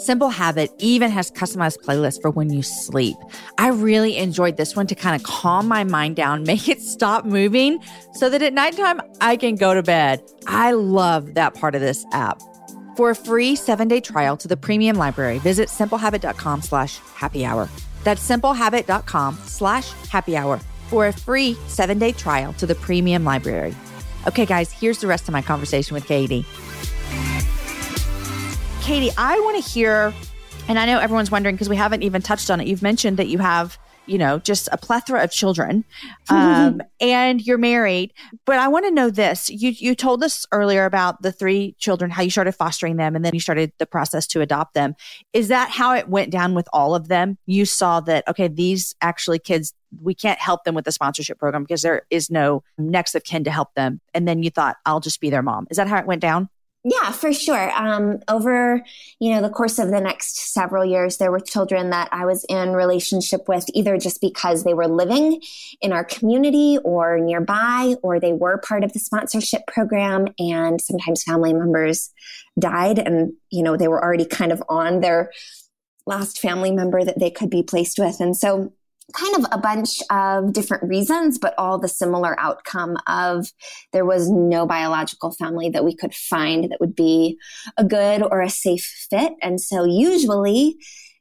Simple 0.00 0.30
Habit 0.30 0.70
even 0.78 1.10
has 1.10 1.30
customized 1.30 1.84
playlists 1.84 2.22
for 2.22 2.30
when 2.30 2.50
you 2.50 2.62
sleep. 2.62 3.18
I 3.58 3.68
really 3.68 4.16
enjoyed 4.16 4.56
this 4.56 4.74
one 4.74 4.86
to 4.86 4.94
kind 4.94 5.14
of 5.14 5.22
calm 5.24 5.68
my 5.68 5.84
mind 5.84 6.16
down, 6.16 6.42
make 6.46 6.70
it 6.70 6.80
stop 6.80 7.26
moving 7.26 7.82
so 8.14 8.30
that 8.30 8.40
at 8.40 8.54
nighttime 8.54 9.02
I 9.20 9.36
can 9.36 9.56
go 9.56 9.74
to 9.74 9.82
bed. 9.82 10.22
I 10.46 10.72
love 10.72 11.34
that 11.34 11.52
part 11.52 11.74
of 11.74 11.82
this 11.82 12.06
app. 12.12 12.40
For 12.96 13.10
a 13.10 13.14
free 13.14 13.54
seven-day 13.54 14.00
trial 14.00 14.38
to 14.38 14.48
the 14.48 14.56
premium 14.56 14.96
library, 14.96 15.38
visit 15.38 15.68
simplehabit.com 15.68 16.62
slash 16.62 16.96
happy 17.14 17.44
hour. 17.44 17.68
That's 18.02 18.26
simplehabit.com 18.26 19.36
slash 19.44 19.92
happy 20.08 20.34
hour 20.34 20.60
for 20.88 21.08
a 21.08 21.12
free 21.12 21.58
seven-day 21.68 22.12
trial 22.12 22.54
to 22.54 22.64
the 22.64 22.74
premium 22.74 23.24
library. 23.24 23.76
Okay, 24.26 24.46
guys, 24.46 24.72
here's 24.72 24.98
the 25.00 25.06
rest 25.06 25.28
of 25.28 25.32
my 25.32 25.42
conversation 25.42 25.94
with 25.94 26.06
Katie. 26.06 26.46
Katie, 28.82 29.10
I 29.16 29.38
want 29.40 29.62
to 29.62 29.70
hear, 29.70 30.12
and 30.66 30.78
I 30.78 30.86
know 30.86 30.98
everyone's 30.98 31.30
wondering 31.30 31.54
because 31.54 31.68
we 31.68 31.76
haven't 31.76 32.02
even 32.02 32.22
touched 32.22 32.50
on 32.50 32.60
it. 32.60 32.66
You've 32.66 32.82
mentioned 32.82 33.18
that 33.18 33.28
you 33.28 33.38
have, 33.38 33.78
you 34.06 34.18
know, 34.18 34.38
just 34.38 34.68
a 34.72 34.78
plethora 34.78 35.22
of 35.22 35.30
children, 35.30 35.84
um, 36.30 36.80
and 37.00 37.40
you're 37.46 37.58
married. 37.58 38.12
But 38.46 38.56
I 38.56 38.68
want 38.68 38.86
to 38.86 38.90
know 38.90 39.10
this: 39.10 39.50
you 39.50 39.70
you 39.70 39.94
told 39.94 40.24
us 40.24 40.46
earlier 40.50 40.86
about 40.86 41.22
the 41.22 41.30
three 41.30 41.76
children, 41.78 42.10
how 42.10 42.22
you 42.22 42.30
started 42.30 42.52
fostering 42.52 42.96
them, 42.96 43.14
and 43.14 43.24
then 43.24 43.34
you 43.34 43.40
started 43.40 43.72
the 43.78 43.86
process 43.86 44.26
to 44.28 44.40
adopt 44.40 44.74
them. 44.74 44.96
Is 45.32 45.48
that 45.48 45.70
how 45.70 45.94
it 45.94 46.08
went 46.08 46.30
down 46.30 46.54
with 46.54 46.68
all 46.72 46.94
of 46.94 47.08
them? 47.08 47.38
You 47.46 47.66
saw 47.66 48.00
that 48.00 48.26
okay, 48.28 48.48
these 48.48 48.94
actually 49.00 49.38
kids 49.38 49.74
we 50.02 50.14
can't 50.14 50.38
help 50.38 50.64
them 50.64 50.74
with 50.74 50.84
the 50.84 50.92
sponsorship 50.92 51.38
program 51.38 51.64
because 51.64 51.82
there 51.82 52.02
is 52.10 52.30
no 52.30 52.62
next 52.78 53.14
of 53.14 53.24
kin 53.24 53.44
to 53.44 53.50
help 53.50 53.74
them. 53.74 54.00
And 54.14 54.26
then 54.26 54.42
you 54.42 54.50
thought, 54.50 54.76
I'll 54.86 55.00
just 55.00 55.20
be 55.20 55.30
their 55.30 55.42
mom. 55.42 55.66
Is 55.70 55.76
that 55.76 55.88
how 55.88 55.98
it 55.98 56.06
went 56.06 56.22
down? 56.22 56.48
Yeah, 56.82 57.12
for 57.12 57.30
sure. 57.32 57.70
Um, 57.72 58.20
over 58.26 58.82
you 59.18 59.34
know 59.34 59.42
the 59.42 59.50
course 59.50 59.78
of 59.78 59.90
the 59.90 60.00
next 60.00 60.52
several 60.54 60.82
years, 60.82 61.18
there 61.18 61.30
were 61.30 61.40
children 61.40 61.90
that 61.90 62.08
I 62.10 62.24
was 62.24 62.44
in 62.48 62.72
relationship 62.72 63.48
with 63.48 63.66
either 63.74 63.98
just 63.98 64.22
because 64.22 64.64
they 64.64 64.72
were 64.72 64.88
living 64.88 65.42
in 65.82 65.92
our 65.92 66.04
community 66.04 66.78
or 66.82 67.18
nearby, 67.18 67.96
or 68.02 68.18
they 68.18 68.32
were 68.32 68.58
part 68.66 68.82
of 68.82 68.94
the 68.94 68.98
sponsorship 68.98 69.66
program, 69.66 70.28
and 70.38 70.80
sometimes 70.80 71.22
family 71.22 71.52
members 71.52 72.10
died, 72.58 72.98
and 72.98 73.34
you 73.50 73.62
know 73.62 73.76
they 73.76 73.88
were 73.88 74.02
already 74.02 74.24
kind 74.24 74.50
of 74.50 74.62
on 74.70 75.00
their 75.00 75.30
last 76.06 76.40
family 76.40 76.70
member 76.70 77.04
that 77.04 77.18
they 77.20 77.30
could 77.30 77.50
be 77.50 77.62
placed 77.62 77.98
with, 77.98 78.20
and 78.20 78.34
so 78.34 78.72
kind 79.12 79.36
of 79.36 79.46
a 79.52 79.58
bunch 79.58 79.98
of 80.10 80.52
different 80.52 80.84
reasons, 80.84 81.38
but 81.38 81.54
all 81.58 81.78
the 81.78 81.88
similar 81.88 82.38
outcome 82.38 82.96
of 83.06 83.52
there 83.92 84.04
was 84.04 84.30
no 84.30 84.66
biological 84.66 85.32
family 85.32 85.68
that 85.70 85.84
we 85.84 85.94
could 85.94 86.14
find 86.14 86.70
that 86.70 86.80
would 86.80 86.94
be 86.94 87.38
a 87.76 87.84
good 87.84 88.22
or 88.22 88.40
a 88.40 88.50
safe 88.50 89.06
fit. 89.10 89.32
And 89.42 89.60
so 89.60 89.84
usually 89.84 90.76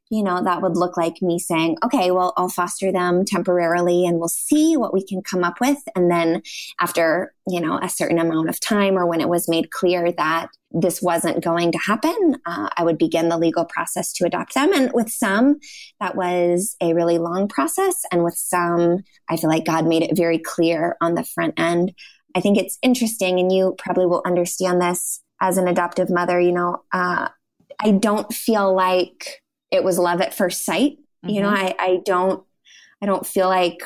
you 0.09 0.23
know, 0.23 0.43
that 0.43 0.61
would 0.61 0.75
look 0.75 0.97
like 0.97 1.21
me 1.21 1.37
saying, 1.37 1.77
okay, 1.83 2.09
well, 2.09 2.33
I'll 2.35 2.49
foster 2.49 2.91
them 2.91 3.25
temporarily 3.25 4.05
and 4.05 4.17
we'll 4.17 4.27
see 4.27 4.75
what 4.75 4.93
we 4.93 5.05
can 5.05 5.21
come 5.21 5.43
up 5.43 5.61
with. 5.61 5.77
And 5.95 6.09
then 6.09 6.41
after, 6.79 7.33
you 7.47 7.61
know, 7.61 7.77
a 7.77 7.89
certain 7.89 8.17
amount 8.17 8.49
of 8.49 8.59
time 8.59 8.97
or 8.97 9.05
when 9.05 9.21
it 9.21 9.29
was 9.29 9.47
made 9.47 9.69
clear 9.69 10.11
that 10.11 10.47
this 10.71 11.01
wasn't 11.01 11.43
going 11.43 11.71
to 11.71 11.77
happen, 11.77 12.37
uh, 12.45 12.69
I 12.75 12.83
would 12.83 12.97
begin 12.97 13.29
the 13.29 13.37
legal 13.37 13.65
process 13.65 14.11
to 14.13 14.25
adopt 14.25 14.55
them. 14.55 14.73
And 14.73 14.91
with 14.93 15.09
some, 15.09 15.59
that 15.99 16.15
was 16.15 16.75
a 16.81 16.93
really 16.93 17.19
long 17.19 17.47
process. 17.47 18.01
And 18.11 18.23
with 18.23 18.35
some, 18.35 19.03
I 19.29 19.37
feel 19.37 19.49
like 19.49 19.65
God 19.65 19.85
made 19.85 20.03
it 20.03 20.17
very 20.17 20.39
clear 20.39 20.97
on 21.01 21.13
the 21.13 21.23
front 21.23 21.53
end. 21.59 21.93
I 22.35 22.41
think 22.41 22.57
it's 22.57 22.77
interesting, 22.83 23.39
and 23.39 23.51
you 23.51 23.75
probably 23.79 24.05
will 24.05 24.21
understand 24.23 24.79
this 24.79 25.21
as 25.41 25.57
an 25.57 25.67
adoptive 25.67 26.11
mother. 26.11 26.39
You 26.39 26.51
know, 26.51 26.83
uh, 26.91 27.29
I 27.79 27.91
don't 27.91 28.31
feel 28.31 28.73
like 28.75 29.41
it 29.71 29.83
was 29.83 29.97
love 29.97 30.21
at 30.21 30.33
first 30.33 30.65
sight. 30.65 30.97
Mm-hmm. 31.25 31.29
You 31.29 31.41
know, 31.41 31.51
mm-hmm. 31.51 31.75
I, 31.79 31.85
I 31.85 31.99
don't, 32.05 32.43
I 33.01 33.05
don't 33.05 33.25
feel 33.25 33.47
like 33.47 33.81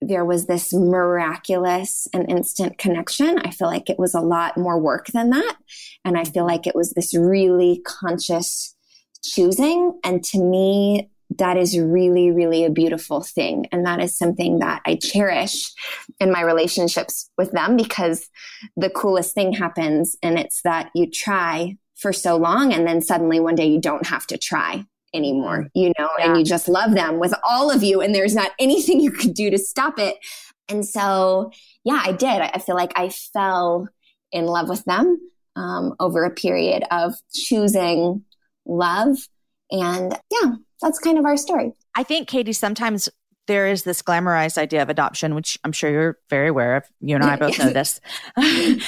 there 0.00 0.24
was 0.24 0.46
this 0.46 0.72
miraculous 0.72 2.06
and 2.12 2.30
instant 2.30 2.78
connection. 2.78 3.38
I 3.38 3.50
feel 3.50 3.68
like 3.68 3.90
it 3.90 3.98
was 3.98 4.14
a 4.14 4.20
lot 4.20 4.56
more 4.56 4.78
work 4.78 5.08
than 5.08 5.30
that. 5.30 5.56
And 6.04 6.16
I 6.16 6.24
feel 6.24 6.46
like 6.46 6.66
it 6.66 6.74
was 6.74 6.92
this 6.92 7.16
really 7.16 7.82
conscious 7.84 8.76
choosing. 9.24 9.98
And 10.04 10.22
to 10.26 10.42
me, 10.42 11.10
that 11.36 11.56
is 11.56 11.78
really, 11.78 12.30
really 12.30 12.64
a 12.64 12.70
beautiful 12.70 13.20
thing. 13.22 13.66
And 13.72 13.84
that 13.86 14.00
is 14.00 14.16
something 14.16 14.60
that 14.60 14.82
I 14.86 14.94
cherish 14.96 15.72
in 16.20 16.32
my 16.32 16.42
relationships 16.42 17.28
with 17.36 17.50
them 17.52 17.76
because 17.76 18.28
the 18.76 18.90
coolest 18.90 19.34
thing 19.34 19.52
happens. 19.52 20.16
And 20.22 20.38
it's 20.38 20.62
that 20.62 20.90
you 20.94 21.10
try 21.10 21.76
for 21.96 22.12
so 22.12 22.36
long 22.36 22.72
and 22.72 22.86
then 22.86 23.02
suddenly 23.02 23.40
one 23.40 23.56
day 23.56 23.66
you 23.66 23.80
don't 23.80 24.06
have 24.06 24.26
to 24.28 24.38
try 24.38 24.86
anymore, 25.14 25.68
you 25.74 25.92
know, 25.98 26.08
yeah. 26.18 26.26
and 26.26 26.38
you 26.38 26.44
just 26.44 26.68
love 26.68 26.92
them 26.92 27.18
with 27.18 27.34
all 27.48 27.70
of 27.70 27.82
you 27.82 28.00
and 28.00 28.14
there's 28.14 28.34
not 28.34 28.52
anything 28.58 29.00
you 29.00 29.10
could 29.10 29.34
do 29.34 29.50
to 29.50 29.58
stop 29.58 29.98
it. 29.98 30.16
And 30.68 30.86
so, 30.86 31.50
yeah, 31.84 32.00
I 32.04 32.12
did. 32.12 32.28
I 32.28 32.58
feel 32.58 32.74
like 32.74 32.92
I 32.96 33.08
fell 33.08 33.88
in 34.32 34.44
love 34.44 34.68
with 34.68 34.84
them 34.84 35.18
um, 35.56 35.94
over 35.98 36.24
a 36.24 36.30
period 36.30 36.84
of 36.90 37.14
choosing 37.34 38.24
love. 38.66 39.16
And 39.70 40.16
yeah, 40.30 40.52
that's 40.80 40.98
kind 40.98 41.18
of 41.18 41.24
our 41.24 41.36
story. 41.36 41.72
I 41.94 42.02
think, 42.02 42.28
Katie, 42.28 42.52
sometimes 42.52 43.08
there 43.48 43.66
is 43.66 43.82
this 43.82 44.02
glamorized 44.02 44.58
idea 44.58 44.82
of 44.82 44.90
adoption, 44.90 45.34
which 45.34 45.58
I'm 45.64 45.72
sure 45.72 45.90
you're 45.90 46.18
very 46.30 46.48
aware 46.48 46.76
of. 46.76 46.84
You 47.00 47.16
and 47.16 47.24
I 47.24 47.36
both 47.40 47.58
know 47.58 47.70
this. 47.70 48.00
um, 48.36 48.80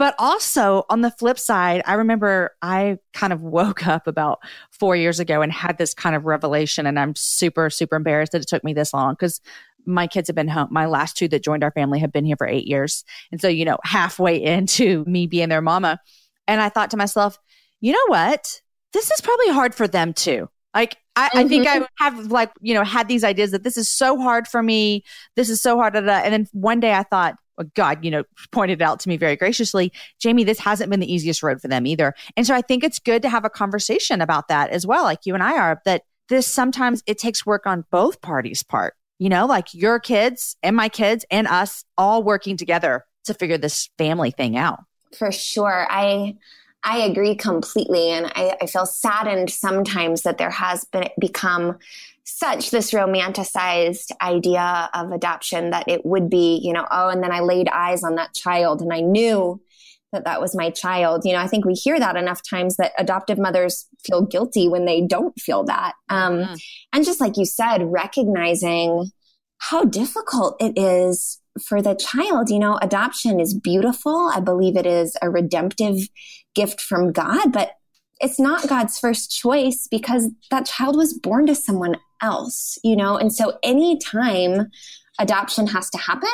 but 0.00 0.14
also 0.18 0.86
on 0.88 1.02
the 1.02 1.10
flip 1.10 1.38
side, 1.38 1.82
I 1.84 1.92
remember 1.92 2.56
I 2.62 2.96
kind 3.12 3.34
of 3.34 3.42
woke 3.42 3.86
up 3.86 4.06
about 4.06 4.38
four 4.70 4.96
years 4.96 5.20
ago 5.20 5.42
and 5.42 5.52
had 5.52 5.76
this 5.76 5.92
kind 5.92 6.16
of 6.16 6.24
revelation. 6.24 6.86
And 6.86 6.98
I'm 6.98 7.14
super, 7.14 7.68
super 7.68 7.96
embarrassed 7.96 8.32
that 8.32 8.40
it 8.40 8.48
took 8.48 8.64
me 8.64 8.72
this 8.72 8.94
long 8.94 9.12
because 9.12 9.42
my 9.84 10.06
kids 10.06 10.28
have 10.28 10.34
been 10.34 10.48
home. 10.48 10.68
My 10.70 10.86
last 10.86 11.18
two 11.18 11.28
that 11.28 11.44
joined 11.44 11.62
our 11.62 11.70
family 11.72 11.98
have 11.98 12.12
been 12.12 12.24
here 12.24 12.36
for 12.38 12.46
eight 12.46 12.66
years. 12.66 13.04
And 13.30 13.42
so, 13.42 13.48
you 13.48 13.66
know, 13.66 13.76
halfway 13.84 14.42
into 14.42 15.04
me 15.04 15.26
being 15.26 15.50
their 15.50 15.60
mama. 15.60 16.00
And 16.48 16.62
I 16.62 16.70
thought 16.70 16.92
to 16.92 16.96
myself, 16.96 17.38
you 17.82 17.92
know 17.92 18.06
what? 18.06 18.62
This 18.94 19.10
is 19.10 19.20
probably 19.20 19.50
hard 19.50 19.74
for 19.74 19.86
them 19.86 20.14
too. 20.14 20.48
Like, 20.74 20.96
I, 21.14 21.26
mm-hmm. 21.26 21.38
I, 21.40 21.44
think 21.48 21.66
I 21.66 21.80
mm-hmm. 21.80 21.84
have 21.98 22.32
like, 22.32 22.52
you 22.62 22.72
know, 22.72 22.84
had 22.84 23.06
these 23.06 23.22
ideas 23.22 23.50
that 23.50 23.64
this 23.64 23.76
is 23.76 23.90
so 23.90 24.18
hard 24.18 24.48
for 24.48 24.62
me. 24.62 25.04
This 25.36 25.50
is 25.50 25.60
so 25.60 25.76
hard. 25.76 25.94
And 25.94 26.08
then 26.08 26.46
one 26.52 26.80
day 26.80 26.94
I 26.94 27.02
thought, 27.02 27.34
God, 27.74 28.04
you 28.04 28.10
know, 28.10 28.24
pointed 28.52 28.82
out 28.82 29.00
to 29.00 29.08
me 29.08 29.16
very 29.16 29.36
graciously, 29.36 29.92
Jamie, 30.18 30.44
this 30.44 30.58
hasn't 30.58 30.90
been 30.90 31.00
the 31.00 31.12
easiest 31.12 31.42
road 31.42 31.60
for 31.60 31.68
them 31.68 31.86
either. 31.86 32.14
And 32.36 32.46
so 32.46 32.54
I 32.54 32.62
think 32.62 32.84
it's 32.84 32.98
good 32.98 33.22
to 33.22 33.28
have 33.28 33.44
a 33.44 33.50
conversation 33.50 34.20
about 34.20 34.48
that 34.48 34.70
as 34.70 34.86
well, 34.86 35.04
like 35.04 35.26
you 35.26 35.34
and 35.34 35.42
I 35.42 35.58
are, 35.58 35.80
that 35.84 36.02
this 36.28 36.46
sometimes 36.46 37.02
it 37.06 37.18
takes 37.18 37.44
work 37.44 37.66
on 37.66 37.84
both 37.90 38.20
parties' 38.20 38.62
part, 38.62 38.94
you 39.18 39.28
know, 39.28 39.46
like 39.46 39.74
your 39.74 39.98
kids 39.98 40.56
and 40.62 40.76
my 40.76 40.88
kids 40.88 41.24
and 41.30 41.46
us 41.46 41.84
all 41.98 42.22
working 42.22 42.56
together 42.56 43.04
to 43.24 43.34
figure 43.34 43.58
this 43.58 43.90
family 43.98 44.30
thing 44.30 44.56
out. 44.56 44.80
For 45.16 45.32
sure. 45.32 45.86
I, 45.90 46.36
I 46.84 46.98
agree 46.98 47.34
completely. 47.34 48.10
And 48.10 48.26
I, 48.34 48.56
I 48.62 48.66
feel 48.66 48.86
saddened 48.86 49.50
sometimes 49.50 50.22
that 50.22 50.38
there 50.38 50.50
has 50.50 50.84
been 50.86 51.08
become 51.18 51.78
such 52.38 52.70
this 52.70 52.92
romanticized 52.92 54.12
idea 54.22 54.88
of 54.94 55.12
adoption 55.12 55.70
that 55.70 55.88
it 55.88 56.04
would 56.04 56.30
be, 56.30 56.60
you 56.62 56.72
know, 56.72 56.86
oh, 56.90 57.08
and 57.08 57.22
then 57.22 57.32
I 57.32 57.40
laid 57.40 57.68
eyes 57.68 58.04
on 58.04 58.14
that 58.16 58.34
child 58.34 58.80
and 58.80 58.92
I 58.92 59.00
knew 59.00 59.60
that 60.12 60.24
that 60.24 60.40
was 60.40 60.56
my 60.56 60.70
child. 60.70 61.22
You 61.24 61.32
know, 61.32 61.38
I 61.38 61.46
think 61.46 61.64
we 61.64 61.74
hear 61.74 61.98
that 61.98 62.16
enough 62.16 62.40
times 62.48 62.76
that 62.76 62.92
adoptive 62.98 63.38
mothers 63.38 63.86
feel 64.04 64.22
guilty 64.22 64.68
when 64.68 64.84
they 64.84 65.00
don't 65.00 65.38
feel 65.40 65.64
that. 65.64 65.94
Um, 66.08 66.38
mm. 66.38 66.62
And 66.92 67.04
just 67.04 67.20
like 67.20 67.36
you 67.36 67.44
said, 67.44 67.82
recognizing 67.82 69.10
how 69.58 69.84
difficult 69.84 70.56
it 70.60 70.78
is 70.78 71.40
for 71.66 71.82
the 71.82 71.94
child. 71.94 72.48
You 72.50 72.58
know, 72.58 72.78
adoption 72.80 73.40
is 73.40 73.54
beautiful. 73.54 74.30
I 74.34 74.40
believe 74.40 74.76
it 74.76 74.86
is 74.86 75.16
a 75.22 75.30
redemptive 75.30 76.08
gift 76.54 76.80
from 76.80 77.12
God, 77.12 77.52
but 77.52 77.72
it's 78.20 78.40
not 78.40 78.68
God's 78.68 78.98
first 78.98 79.30
choice 79.36 79.86
because 79.90 80.28
that 80.50 80.66
child 80.66 80.96
was 80.96 81.14
born 81.14 81.46
to 81.46 81.54
someone 81.54 81.96
else, 82.22 82.78
you 82.84 82.96
know? 82.96 83.16
And 83.16 83.32
so 83.32 83.58
anytime 83.62 84.70
adoption 85.18 85.66
has 85.68 85.90
to 85.90 85.98
happen, 85.98 86.28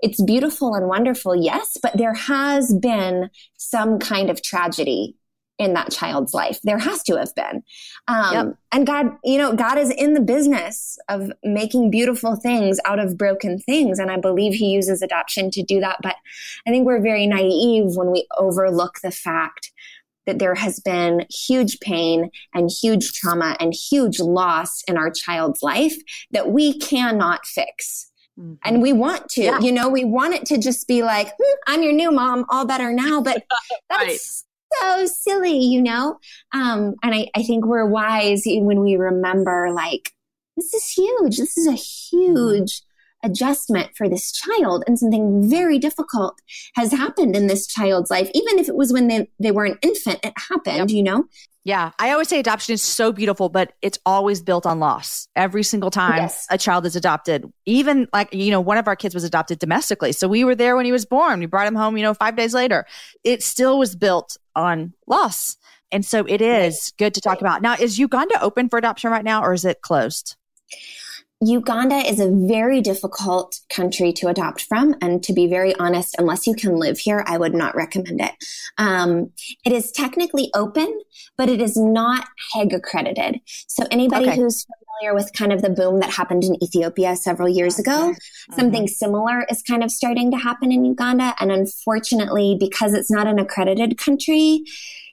it's 0.00 0.22
beautiful 0.22 0.74
and 0.74 0.88
wonderful, 0.88 1.36
yes, 1.36 1.76
but 1.82 1.96
there 1.96 2.14
has 2.14 2.74
been 2.74 3.30
some 3.56 3.98
kind 3.98 4.30
of 4.30 4.42
tragedy 4.42 5.16
in 5.58 5.74
that 5.74 5.90
child's 5.90 6.34
life. 6.34 6.58
There 6.64 6.78
has 6.78 7.02
to 7.04 7.16
have 7.16 7.34
been. 7.34 7.62
Um, 8.08 8.34
yep. 8.34 8.56
And 8.72 8.86
God, 8.86 9.06
you 9.22 9.38
know, 9.38 9.54
God 9.54 9.78
is 9.78 9.90
in 9.90 10.14
the 10.14 10.20
business 10.20 10.98
of 11.08 11.30
making 11.44 11.90
beautiful 11.90 12.36
things 12.36 12.80
out 12.84 12.98
of 12.98 13.16
broken 13.16 13.58
things. 13.58 13.98
And 13.98 14.10
I 14.10 14.16
believe 14.16 14.54
He 14.54 14.70
uses 14.70 15.02
adoption 15.02 15.50
to 15.52 15.62
do 15.62 15.80
that. 15.80 15.98
But 16.02 16.16
I 16.66 16.70
think 16.70 16.86
we're 16.86 17.02
very 17.02 17.26
naive 17.26 17.96
when 17.96 18.10
we 18.10 18.26
overlook 18.36 19.00
the 19.02 19.10
fact 19.10 19.71
that 20.26 20.38
there 20.38 20.54
has 20.54 20.80
been 20.80 21.26
huge 21.30 21.80
pain 21.80 22.30
and 22.54 22.70
huge 22.70 23.12
trauma 23.12 23.56
and 23.60 23.74
huge 23.74 24.20
loss 24.20 24.82
in 24.86 24.96
our 24.96 25.10
child's 25.10 25.62
life 25.62 25.96
that 26.30 26.50
we 26.50 26.78
cannot 26.78 27.44
fix. 27.46 28.10
Mm-hmm. 28.38 28.54
And 28.64 28.82
we 28.82 28.92
want 28.92 29.28
to, 29.30 29.42
yeah. 29.42 29.58
you 29.60 29.72
know, 29.72 29.88
we 29.88 30.04
want 30.04 30.34
it 30.34 30.46
to 30.46 30.58
just 30.58 30.88
be 30.88 31.02
like, 31.02 31.28
hmm, 31.28 31.58
I'm 31.66 31.82
your 31.82 31.92
new 31.92 32.10
mom, 32.10 32.44
all 32.48 32.66
better 32.66 32.92
now. 32.92 33.20
But 33.20 33.44
that's 33.90 34.44
right. 34.80 34.80
so 34.80 35.06
silly, 35.06 35.58
you 35.58 35.82
know? 35.82 36.18
Um, 36.52 36.94
and 37.02 37.14
I, 37.14 37.28
I 37.34 37.42
think 37.42 37.66
we're 37.66 37.86
wise 37.86 38.42
when 38.46 38.80
we 38.80 38.96
remember, 38.96 39.70
like, 39.72 40.12
this 40.56 40.72
is 40.72 40.90
huge. 40.90 41.36
This 41.36 41.58
is 41.58 41.66
a 41.66 41.72
mm-hmm. 41.72 42.34
huge 42.34 42.82
adjustment 43.22 43.90
for 43.96 44.08
this 44.08 44.32
child 44.32 44.84
and 44.86 44.98
something 44.98 45.48
very 45.48 45.78
difficult 45.78 46.40
has 46.74 46.92
happened 46.92 47.36
in 47.36 47.46
this 47.46 47.66
child's 47.66 48.10
life 48.10 48.30
even 48.34 48.58
if 48.58 48.68
it 48.68 48.74
was 48.74 48.92
when 48.92 49.08
they, 49.08 49.28
they 49.38 49.50
were 49.50 49.64
an 49.64 49.78
infant 49.82 50.18
it 50.22 50.32
happened 50.36 50.76
yep. 50.76 50.90
you 50.90 51.02
know? 51.02 51.24
Yeah 51.64 51.92
i 51.98 52.10
always 52.10 52.28
say 52.28 52.40
adoption 52.40 52.74
is 52.74 52.82
so 52.82 53.12
beautiful 53.12 53.48
but 53.48 53.72
it's 53.82 53.98
always 54.04 54.42
built 54.42 54.66
on 54.66 54.80
loss. 54.80 55.28
Every 55.36 55.62
single 55.62 55.90
time 55.90 56.16
yes. 56.16 56.46
a 56.50 56.58
child 56.58 56.84
is 56.86 56.96
adopted 56.96 57.50
even 57.66 58.08
like 58.12 58.32
you 58.34 58.50
know 58.50 58.60
one 58.60 58.78
of 58.78 58.88
our 58.88 58.96
kids 58.96 59.14
was 59.14 59.24
adopted 59.24 59.58
domestically 59.58 60.12
so 60.12 60.26
we 60.26 60.44
were 60.44 60.54
there 60.54 60.76
when 60.76 60.84
he 60.84 60.92
was 60.92 61.06
born. 61.06 61.40
We 61.40 61.46
brought 61.46 61.68
him 61.68 61.74
home 61.74 61.96
you 61.96 62.02
know 62.02 62.14
five 62.14 62.36
days 62.36 62.54
later. 62.54 62.86
It 63.24 63.42
still 63.42 63.78
was 63.78 63.94
built 63.94 64.36
on 64.56 64.92
loss 65.06 65.56
and 65.92 66.04
so 66.04 66.24
it 66.26 66.40
is 66.40 66.92
good 66.98 67.14
to 67.14 67.20
talk 67.20 67.40
about. 67.40 67.62
Now 67.62 67.76
is 67.78 67.98
uganda 67.98 68.40
open 68.42 68.68
for 68.68 68.78
adoption 68.78 69.10
right 69.10 69.24
now 69.24 69.42
or 69.44 69.52
is 69.52 69.64
it 69.64 69.82
closed 69.82 70.36
Uganda 71.44 71.96
is 71.96 72.20
a 72.20 72.30
very 72.30 72.80
difficult 72.80 73.58
country 73.68 74.12
to 74.12 74.28
adopt 74.28 74.62
from. 74.62 74.94
And 75.00 75.22
to 75.24 75.32
be 75.32 75.48
very 75.48 75.74
honest, 75.74 76.14
unless 76.18 76.46
you 76.46 76.54
can 76.54 76.76
live 76.76 76.98
here, 76.98 77.24
I 77.26 77.36
would 77.36 77.52
not 77.52 77.74
recommend 77.74 78.20
it. 78.20 78.32
Um, 78.78 79.32
it 79.64 79.72
is 79.72 79.90
technically 79.90 80.50
open, 80.54 81.00
but 81.36 81.48
it 81.48 81.60
is 81.60 81.76
not 81.76 82.28
Hague 82.52 82.72
accredited. 82.72 83.40
So 83.66 83.84
anybody 83.90 84.28
okay. 84.28 84.36
who's 84.36 84.64
familiar 84.64 85.14
with 85.16 85.32
kind 85.32 85.52
of 85.52 85.62
the 85.62 85.70
boom 85.70 85.98
that 85.98 86.10
happened 86.10 86.44
in 86.44 86.62
Ethiopia 86.62 87.16
several 87.16 87.48
years 87.48 87.76
ago, 87.76 88.10
uh-huh. 88.10 88.56
something 88.56 88.86
similar 88.86 89.44
is 89.50 89.62
kind 89.62 89.82
of 89.82 89.90
starting 89.90 90.30
to 90.30 90.36
happen 90.36 90.70
in 90.70 90.84
Uganda. 90.84 91.34
And 91.40 91.50
unfortunately, 91.50 92.56
because 92.58 92.94
it's 92.94 93.10
not 93.10 93.26
an 93.26 93.40
accredited 93.40 93.98
country, 93.98 94.62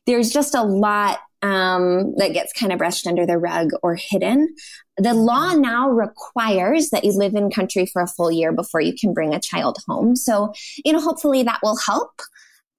there's 0.06 0.30
just 0.30 0.54
a 0.54 0.62
lot 0.62 1.20
um, 1.42 2.14
that 2.18 2.34
gets 2.34 2.54
kind 2.54 2.72
of 2.72 2.80
brushed 2.80 3.08
under 3.08 3.26
the 3.26 3.38
rug 3.38 3.72
or 3.82 3.96
hidden. 3.96 4.54
The 4.98 5.14
law 5.14 5.54
now 5.54 5.90
requires 5.90 6.90
that 6.90 7.04
you 7.04 7.14
live 7.14 7.36
in 7.36 7.50
country 7.50 7.86
for 7.86 8.02
a 8.02 8.08
full 8.08 8.32
year 8.32 8.52
before 8.52 8.82
you 8.82 8.94
can 8.94 9.14
bring 9.14 9.34
a 9.34 9.40
child 9.40 9.78
home. 9.88 10.16
So, 10.16 10.54
you 10.84 10.92
know, 10.92 11.00
hopefully 11.00 11.44
that 11.44 11.60
will 11.64 11.78
help. 11.78 12.12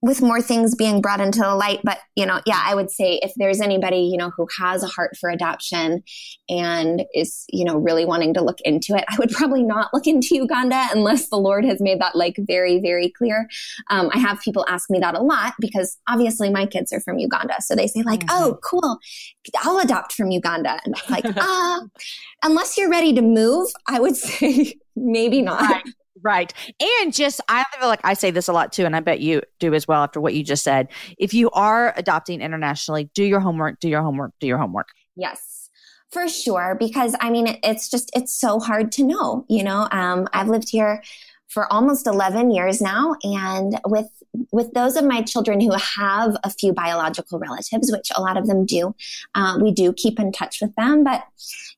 With 0.03 0.22
more 0.22 0.40
things 0.40 0.74
being 0.74 1.01
brought 1.01 1.20
into 1.20 1.40
the 1.40 1.55
light. 1.55 1.80
But, 1.84 1.98
you 2.16 2.24
know, 2.24 2.40
yeah, 2.46 2.61
I 2.64 2.74
would 2.74 2.90
say 2.90 3.20
if 3.22 3.32
there's 3.36 3.61
anybody, 3.61 3.98
you 3.98 4.16
know, 4.16 4.30
who 4.34 4.46
has 4.59 4.82
a 4.82 4.86
heart 4.86 5.16
for 5.18 5.28
adoption 5.28 6.03
and 6.48 7.03
is, 7.14 7.44
you 7.51 7.64
know, 7.64 7.76
really 7.76 8.07
wanting 8.07 8.34
to 8.34 8.42
look 8.42 8.61
into 8.62 8.94
it, 8.94 9.05
I 9.09 9.16
would 9.18 9.30
probably 9.30 9.62
not 9.62 9.92
look 9.92 10.07
into 10.07 10.36
Uganda 10.36 10.86
unless 10.92 11.28
the 11.28 11.36
Lord 11.36 11.64
has 11.64 11.80
made 11.80 12.01
that 12.01 12.16
like 12.16 12.36
very, 12.38 12.80
very 12.80 13.11
clear. 13.11 13.46
Um, 13.90 14.11
I 14.12 14.18
have 14.18 14.40
people 14.40 14.64
ask 14.68 14.88
me 14.90 14.98
that 15.01 15.14
a 15.14 15.22
lot 15.22 15.55
because 15.61 15.98
obviously 16.09 16.51
my 16.51 16.64
kids 16.64 16.92
are 16.92 17.01
from 17.01 17.18
Uganda. 17.18 17.57
So 17.61 17.74
they 17.74 17.86
say 17.86 18.03
like, 18.03 18.20
mm-hmm. 18.20 18.42
oh, 18.42 18.59
cool. 18.64 18.98
I'll 19.59 19.78
adopt 19.80 20.14
from 20.14 20.30
Uganda. 20.30 20.80
And 20.84 20.94
I'm 20.94 21.12
like, 21.12 21.24
ah, 21.36 21.80
uh, 21.82 21.86
unless 22.42 22.78
you're 22.78 22.90
ready 22.90 23.12
to 23.14 23.22
move, 23.22 23.68
I 23.86 24.01
would 24.01 24.16
say 24.16 24.76
maybe 24.96 25.42
not. 25.42 25.61
Right. 25.61 25.84
Right. 26.22 26.52
And 27.02 27.14
just, 27.14 27.40
I 27.48 27.64
feel 27.78 27.88
like 27.88 28.00
I 28.04 28.14
say 28.14 28.30
this 28.30 28.48
a 28.48 28.52
lot 28.52 28.72
too, 28.72 28.84
and 28.84 28.94
I 28.94 29.00
bet 29.00 29.20
you 29.20 29.42
do 29.58 29.72
as 29.72 29.88
well 29.88 30.02
after 30.02 30.20
what 30.20 30.34
you 30.34 30.44
just 30.44 30.62
said. 30.62 30.88
If 31.18 31.32
you 31.32 31.50
are 31.52 31.94
adopting 31.96 32.42
internationally, 32.42 33.10
do 33.14 33.24
your 33.24 33.40
homework, 33.40 33.80
do 33.80 33.88
your 33.88 34.02
homework, 34.02 34.32
do 34.38 34.46
your 34.46 34.58
homework. 34.58 34.88
Yes, 35.16 35.70
for 36.10 36.28
sure. 36.28 36.76
Because 36.78 37.16
I 37.20 37.30
mean, 37.30 37.58
it's 37.62 37.88
just, 37.88 38.10
it's 38.14 38.38
so 38.38 38.60
hard 38.60 38.92
to 38.92 39.04
know. 39.04 39.46
You 39.48 39.64
know, 39.64 39.88
um, 39.92 40.28
I've 40.32 40.48
lived 40.48 40.68
here 40.68 41.02
for 41.51 41.70
almost 41.72 42.07
11 42.07 42.51
years 42.51 42.80
now. 42.80 43.14
And 43.22 43.78
with 43.86 44.09
with 44.53 44.72
those 44.74 44.96
of 44.96 45.05
my 45.05 45.22
children 45.22 45.61
who 45.61 45.72
have 45.72 46.36
a 46.44 46.51
few 46.51 46.72
biological 46.72 47.38
relatives, 47.38 47.90
which 47.90 48.11
a 48.14 48.20
lot 48.20 48.36
of 48.36 48.46
them 48.46 48.64
do, 48.64 48.94
uh, 49.34 49.59
we 49.61 49.72
do 49.72 49.92
keep 49.92 50.20
in 50.20 50.30
touch 50.30 50.61
with 50.61 50.74
them. 50.76 51.03
But 51.03 51.24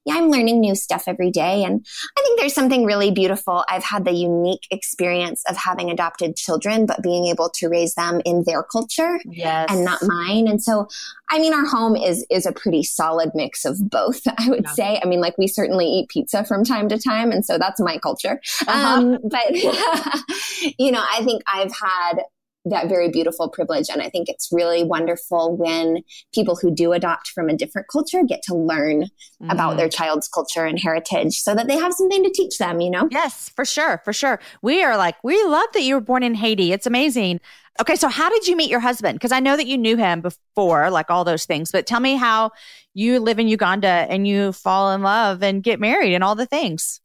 yeah, 0.05 0.15
I'm 0.15 0.31
learning 0.31 0.61
new 0.61 0.75
stuff 0.75 1.05
every 1.07 1.31
day. 1.31 1.65
And 1.65 1.87
I 2.17 2.23
think 2.23 2.41
there's 2.41 2.55
something 2.55 2.85
really 2.85 3.11
beautiful. 3.11 3.65
I've 3.69 3.85
had 3.85 4.05
the 4.05 4.13
unique 4.13 4.67
experience 4.71 5.43
of 5.49 5.57
having 5.57 5.91
adopted 5.91 6.37
children, 6.37 6.87
but 6.87 7.03
being 7.03 7.27
able 7.27 7.49
to 7.51 7.69
raise 7.69 7.95
them 7.95 8.21
in 8.25 8.45
their 8.45 8.63
culture 8.63 9.21
yes. 9.25 9.69
and 9.71 9.85
not 9.85 10.01
mine. 10.03 10.49
And 10.49 10.63
so, 10.63 10.89
I 11.33 11.39
mean, 11.39 11.55
our 11.55 11.65
home 11.65 11.97
is, 11.97 12.27
is 12.31 12.45
a 12.45 12.53
pretty 12.53 12.83
solid 12.83 13.31
mix 13.35 13.65
of 13.65 13.89
both, 13.89 14.21
I 14.39 14.51
would 14.51 14.65
yeah. 14.65 14.73
say. 14.73 15.01
I 15.03 15.07
mean, 15.07 15.21
like 15.21 15.39
we 15.39 15.49
certainly 15.49 15.87
eat 15.87 16.11
pizza 16.11 16.45
from 16.45 16.63
time 16.63 16.91
to 16.91 16.99
time. 16.99 17.33
And 17.33 17.45
so 17.45 17.57
that's 17.57 17.81
my 17.81 17.97
culture. 17.99 18.39
Uh-huh. 18.69 18.99
Um, 18.99 19.19
but, 19.25 19.51
you 20.79 20.93
know, 20.93 21.03
I 21.11 21.25
think 21.25 21.43
I've 21.47 21.73
had 21.73 22.25
that 22.67 22.89
very 22.89 23.09
beautiful 23.09 23.49
privilege. 23.49 23.89
And 23.91 24.03
I 24.03 24.09
think 24.09 24.29
it's 24.29 24.51
really 24.53 24.85
wonderful 24.85 25.57
when 25.57 26.03
people 26.35 26.55
who 26.55 26.73
do 26.73 26.93
adopt 26.93 27.29
from 27.29 27.49
a 27.49 27.57
different 27.57 27.89
culture 27.91 28.23
get 28.23 28.43
to 28.45 28.55
learn 28.55 29.03
mm-hmm. 29.03 29.51
about 29.51 29.79
their 29.79 29.89
child's 29.89 30.29
culture 30.29 30.65
and 30.65 30.79
heritage 30.79 31.41
so 31.41 31.55
that 31.55 31.67
they 31.67 31.77
have 31.77 31.95
something 31.95 32.23
to 32.23 32.31
teach 32.31 32.59
them, 32.59 32.81
you 32.81 32.91
know? 32.91 33.09
Yes, 33.11 33.49
for 33.57 33.65
sure. 33.65 34.01
For 34.05 34.13
sure. 34.13 34.39
We 34.61 34.85
are 34.85 34.97
like, 34.97 35.17
we 35.25 35.43
love 35.43 35.67
that 35.73 35.83
you 35.83 35.95
were 35.95 36.01
born 36.01 36.23
in 36.23 36.35
Haiti. 36.35 36.73
It's 36.73 36.87
amazing. 36.87 37.41
Okay, 37.81 37.97
so 37.97 38.09
how 38.09 38.29
did 38.29 38.47
you 38.47 38.57
meet 38.57 38.71
your 38.71 38.81
husband? 38.81 39.19
Because 39.19 39.33
I 39.33 39.41
know 39.41 39.57
that 39.57 39.67
you 39.67 39.79
knew 39.79 39.97
him 39.97 40.21
before, 40.21 40.91
like 40.91 41.11
all 41.11 41.25
those 41.25 41.47
things, 41.47 41.73
but 41.73 41.87
tell 41.87 42.01
me 42.01 42.17
how 42.17 42.51
you 42.95 43.19
live 43.19 43.39
in 43.39 43.49
Uganda 43.49 43.89
and 43.89 44.27
you 44.27 44.53
fall 44.53 44.93
in 44.93 45.03
love 45.03 45.43
and 45.43 45.63
get 45.63 45.81
married 45.81 46.15
and 46.15 46.23
all 46.23 46.35
the 46.35 46.47
things. 46.47 47.01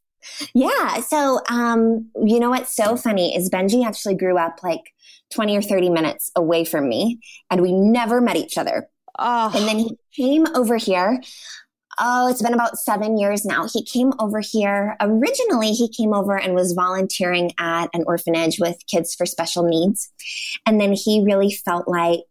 Yeah. 0.53 0.99
So, 0.99 1.39
um, 1.49 2.09
you 2.26 2.39
know 2.39 2.49
what's 2.49 2.76
so 2.76 2.97
funny 2.97 3.36
is 3.36 3.49
Benji 3.49 3.86
actually 3.86 4.15
grew 4.15 4.38
up 4.38 4.59
like 4.61 4.93
20 5.34 5.57
or 5.57 5.61
30 5.61 5.89
minutes 5.89 6.32
away 6.36 6.65
from 6.65 6.89
me 6.89 7.20
and 7.49 7.61
we 7.61 7.72
never 7.72 8.20
met 8.20 8.36
each 8.36 8.57
other. 8.57 8.89
Oh. 9.18 9.51
And 9.55 9.68
then 9.68 9.80
he 9.80 9.97
came 10.15 10.45
over 10.53 10.78
here 10.78 11.22
oh, 12.00 12.28
it's 12.28 12.41
been 12.41 12.54
about 12.54 12.78
seven 12.78 13.18
years 13.18 13.45
now. 13.45 13.68
He 13.68 13.84
came 13.84 14.14
over 14.20 14.39
here. 14.39 14.95
Originally, 15.02 15.72
he 15.72 15.89
came 15.89 16.14
over 16.14 16.38
and 16.38 16.54
was 16.54 16.74
volunteering 16.74 17.52
at 17.60 17.89
an 17.93 18.04
orphanage 18.06 18.60
with 18.60 18.78
kids 18.88 19.16
for 19.16 19.26
special 19.26 19.64
needs. 19.64 20.12
And 20.66 20.80
then 20.80 20.93
he 20.93 21.24
really 21.26 21.52
felt 21.52 21.88
like 21.88 22.26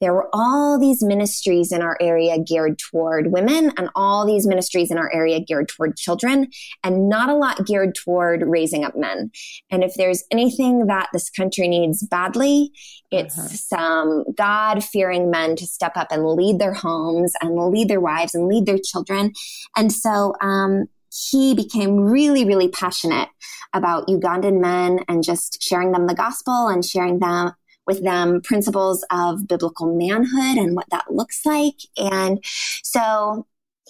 there 0.00 0.14
were 0.14 0.28
all 0.32 0.78
these 0.78 1.02
ministries 1.02 1.72
in 1.72 1.82
our 1.82 1.96
area 2.00 2.38
geared 2.38 2.78
toward 2.78 3.32
women 3.32 3.72
and 3.76 3.90
all 3.94 4.26
these 4.26 4.46
ministries 4.46 4.90
in 4.90 4.98
our 4.98 5.12
area 5.12 5.40
geared 5.40 5.68
toward 5.68 5.96
children 5.96 6.48
and 6.82 7.08
not 7.08 7.28
a 7.28 7.34
lot 7.34 7.66
geared 7.66 7.94
toward 7.94 8.42
raising 8.42 8.84
up 8.84 8.96
men. 8.96 9.30
And 9.70 9.84
if 9.84 9.94
there's 9.94 10.24
anything 10.30 10.86
that 10.86 11.08
this 11.12 11.28
country 11.30 11.68
needs 11.68 12.06
badly, 12.06 12.72
it's 13.10 13.38
uh-huh. 13.38 13.48
some 13.48 14.24
God 14.34 14.82
fearing 14.82 15.30
men 15.30 15.56
to 15.56 15.66
step 15.66 15.92
up 15.96 16.08
and 16.10 16.24
lead 16.24 16.58
their 16.58 16.74
homes 16.74 17.32
and 17.40 17.54
lead 17.56 17.88
their 17.88 18.00
wives 18.00 18.34
and 18.34 18.48
lead 18.48 18.66
their 18.66 18.78
children. 18.82 19.32
And 19.76 19.92
so, 19.92 20.34
um, 20.40 20.86
he 21.12 21.54
became 21.54 21.98
really, 21.98 22.44
really 22.44 22.68
passionate 22.68 23.28
about 23.72 24.06
Ugandan 24.06 24.60
men 24.60 25.00
and 25.08 25.24
just 25.24 25.62
sharing 25.62 25.92
them 25.92 26.06
the 26.06 26.14
gospel 26.14 26.68
and 26.68 26.84
sharing 26.84 27.18
them 27.18 27.52
with 27.90 28.04
them 28.04 28.40
principles 28.40 29.04
of 29.10 29.48
biblical 29.48 29.96
manhood 29.96 30.56
and 30.56 30.76
what 30.76 30.86
that 30.90 31.12
looks 31.12 31.44
like. 31.44 31.74
And 31.96 32.42
so 32.84 33.46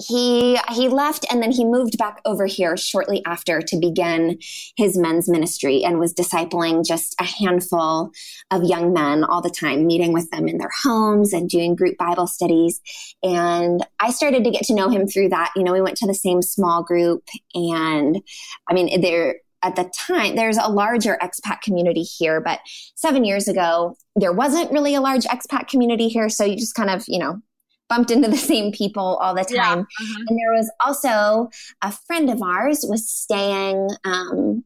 he 0.09 0.59
he 0.72 0.88
left 0.88 1.26
and 1.30 1.42
then 1.42 1.51
he 1.51 1.64
moved 1.64 1.98
back 1.98 2.20
over 2.24 2.46
here 2.46 2.76
shortly 2.76 3.22
after 3.26 3.61
to 3.61 3.78
begin 3.78 4.38
his 4.76 4.96
men's 4.96 5.28
ministry 5.28 5.82
and 5.84 5.98
was 5.98 6.14
discipling 6.14 6.86
just 6.86 7.14
a 7.20 7.24
handful 7.24 8.11
of 8.51 8.64
young 8.64 8.92
men 8.92 9.24
all 9.24 9.42
the 9.42 9.51
time 9.51 9.86
meeting 9.86 10.12
with 10.12 10.30
them 10.30 10.48
in 10.48 10.59
their 10.59 10.70
homes 10.82 11.32
and 11.32 11.51
doing 11.51 11.74
group 11.74 11.98
bible 11.98 12.26
studies 12.26 12.80
and 13.22 13.84
i 13.98 14.11
started 14.11 14.44
to 14.44 14.51
get 14.51 14.62
to 14.62 14.74
know 14.74 14.88
him 14.88 15.07
through 15.07 15.28
that 15.28 15.51
you 15.55 15.62
know 15.62 15.72
we 15.72 15.82
went 15.82 15.96
to 15.96 16.07
the 16.07 16.14
same 16.14 16.40
small 16.40 16.82
group 16.82 17.22
and 17.55 18.22
i 18.68 18.72
mean 18.72 19.01
there 19.03 19.36
at 19.62 19.76
the 19.76 19.90
time, 19.94 20.36
there's 20.36 20.56
a 20.56 20.68
larger 20.68 21.18
expat 21.22 21.61
community 21.61 22.02
here, 22.02 22.40
but 22.40 22.61
seven 22.94 23.24
years 23.24 23.46
ago, 23.48 23.96
there 24.16 24.32
wasn't 24.32 24.72
really 24.72 24.94
a 24.94 25.00
large 25.00 25.24
expat 25.24 25.68
community 25.68 26.08
here. 26.08 26.28
So 26.28 26.44
you 26.44 26.56
just 26.56 26.74
kind 26.74 26.90
of, 26.90 27.04
you 27.06 27.18
know, 27.18 27.40
bumped 27.88 28.11
into 28.11 28.28
the 28.28 28.36
same 28.52 28.72
people 28.72 29.18
all 29.20 29.34
the 29.34 29.44
time. 29.44 29.56
Yeah. 29.58 29.72
Uh-huh. 29.80 30.24
And 30.28 30.38
there 30.38 30.52
was 30.52 30.70
also 30.84 31.50
a 31.82 31.92
friend 31.92 32.30
of 32.30 32.42
ours 32.42 32.84
was 32.88 33.08
staying, 33.08 33.90
um, 34.04 34.64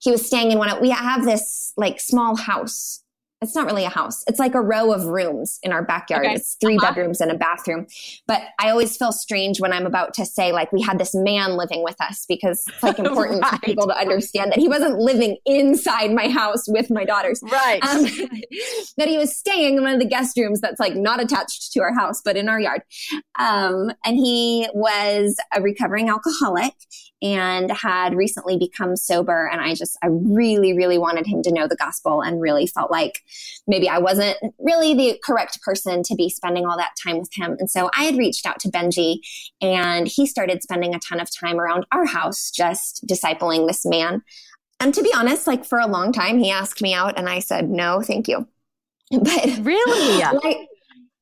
he 0.00 0.10
was 0.10 0.26
staying 0.26 0.52
in 0.52 0.58
one 0.58 0.70
of, 0.70 0.80
we 0.80 0.90
have 0.90 1.24
this 1.24 1.72
like 1.76 2.00
small 2.00 2.36
house 2.36 3.02
it's 3.40 3.54
not 3.54 3.66
really 3.66 3.84
a 3.84 3.88
house. 3.88 4.24
It's 4.26 4.40
like 4.40 4.54
a 4.54 4.60
row 4.60 4.92
of 4.92 5.04
rooms 5.04 5.60
in 5.62 5.72
our 5.72 5.84
backyard. 5.84 6.26
Okay. 6.26 6.34
It's 6.34 6.56
3 6.60 6.76
uh-huh. 6.76 6.88
bedrooms 6.88 7.20
and 7.20 7.30
a 7.30 7.36
bathroom. 7.36 7.86
But 8.26 8.42
I 8.58 8.70
always 8.70 8.96
feel 8.96 9.12
strange 9.12 9.60
when 9.60 9.72
I'm 9.72 9.86
about 9.86 10.12
to 10.14 10.26
say, 10.26 10.50
like, 10.52 10.72
we 10.72 10.82
had 10.82 10.98
this 10.98 11.14
man 11.14 11.56
living 11.56 11.84
with 11.84 12.00
us 12.00 12.24
because 12.28 12.64
it's 12.66 12.82
like 12.82 12.98
important 12.98 13.42
right. 13.42 13.52
for 13.52 13.58
people 13.60 13.86
to 13.86 13.96
understand 13.96 14.50
that 14.50 14.58
he 14.58 14.68
wasn't 14.68 14.98
living 14.98 15.36
inside 15.46 16.12
my 16.12 16.28
house 16.28 16.64
with 16.66 16.90
my 16.90 17.04
daughters. 17.04 17.40
Right. 17.42 17.82
Um, 17.84 18.04
that 18.96 19.08
he 19.08 19.18
was 19.18 19.36
staying 19.36 19.76
in 19.76 19.82
one 19.82 19.94
of 19.94 20.00
the 20.00 20.08
guest 20.08 20.36
rooms 20.36 20.60
that's 20.60 20.80
like 20.80 20.96
not 20.96 21.22
attached 21.22 21.72
to 21.72 21.80
our 21.80 21.94
house, 21.94 22.20
but 22.24 22.36
in 22.36 22.48
our 22.48 22.60
yard. 22.60 22.82
Um, 23.38 23.92
and 24.04 24.16
he 24.16 24.68
was 24.74 25.36
a 25.54 25.62
recovering 25.62 26.08
alcoholic 26.08 26.74
and 27.20 27.70
had 27.70 28.14
recently 28.14 28.56
become 28.56 28.96
sober. 28.96 29.48
And 29.50 29.60
I 29.60 29.74
just, 29.74 29.98
I 30.02 30.08
really, 30.08 30.72
really 30.72 30.98
wanted 30.98 31.26
him 31.26 31.42
to 31.42 31.52
know 31.52 31.66
the 31.66 31.76
gospel 31.76 32.22
and 32.22 32.40
really 32.40 32.66
felt 32.66 32.90
like 32.90 33.22
maybe 33.66 33.88
I 33.88 33.98
wasn't 33.98 34.36
really 34.58 34.94
the 34.94 35.18
correct 35.24 35.60
person 35.62 36.02
to 36.04 36.14
be 36.14 36.30
spending 36.30 36.66
all 36.66 36.76
that 36.76 36.94
time 37.02 37.18
with 37.18 37.30
him. 37.34 37.56
And 37.58 37.70
so 37.70 37.90
I 37.96 38.04
had 38.04 38.16
reached 38.16 38.46
out 38.46 38.60
to 38.60 38.70
Benji 38.70 39.18
and 39.60 40.06
he 40.06 40.26
started 40.26 40.62
spending 40.62 40.94
a 40.94 41.00
ton 41.00 41.20
of 41.20 41.28
time 41.34 41.58
around 41.58 41.86
our 41.92 42.06
house, 42.06 42.50
just 42.50 43.06
discipling 43.06 43.66
this 43.66 43.84
man. 43.84 44.22
And 44.80 44.94
to 44.94 45.02
be 45.02 45.12
honest, 45.12 45.46
like 45.46 45.64
for 45.64 45.80
a 45.80 45.88
long 45.88 46.12
time, 46.12 46.38
he 46.38 46.50
asked 46.50 46.82
me 46.82 46.94
out 46.94 47.18
and 47.18 47.28
I 47.28 47.40
said, 47.40 47.68
no, 47.68 48.00
thank 48.00 48.28
you. 48.28 48.46
But 49.10 49.60
really, 49.62 50.22
like, 50.44 50.67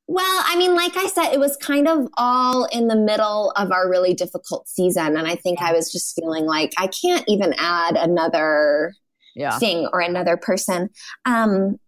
well, 0.09 0.45
I 0.47 0.57
mean, 0.57 0.77
like 0.77 0.97
I 0.97 1.07
said, 1.07 1.33
it 1.33 1.41
was 1.41 1.57
kind 1.57 1.89
of 1.89 2.09
all 2.17 2.65
in 2.67 2.87
the 2.87 2.97
middle 2.97 3.51
of 3.57 3.73
our 3.73 3.91
really 3.91 4.15
difficult 4.15 4.69
season. 4.69 5.17
And 5.17 5.27
I 5.27 5.35
think 5.35 5.61
I 5.61 5.73
was 5.73 5.91
just 5.91 6.15
feeling 6.15 6.47
like 6.47 6.73
I 6.79 6.87
can't 6.87 7.25
even 7.27 7.55
add 7.59 7.97
another 7.97 8.95
yeah. 9.35 9.59
thing 9.59 9.89
or 9.93 10.01
another 10.01 10.37
person. 10.37 10.91
Um, 11.25 11.81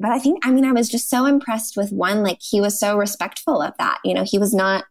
but 0.00 0.12
I 0.12 0.18
think, 0.18 0.44
I 0.46 0.50
mean, 0.50 0.64
I 0.64 0.72
was 0.72 0.88
just 0.88 1.10
so 1.10 1.26
impressed 1.26 1.76
with 1.76 1.92
one, 1.92 2.22
like 2.22 2.38
he 2.40 2.60
was 2.60 2.80
so 2.80 2.96
respectful 2.96 3.60
of 3.60 3.74
that. 3.78 3.98
You 4.02 4.14
know, 4.14 4.24
he 4.24 4.38
was 4.38 4.54
not, 4.54 4.84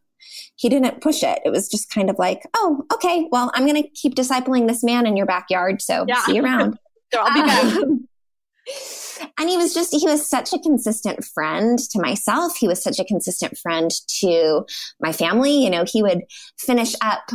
he 0.56 0.70
didn't 0.70 1.02
push 1.02 1.24
it. 1.24 1.40
It 1.44 1.50
was 1.50 1.68
just 1.68 1.90
kind 1.90 2.12
of 2.12 2.20
like, 2.20 2.44
oh, 2.54 2.84
okay, 2.94 3.28
well, 3.32 3.52
I'm 3.56 3.66
going 3.66 3.82
to 3.82 3.90
keep 3.90 4.14
discipling 4.14 4.68
this 4.68 4.84
man 4.84 5.08
in 5.08 5.18
your 5.18 5.26
backyard. 5.26 5.82
So 5.82 6.06
yeah. 6.08 6.22
see 6.26 6.36
you 6.36 6.44
around. 6.44 6.78
so 7.14 7.22
I'll 7.22 7.34
be 7.34 7.42
back. 7.42 7.64
Um, 7.64 8.08
and 9.38 9.50
he 9.50 9.58
was 9.58 9.74
just 9.74 9.92
he 9.92 10.06
was 10.06 10.28
such 10.28 10.54
a 10.54 10.60
consistent 10.60 11.24
friend 11.24 11.80
to 11.80 12.00
myself 12.00 12.56
he 12.58 12.68
was 12.68 12.82
such 12.82 13.00
a 13.00 13.06
consistent 13.06 13.58
friend 13.58 13.92
to 14.08 14.66
my 15.00 15.12
family 15.12 15.64
you 15.64 15.70
know 15.70 15.84
he 15.86 16.04
would 16.04 16.22
finish 16.58 16.94
up 17.02 17.32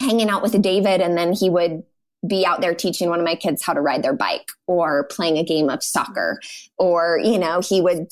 hanging 0.00 0.28
out 0.28 0.42
with 0.42 0.60
david 0.62 1.00
and 1.00 1.16
then 1.16 1.32
he 1.32 1.48
would 1.48 1.82
be 2.26 2.44
out 2.44 2.60
there 2.60 2.74
teaching 2.74 3.08
one 3.08 3.20
of 3.20 3.24
my 3.24 3.34
kids 3.34 3.62
how 3.62 3.72
to 3.72 3.80
ride 3.80 4.02
their 4.02 4.12
bike 4.12 4.48
or 4.66 5.04
playing 5.04 5.38
a 5.38 5.44
game 5.44 5.70
of 5.70 5.82
soccer 5.82 6.40
or 6.76 7.18
you 7.22 7.38
know 7.38 7.60
he 7.60 7.80
would 7.80 8.08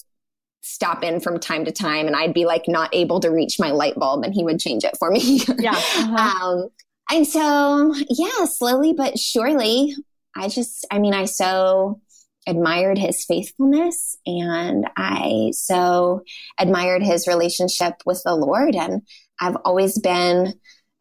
stop 0.66 1.04
in 1.04 1.20
from 1.20 1.38
time 1.38 1.64
to 1.64 1.70
time 1.70 2.06
and 2.08 2.16
I'd 2.16 2.34
be 2.34 2.44
like 2.44 2.64
not 2.66 2.92
able 2.92 3.20
to 3.20 3.30
reach 3.30 3.60
my 3.60 3.70
light 3.70 3.94
bulb 3.94 4.24
and 4.24 4.34
he 4.34 4.42
would 4.42 4.58
change 4.58 4.82
it 4.82 4.96
for 4.98 5.10
me. 5.10 5.40
yeah. 5.58 5.80
Uh-huh. 5.96 6.46
Um, 6.46 6.68
and 7.10 7.26
so, 7.26 7.94
yeah, 8.10 8.44
slowly 8.46 8.92
but 8.92 9.16
surely, 9.16 9.94
I 10.34 10.48
just, 10.48 10.84
I 10.90 10.98
mean, 10.98 11.14
I 11.14 11.26
so 11.26 12.00
admired 12.46 12.98
his 12.98 13.24
faithfulness 13.24 14.16
and 14.26 14.86
I 14.96 15.50
so 15.52 16.22
admired 16.58 17.02
his 17.02 17.26
relationship 17.26 17.94
with 18.06 18.22
the 18.24 18.34
Lord. 18.34 18.76
And 18.76 19.02
I've 19.40 19.56
always 19.64 19.98
been 19.98 20.54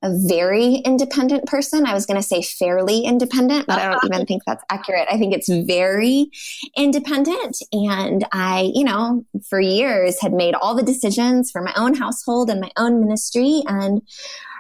a 0.04 0.12
very 0.28 0.76
independent 0.76 1.46
person. 1.48 1.86
I 1.86 1.94
was 1.94 2.06
going 2.06 2.22
to 2.22 2.28
say 2.28 2.42
fairly 2.42 3.02
independent, 3.02 3.66
but 3.66 3.80
I 3.80 3.90
don't 3.90 4.06
even 4.06 4.26
think 4.28 4.44
that's 4.46 4.64
accurate. 4.70 5.08
I 5.10 5.18
think 5.18 5.34
it's 5.34 5.50
very 5.50 6.30
independent. 6.78 7.58
And 7.72 8.24
I, 8.32 8.72
you 8.74 8.84
know, 8.84 9.26
for 9.50 9.60
years 9.60 10.22
had 10.22 10.34
made 10.34 10.54
all 10.54 10.76
the 10.76 10.84
decisions 10.84 11.50
for 11.50 11.62
my 11.62 11.74
own 11.76 11.96
household 11.96 12.50
and 12.52 12.62
my 12.62 12.72
own 12.78 13.00
ministry 13.00 13.64
and 13.66 14.02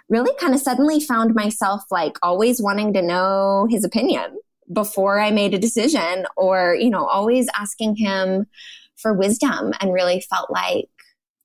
really 0.09 0.35
kind 0.39 0.55
of 0.55 0.61
suddenly 0.61 0.99
found 0.99 1.35
myself 1.35 1.83
like 1.91 2.17
always 2.23 2.61
wanting 2.61 2.93
to 2.93 3.01
know 3.01 3.67
his 3.69 3.83
opinion 3.83 4.37
before 4.71 5.19
I 5.19 5.31
made 5.31 5.53
a 5.53 5.59
decision 5.59 6.25
or, 6.35 6.75
you 6.79 6.89
know, 6.89 7.05
always 7.05 7.47
asking 7.57 7.95
him 7.97 8.47
for 8.95 9.13
wisdom 9.13 9.73
and 9.79 9.93
really 9.93 10.21
felt 10.21 10.49
like 10.49 10.85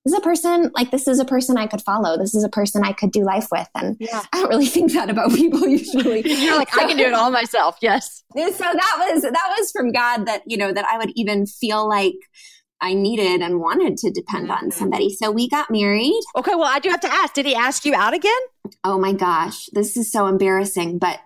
this 0.05 0.15
is 0.15 0.19
a 0.19 0.23
person 0.23 0.71
like 0.75 0.91
this 0.91 1.07
is 1.07 1.21
a 1.21 1.27
person 1.27 1.59
I 1.59 1.67
could 1.67 1.83
follow. 1.83 2.17
This 2.17 2.35
is 2.35 2.43
a 2.43 2.49
person 2.49 2.83
I 2.85 2.93
could 2.93 3.13
do 3.13 3.23
life 3.23 3.49
with. 3.53 3.69
And 3.75 3.97
yeah. 4.01 4.23
I 4.33 4.41
don't 4.41 4.49
really 4.49 4.67
think 4.67 4.93
that 4.93 5.11
about 5.11 5.31
people 5.35 5.67
usually. 5.67 6.23
You're 6.25 6.57
like, 6.57 6.73
so, 6.73 6.81
I 6.81 6.87
can 6.87 6.97
do 6.97 7.05
it 7.05 7.13
all 7.13 7.31
myself. 7.31 7.77
Yes. 7.83 8.25
So 8.35 8.43
that 8.43 8.97
was 9.13 9.23
that 9.23 9.55
was 9.59 9.71
from 9.71 9.93
God 9.93 10.27
that, 10.27 10.43
you 10.47 10.57
know, 10.57 10.73
that 10.73 10.87
I 10.87 10.97
would 10.97 11.13
even 11.17 11.47
feel 11.47 11.87
like 11.87 12.15
I 12.81 12.95
needed 12.95 13.43
and 13.43 13.61
wanted 13.61 13.99
to 13.99 14.11
depend 14.11 14.49
mm-hmm. 14.49 14.65
on 14.65 14.71
somebody. 14.71 15.11
So 15.11 15.31
we 15.31 15.49
got 15.49 15.71
married. 15.71 16.21
Okay, 16.37 16.55
well, 16.55 16.65
I 16.65 16.79
do 16.79 16.89
have 16.89 17.01
to 17.01 17.13
ask, 17.13 17.35
did 17.35 17.47
he 17.47 17.55
ask 17.55 17.85
you 17.85 17.95
out 17.95 18.15
again? 18.15 18.41
Oh 18.85 18.99
my 18.99 19.13
gosh, 19.13 19.67
this 19.73 19.97
is 19.97 20.11
so 20.11 20.27
embarrassing, 20.27 20.99
but 20.99 21.19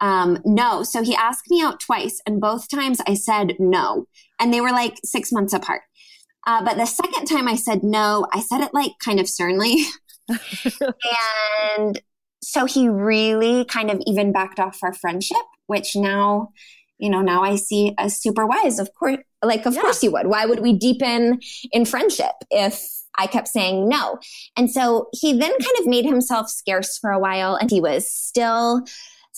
um, 0.00 0.38
no. 0.44 0.82
So 0.82 1.02
he 1.02 1.14
asked 1.14 1.50
me 1.50 1.62
out 1.62 1.80
twice, 1.80 2.20
and 2.26 2.40
both 2.40 2.68
times 2.68 3.00
I 3.06 3.14
said 3.14 3.54
no. 3.58 4.06
And 4.38 4.52
they 4.52 4.60
were 4.60 4.72
like 4.72 4.98
six 5.04 5.30
months 5.32 5.52
apart. 5.52 5.82
Uh, 6.46 6.64
but 6.64 6.76
the 6.76 6.86
second 6.86 7.26
time 7.26 7.46
I 7.46 7.56
said 7.56 7.82
no, 7.82 8.26
I 8.32 8.40
said 8.40 8.62
it 8.62 8.72
like 8.72 8.92
kind 9.04 9.20
of 9.20 9.28
sternly. 9.28 9.84
and 11.78 12.00
so 12.42 12.64
he 12.64 12.88
really 12.88 13.64
kind 13.66 13.90
of 13.90 14.00
even 14.06 14.32
backed 14.32 14.58
off 14.58 14.78
our 14.82 14.94
friendship, 14.94 15.36
which 15.66 15.94
now, 15.94 16.52
you 16.98 17.10
know, 17.10 17.20
now 17.20 17.42
I 17.42 17.56
see 17.56 17.94
as 17.98 18.16
super 18.16 18.46
wise. 18.46 18.78
Of 18.78 18.94
course, 18.94 19.18
like, 19.42 19.66
of 19.66 19.74
yeah. 19.74 19.82
course 19.82 20.02
you 20.02 20.10
would. 20.12 20.26
Why 20.26 20.46
would 20.46 20.60
we 20.60 20.72
deepen 20.72 21.40
in 21.72 21.84
friendship 21.84 22.32
if 22.50 22.82
I 23.18 23.26
kept 23.26 23.48
saying 23.48 23.88
no? 23.88 24.18
And 24.56 24.70
so 24.70 25.08
he 25.12 25.32
then 25.32 25.50
kind 25.50 25.78
of 25.78 25.86
made 25.86 26.06
himself 26.06 26.48
scarce 26.48 26.96
for 26.96 27.10
a 27.10 27.18
while 27.18 27.54
and 27.56 27.70
he 27.70 27.80
was 27.80 28.10
still 28.10 28.84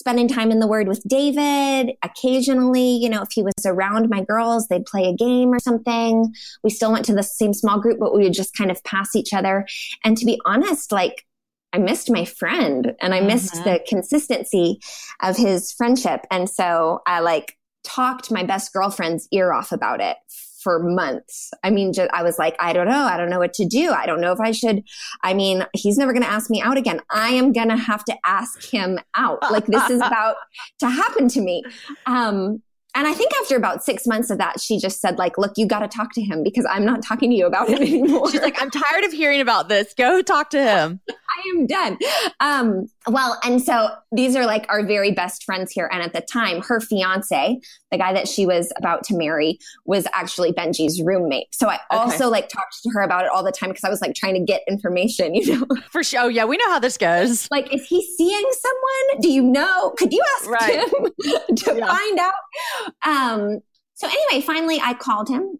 spending 0.03 0.27
time 0.27 0.51
in 0.51 0.59
the 0.59 0.67
Word 0.67 0.89
with 0.89 1.01
David. 1.07 1.95
Occasionally, 2.03 2.97
you 2.97 3.07
know, 3.07 3.21
if 3.21 3.29
he 3.31 3.41
was 3.41 3.53
around 3.65 4.09
my 4.09 4.21
girls, 4.21 4.67
they'd 4.67 4.85
play 4.85 5.05
a 5.05 5.15
game 5.15 5.53
or 5.53 5.59
something. 5.59 6.33
We 6.61 6.71
still 6.71 6.91
went 6.91 7.05
to 7.05 7.13
the 7.13 7.23
same 7.23 7.53
small 7.53 7.79
group, 7.79 7.99
but 8.01 8.13
we 8.13 8.23
would 8.23 8.33
just 8.33 8.53
kind 8.53 8.69
of 8.69 8.83
pass 8.83 9.15
each 9.15 9.31
other. 9.31 9.65
And 10.03 10.17
to 10.17 10.25
be 10.25 10.41
honest, 10.45 10.91
like, 10.91 11.23
I 11.71 11.77
missed 11.77 12.11
my 12.11 12.25
friend 12.25 12.93
and 12.99 13.13
I 13.15 13.21
missed 13.21 13.53
mm-hmm. 13.53 13.63
the 13.63 13.79
consistency 13.87 14.81
of 15.21 15.37
his 15.37 15.71
friendship. 15.71 16.25
And 16.29 16.49
so 16.49 17.01
I 17.07 17.21
like 17.21 17.57
talked 17.85 18.29
my 18.29 18.43
best 18.43 18.73
girlfriend's 18.73 19.29
ear 19.31 19.53
off 19.53 19.71
about 19.71 20.01
it 20.01 20.17
for 20.63 20.79
months. 20.79 21.51
I 21.63 21.69
mean, 21.69 21.93
just, 21.93 22.09
I 22.11 22.23
was 22.23 22.39
like, 22.39 22.55
I 22.59 22.73
don't 22.73 22.87
know. 22.87 23.03
I 23.03 23.17
don't 23.17 23.29
know 23.29 23.39
what 23.39 23.53
to 23.55 23.65
do. 23.65 23.91
I 23.91 24.05
don't 24.05 24.21
know 24.21 24.31
if 24.31 24.39
I 24.39 24.51
should. 24.51 24.83
I 25.23 25.33
mean, 25.33 25.65
he's 25.73 25.97
never 25.97 26.13
going 26.13 26.23
to 26.23 26.29
ask 26.29 26.49
me 26.49 26.61
out 26.61 26.77
again. 26.77 27.01
I 27.11 27.29
am 27.29 27.51
going 27.51 27.69
to 27.69 27.77
have 27.77 28.03
to 28.05 28.15
ask 28.25 28.63
him 28.63 28.99
out. 29.15 29.41
Like 29.51 29.65
this 29.67 29.89
is 29.89 30.01
about 30.05 30.35
to 30.79 30.89
happen 30.89 31.27
to 31.29 31.41
me. 31.41 31.63
Um, 32.05 32.61
and 32.95 33.07
I 33.07 33.13
think 33.13 33.31
after 33.41 33.55
about 33.55 33.83
six 33.83 34.05
months 34.05 34.29
of 34.29 34.37
that, 34.37 34.59
she 34.59 34.77
just 34.77 35.01
said, 35.01 35.17
like, 35.17 35.37
look, 35.37 35.53
you 35.57 35.65
got 35.65 35.79
to 35.79 35.87
talk 35.87 36.13
to 36.13 36.21
him 36.21 36.43
because 36.43 36.65
I'm 36.69 36.85
not 36.85 37.01
talking 37.03 37.31
to 37.31 37.35
you 37.35 37.47
about 37.47 37.69
it 37.69 37.81
anymore. 37.81 38.29
She's 38.31 38.41
like, 38.41 38.61
I'm 38.61 38.69
tired 38.69 39.03
of 39.03 39.11
hearing 39.11 39.41
about 39.41 39.67
this. 39.67 39.93
Go 39.95 40.21
talk 40.21 40.51
to 40.51 40.61
him. 40.61 40.99
I 41.09 41.49
am 41.49 41.65
done. 41.65 41.97
Um, 42.39 42.87
well, 43.07 43.39
and 43.43 43.61
so 43.61 43.89
these 44.11 44.35
are 44.35 44.45
like 44.45 44.65
our 44.69 44.85
very 44.85 45.11
best 45.11 45.43
friends 45.43 45.71
here. 45.71 45.89
And 45.91 46.03
at 46.03 46.13
the 46.13 46.21
time, 46.21 46.61
her 46.61 46.79
fiance, 46.79 47.59
the 47.91 47.97
guy 47.97 48.13
that 48.13 48.27
she 48.27 48.45
was 48.45 48.71
about 48.77 49.03
to 49.05 49.17
marry, 49.17 49.57
was 49.85 50.05
actually 50.13 50.53
Benji's 50.53 51.01
roommate. 51.01 51.47
So 51.51 51.69
I 51.69 51.79
also 51.89 52.29
like 52.29 52.49
talked 52.49 52.81
to 52.83 52.89
her 52.91 53.01
about 53.01 53.25
it 53.25 53.31
all 53.31 53.43
the 53.43 53.51
time 53.51 53.69
because 53.69 53.83
I 53.83 53.89
was 53.89 54.01
like 54.01 54.13
trying 54.13 54.35
to 54.35 54.39
get 54.39 54.61
information, 54.67 55.33
you 55.35 55.59
know? 55.59 55.67
For 55.89 56.03
sure. 56.03 56.21
Oh, 56.23 56.27
yeah, 56.27 56.45
we 56.45 56.57
know 56.57 56.69
how 56.69 56.79
this 56.79 56.97
goes. 56.97 57.49
Like, 57.49 57.73
is 57.73 57.85
he 57.85 58.05
seeing 58.15 58.51
someone? 58.51 59.21
Do 59.21 59.29
you 59.29 59.43
know? 59.43 59.91
Could 59.97 60.13
you 60.13 60.23
ask 60.37 60.49
right. 60.49 60.79
him 60.79 61.11
to 61.55 61.75
yeah. 61.75 61.87
find 61.87 62.19
out? 62.19 62.33
Um, 63.05 63.59
so 63.95 64.07
anyway, 64.07 64.45
finally 64.45 64.79
I 64.81 64.93
called 64.93 65.29
him 65.29 65.59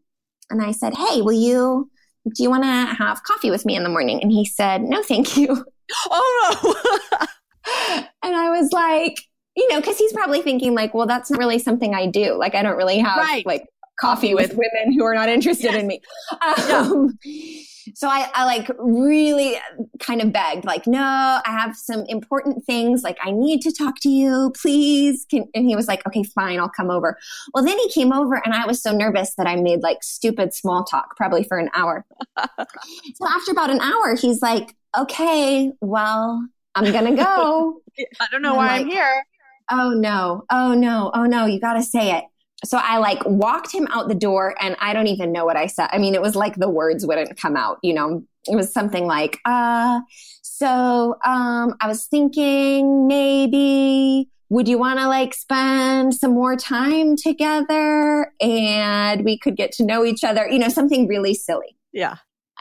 and 0.50 0.62
I 0.62 0.72
said, 0.72 0.94
Hey, 0.96 1.22
will 1.22 1.34
you, 1.34 1.90
do 2.26 2.44
you 2.44 2.50
want 2.50 2.64
to 2.64 2.96
have 2.96 3.24
coffee 3.24 3.52
with 3.52 3.66
me 3.66 3.76
in 3.76 3.84
the 3.84 3.90
morning? 3.90 4.22
And 4.22 4.32
he 4.32 4.46
said, 4.46 4.82
No, 4.82 5.04
thank 5.04 5.38
you. 5.38 5.66
Oh 6.10 6.56
no. 6.64 6.74
and 8.24 8.36
I 8.36 8.50
was 8.50 8.72
like, 8.72 9.20
you 9.56 9.68
know, 9.68 9.82
cause 9.82 9.98
he's 9.98 10.14
probably 10.14 10.42
thinking 10.42 10.74
like, 10.74 10.94
well, 10.94 11.06
that's 11.06 11.30
not 11.30 11.38
really 11.38 11.60
something 11.60 11.94
I 11.94 12.08
do. 12.08 12.36
Like, 12.36 12.56
I 12.56 12.64
don't 12.64 12.78
really 12.78 13.00
have 13.00 13.18
right. 13.18 13.46
like 13.46 13.66
coffee 14.00 14.34
with 14.34 14.52
women 14.52 14.94
who 14.98 15.04
are 15.04 15.14
not 15.14 15.28
interested 15.28 15.74
yes. 15.74 15.76
in 15.76 15.88
me. 15.88 16.02
Um, 16.42 17.20
yeah 17.26 17.64
so 17.96 18.08
I, 18.08 18.30
I 18.34 18.46
like 18.46 18.70
really 18.80 19.58
kind 20.00 20.22
of 20.22 20.32
begged, 20.32 20.66
like, 20.66 20.88
no, 20.88 21.00
I 21.00 21.42
have 21.46 21.76
some 21.76 22.06
important 22.08 22.66
things. 22.66 23.04
Like, 23.04 23.18
I 23.24 23.32
need 23.32 23.62
to 23.62 23.72
talk 23.72 24.00
to 24.02 24.10
you, 24.10 24.54
please. 24.60 25.26
Can, 25.30 25.46
and 25.54 25.66
he 25.66 25.76
was 25.76 25.88
like, 25.88 26.06
okay, 26.08 26.24
fine, 26.24 26.60
I'll 26.60 26.70
come 26.70 26.90
over. 26.90 27.18
Well, 27.54 27.64
then 27.64 27.78
he 27.80 27.90
came 27.90 28.14
over 28.14 28.42
and 28.44 28.54
I 28.54 28.66
was 28.66 28.82
so 28.82 28.92
nervous 28.92 29.36
that 29.36 29.48
I 29.48 29.56
made 29.56 29.82
like 29.82 30.04
stupid 30.04 30.54
small 30.54 30.84
talk, 30.84 31.16
probably 31.18 31.44
for 31.44 31.58
an 31.58 31.70
hour. 31.74 32.06
so 32.38 33.28
after 33.30 33.52
about 33.52 33.70
an 33.70 33.80
hour, 33.80 34.16
he's 34.16 34.42
like, 34.42 34.76
okay, 34.98 35.72
well, 35.82 36.48
I'm 36.76 36.92
going 36.92 37.16
to 37.16 37.24
go. 37.24 37.82
I 38.20 38.28
don't 38.32 38.42
know 38.42 38.56
why 38.56 38.68
I'm, 38.68 38.72
like, 38.72 38.82
I'm 38.82 38.88
here. 38.88 39.26
Oh 39.72 39.92
no. 39.92 40.44
Oh 40.50 40.74
no. 40.74 41.12
Oh 41.14 41.24
no. 41.24 41.46
You 41.46 41.60
got 41.60 41.74
to 41.74 41.84
say 41.84 42.18
it 42.18 42.26
so 42.64 42.80
I 42.82 42.98
like 42.98 43.24
walked 43.26 43.74
him 43.74 43.88
out 43.92 44.08
the 44.08 44.16
door 44.16 44.56
and 44.60 44.76
I 44.80 44.94
don't 44.94 45.08
even 45.08 45.32
know 45.32 45.46
what 45.46 45.58
I 45.58 45.68
said. 45.68 45.90
I 45.92 45.98
mean, 45.98 46.16
it 46.16 46.22
was 46.22 46.36
like 46.36 46.56
the 46.56 46.70
words 46.70 47.06
wouldn't 47.06 47.38
come 47.38 47.56
out, 47.56 47.80
you 47.84 47.94
know, 47.94 48.24
it 48.48 48.56
was 48.56 48.72
something 48.72 49.06
like, 49.06 49.40
uh, 49.46 50.02
so, 50.42 51.18
um, 51.26 51.76
I 51.82 51.88
was 51.88 52.06
thinking 52.06 53.08
maybe 53.08 54.30
would 54.50 54.68
you 54.68 54.78
want 54.78 55.00
to 55.00 55.08
like 55.08 55.34
spend 55.34 56.14
some 56.14 56.34
more 56.34 56.56
time 56.56 57.16
together 57.16 58.32
and 58.40 59.26
we 59.26 59.38
could 59.38 59.56
get 59.56 59.72
to 59.74 59.86
know 59.86 60.06
each 60.06 60.24
other, 60.24 60.48
you 60.48 60.60
know, 60.60 60.70
something 60.70 61.08
really 61.08 61.34
silly. 61.34 61.76
Yeah. 61.92 62.18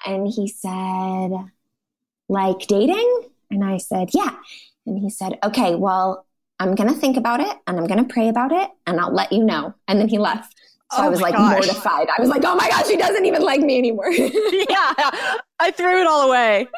And 0.06 0.26
he 0.26 0.48
said, 0.48 1.30
like 2.28 2.66
dating? 2.66 3.28
And 3.50 3.62
I 3.62 3.76
said, 3.76 4.10
yeah. 4.14 4.34
And 4.86 4.98
he 4.98 5.10
said, 5.10 5.38
okay, 5.44 5.74
well, 5.74 6.24
I'm 6.62 6.76
going 6.76 6.88
to 6.88 6.94
think 6.94 7.16
about 7.16 7.40
it 7.40 7.56
and 7.66 7.76
I'm 7.76 7.88
going 7.88 8.06
to 8.06 8.12
pray 8.12 8.28
about 8.28 8.52
it 8.52 8.70
and 8.86 9.00
I'll 9.00 9.12
let 9.12 9.32
you 9.32 9.42
know. 9.42 9.74
And 9.88 10.00
then 10.00 10.06
he 10.06 10.16
left. 10.16 10.54
So 10.92 10.98
oh 10.98 11.06
I 11.06 11.08
was 11.08 11.20
like 11.20 11.34
gosh. 11.34 11.54
mortified. 11.54 12.06
I 12.16 12.20
was 12.20 12.28
like, 12.28 12.42
oh 12.44 12.54
my 12.54 12.68
gosh, 12.68 12.86
he 12.86 12.96
doesn't 12.96 13.24
even 13.24 13.42
like 13.42 13.60
me 13.60 13.78
anymore. 13.78 14.10
yeah, 14.12 14.92
I 15.58 15.72
threw 15.74 16.00
it 16.00 16.06
all 16.06 16.28
away. 16.28 16.68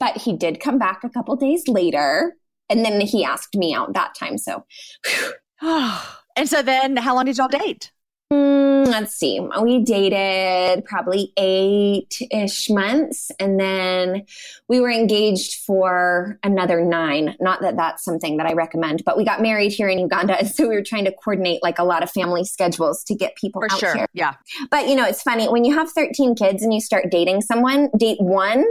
but 0.00 0.16
he 0.16 0.36
did 0.36 0.58
come 0.58 0.78
back 0.78 1.04
a 1.04 1.08
couple 1.08 1.36
days 1.36 1.68
later 1.68 2.34
and 2.68 2.84
then 2.84 3.00
he 3.00 3.24
asked 3.24 3.54
me 3.54 3.72
out 3.72 3.92
that 3.94 4.16
time. 4.16 4.36
So, 4.36 4.64
and 5.62 6.48
so 6.48 6.62
then 6.62 6.96
how 6.96 7.14
long 7.14 7.26
did 7.26 7.38
y'all 7.38 7.46
date? 7.46 7.92
Mm, 8.32 8.86
let's 8.86 9.14
see. 9.14 9.40
We 9.60 9.80
dated 9.80 10.84
probably 10.84 11.32
eight 11.36 12.16
ish 12.30 12.70
months 12.70 13.32
and 13.40 13.58
then 13.58 14.24
we 14.68 14.78
were 14.78 14.90
engaged 14.90 15.64
for 15.66 16.38
another 16.44 16.84
nine. 16.84 17.36
Not 17.40 17.60
that 17.62 17.76
that's 17.76 18.04
something 18.04 18.36
that 18.36 18.46
I 18.46 18.52
recommend, 18.52 19.02
but 19.04 19.16
we 19.16 19.24
got 19.24 19.42
married 19.42 19.72
here 19.72 19.88
in 19.88 19.98
Uganda. 19.98 20.38
And 20.38 20.48
so 20.54 20.68
we 20.68 20.76
were 20.76 20.84
trying 20.84 21.06
to 21.06 21.12
coordinate 21.12 21.60
like 21.62 21.80
a 21.80 21.84
lot 21.84 22.04
of 22.04 22.10
family 22.10 22.44
schedules 22.44 23.02
to 23.04 23.16
get 23.16 23.34
people 23.34 23.62
for 23.62 23.72
out 23.72 23.80
sure. 23.80 23.96
here. 23.96 24.06
Yeah. 24.12 24.34
But 24.70 24.88
you 24.88 24.94
know, 24.94 25.06
it's 25.06 25.22
funny 25.22 25.48
when 25.48 25.64
you 25.64 25.74
have 25.74 25.90
13 25.90 26.36
kids 26.36 26.62
and 26.62 26.72
you 26.72 26.80
start 26.80 27.06
dating 27.10 27.42
someone, 27.42 27.90
date 27.98 28.20
one 28.20 28.64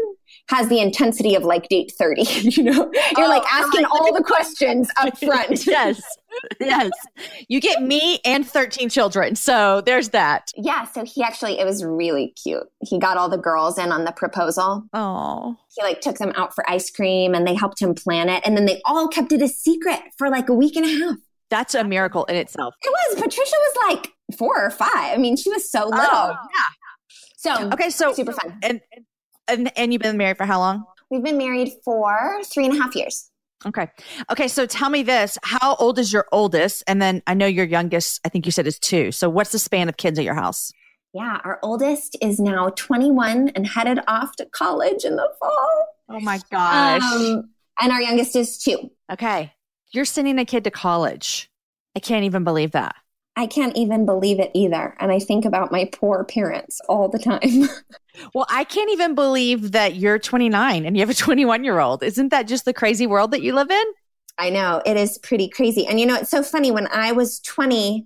has 0.50 0.68
the 0.68 0.80
intensity 0.80 1.36
of 1.36 1.44
like 1.44 1.70
date 1.70 1.92
30 1.98 2.22
you 2.42 2.64
know? 2.64 2.92
You're 3.18 3.26
oh, 3.26 3.30
like 3.30 3.44
asking 3.52 3.86
all 3.86 4.14
the 4.14 4.24
questions 4.24 4.90
up 4.98 5.18
front. 5.18 5.66
Yes. 5.70 6.02
Yes. 6.60 6.92
You 7.48 7.60
get 7.60 7.82
me 7.82 8.20
and 8.24 8.48
13 8.48 8.90
children 8.90 9.36
so 9.36 9.82
there's 9.82 10.10
that. 10.10 10.52
Yeah 10.56 10.86
so 10.86 11.04
he 11.04 11.24
actually 11.24 11.60
it 11.60 11.66
was 11.66 11.84
really 11.84 12.34
cute. 12.42 12.64
He 12.82 13.00
got 13.00 13.18
all 13.18 13.30
the 13.30 13.38
girls 13.38 13.78
in 13.78 13.92
on 13.92 14.06
the 14.06 14.12
proposal. 14.12 14.84
Oh 14.94 15.56
he 15.76 15.84
like 15.84 16.02
took 16.02 16.18
them 16.18 16.34
out 16.36 16.54
for 16.54 16.70
ice 16.70 16.90
cream 16.90 17.34
and 17.34 17.46
they 17.46 17.56
helped 17.56 17.82
him 17.82 17.94
plan 17.94 18.30
it 18.30 18.42
and 18.46 18.58
then 18.58 18.66
they 18.66 18.82
all 18.86 19.08
kept 19.08 19.32
it 19.32 19.42
a 19.42 19.48
secret 19.48 20.00
for 20.18 20.30
like 20.30 20.50
a 20.50 20.54
week 20.54 20.76
and 20.76 20.86
a 20.86 20.90
half. 20.90 21.18
That's 21.50 21.74
a 21.74 21.84
miracle 21.84 22.26
in 22.26 22.36
itself. 22.36 22.76
It 22.84 22.92
was. 22.92 23.22
Patricia 23.22 23.56
was 23.56 23.78
like 23.90 24.14
four 24.38 24.56
or 24.64 24.70
five. 24.70 24.90
I 25.14 25.18
mean 25.18 25.36
she 25.36 25.50
was 25.50 25.70
so 25.70 25.86
little. 25.86 26.00
Oh, 26.02 26.30
yeah. 26.32 27.38
So 27.38 27.70
okay 27.72 27.90
so 27.90 28.14
super 28.14 28.34
fun. 28.34 28.60
and 28.62 28.82
and, 28.94 29.06
and 29.50 29.94
you've 29.94 30.02
been 30.02 30.18
married 30.18 30.38
for 30.38 30.46
how 30.46 30.60
long? 30.60 30.86
We've 31.10 31.24
been 31.24 31.38
married 31.38 31.72
for 31.84 32.42
three 32.44 32.66
and 32.66 32.78
a 32.78 32.82
half 32.82 32.96
years. 32.96 33.30
Okay. 33.66 33.88
Okay. 34.32 34.48
So 34.48 34.66
tell 34.66 34.90
me 34.90 35.04
this 35.04 35.38
How 35.44 35.76
old 35.76 36.00
is 36.00 36.14
your 36.14 36.28
oldest? 36.32 36.84
And 36.88 37.02
then 37.02 37.22
I 37.28 37.34
know 37.34 37.46
your 37.46 37.66
youngest, 37.66 38.22
I 38.26 38.30
think 38.30 38.46
you 38.46 38.52
said 38.52 38.68
is 38.68 38.80
two. 38.80 39.12
So 39.12 39.30
what's 39.30 39.52
the 39.52 39.60
span 39.60 39.90
of 39.90 39.98
kids 39.98 40.18
at 40.18 40.26
your 40.26 40.36
house? 40.36 40.72
Yeah, 41.14 41.40
our 41.44 41.60
oldest 41.64 42.16
is 42.22 42.40
now 42.40 42.70
21 42.70 43.50
and 43.50 43.68
headed 43.68 44.00
off 44.08 44.36
to 44.36 44.46
college 44.46 45.04
in 45.04 45.16
the 45.16 45.28
fall. 45.40 45.88
Oh 46.08 46.20
my 46.20 46.40
gosh. 46.52 47.02
Um, 47.02 47.50
and 47.82 47.92
our 47.92 48.02
youngest 48.02 48.36
is 48.36 48.60
two. 48.60 48.92
Okay. 49.12 49.52
You're 49.92 50.06
sending 50.06 50.38
a 50.38 50.46
kid 50.46 50.64
to 50.66 50.72
college. 50.72 51.50
I 51.96 52.00
can't 52.00 52.26
even 52.26 52.44
believe 52.44 52.72
that. 52.72 52.96
I 53.40 53.48
can't 53.48 53.74
even 53.78 54.06
believe 54.06 54.38
it 54.38 54.52
either. 54.54 54.98
And 55.00 55.14
I 55.14 55.20
think 55.20 55.46
about 55.46 55.72
my 55.72 55.90
poor 55.94 56.26
parents 56.26 56.82
all 56.90 57.08
the 57.08 57.18
time. 57.18 57.70
well, 58.34 58.46
I 58.50 58.66
can't 58.66 58.92
even 58.92 59.16
believe 59.16 59.72
that 59.72 59.96
you're 59.96 60.20
29 60.20 60.86
and 60.86 60.98
you 60.98 61.00
have 61.00 61.10
a 61.10 61.14
21 61.14 61.64
year 61.64 61.80
old. 61.80 62.04
Isn't 62.04 62.30
that 62.30 62.48
just 62.50 62.66
the 62.66 62.74
crazy 62.74 63.08
world 63.08 63.32
that 63.32 63.42
you 63.42 63.54
live 63.56 63.72
in? 63.72 63.84
I 64.38 64.50
know. 64.50 64.82
It 64.86 64.98
is 64.98 65.18
pretty 65.20 65.48
crazy. 65.48 65.88
And 65.88 66.02
you 66.02 66.06
know, 66.06 66.16
it's 66.16 66.30
so 66.30 66.44
funny. 66.44 66.70
When 66.70 66.88
I 66.88 67.14
was 67.14 67.40
20 67.40 68.06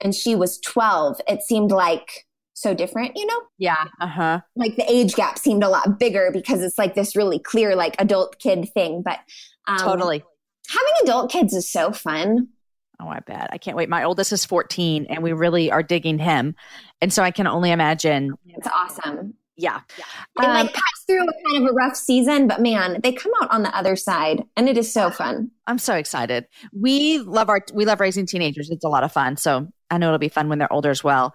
and 0.00 0.14
she 0.14 0.36
was 0.36 0.60
12, 0.60 1.22
it 1.26 1.42
seemed 1.42 1.72
like 1.72 2.24
so 2.54 2.72
different, 2.72 3.16
you 3.16 3.26
know? 3.26 3.40
Yeah. 3.58 3.84
Uh 4.00 4.06
huh. 4.06 4.40
Like 4.54 4.76
the 4.76 4.88
age 4.88 5.16
gap 5.16 5.40
seemed 5.40 5.64
a 5.64 5.68
lot 5.68 5.98
bigger 5.98 6.30
because 6.32 6.62
it's 6.62 6.78
like 6.78 6.94
this 6.94 7.16
really 7.16 7.40
clear, 7.40 7.74
like 7.74 7.96
adult 7.98 8.38
kid 8.38 8.68
thing. 8.74 9.02
But 9.04 9.18
um, 9.66 9.78
totally. 9.78 10.22
Having 10.68 10.92
adult 11.02 11.32
kids 11.32 11.52
is 11.52 11.68
so 11.68 11.90
fun. 11.90 12.50
Oh, 13.00 13.08
I 13.08 13.20
bet. 13.20 13.48
I 13.52 13.58
can't 13.58 13.76
wait. 13.76 13.88
My 13.88 14.02
oldest 14.02 14.32
is 14.32 14.44
14 14.44 15.06
and 15.08 15.22
we 15.22 15.32
really 15.32 15.70
are 15.70 15.82
digging 15.82 16.18
him. 16.18 16.56
And 17.00 17.12
so 17.12 17.22
I 17.22 17.30
can 17.30 17.46
only 17.46 17.70
imagine. 17.70 18.34
It's 18.46 18.66
awesome. 18.66 19.34
Yeah. 19.56 19.80
yeah. 19.98 20.04
They 20.40 20.46
um, 20.46 20.54
like 20.66 20.74
pass 20.74 21.04
through 21.06 21.22
a 21.22 21.26
kind 21.26 21.64
of 21.64 21.70
a 21.70 21.74
rough 21.74 21.96
season, 21.96 22.48
but 22.48 22.60
man, 22.60 23.00
they 23.02 23.12
come 23.12 23.32
out 23.40 23.50
on 23.50 23.62
the 23.62 23.76
other 23.76 23.96
side 23.96 24.42
and 24.56 24.68
it 24.68 24.76
is 24.76 24.92
so 24.92 25.10
fun. 25.10 25.50
I'm 25.66 25.78
so 25.78 25.94
excited. 25.94 26.46
We 26.72 27.18
love 27.18 27.48
our, 27.48 27.64
we 27.72 27.84
love 27.84 28.00
raising 28.00 28.26
teenagers. 28.26 28.70
It's 28.70 28.84
a 28.84 28.88
lot 28.88 29.04
of 29.04 29.12
fun. 29.12 29.36
So 29.36 29.68
I 29.90 29.98
know 29.98 30.08
it'll 30.08 30.18
be 30.18 30.28
fun 30.28 30.48
when 30.48 30.58
they're 30.58 30.72
older 30.72 30.90
as 30.90 31.02
well. 31.04 31.34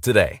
today. 0.00 0.40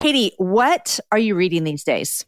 Katie, 0.00 0.32
what 0.38 0.98
are 1.12 1.18
you 1.18 1.34
reading 1.34 1.64
these 1.64 1.84
days? 1.84 2.24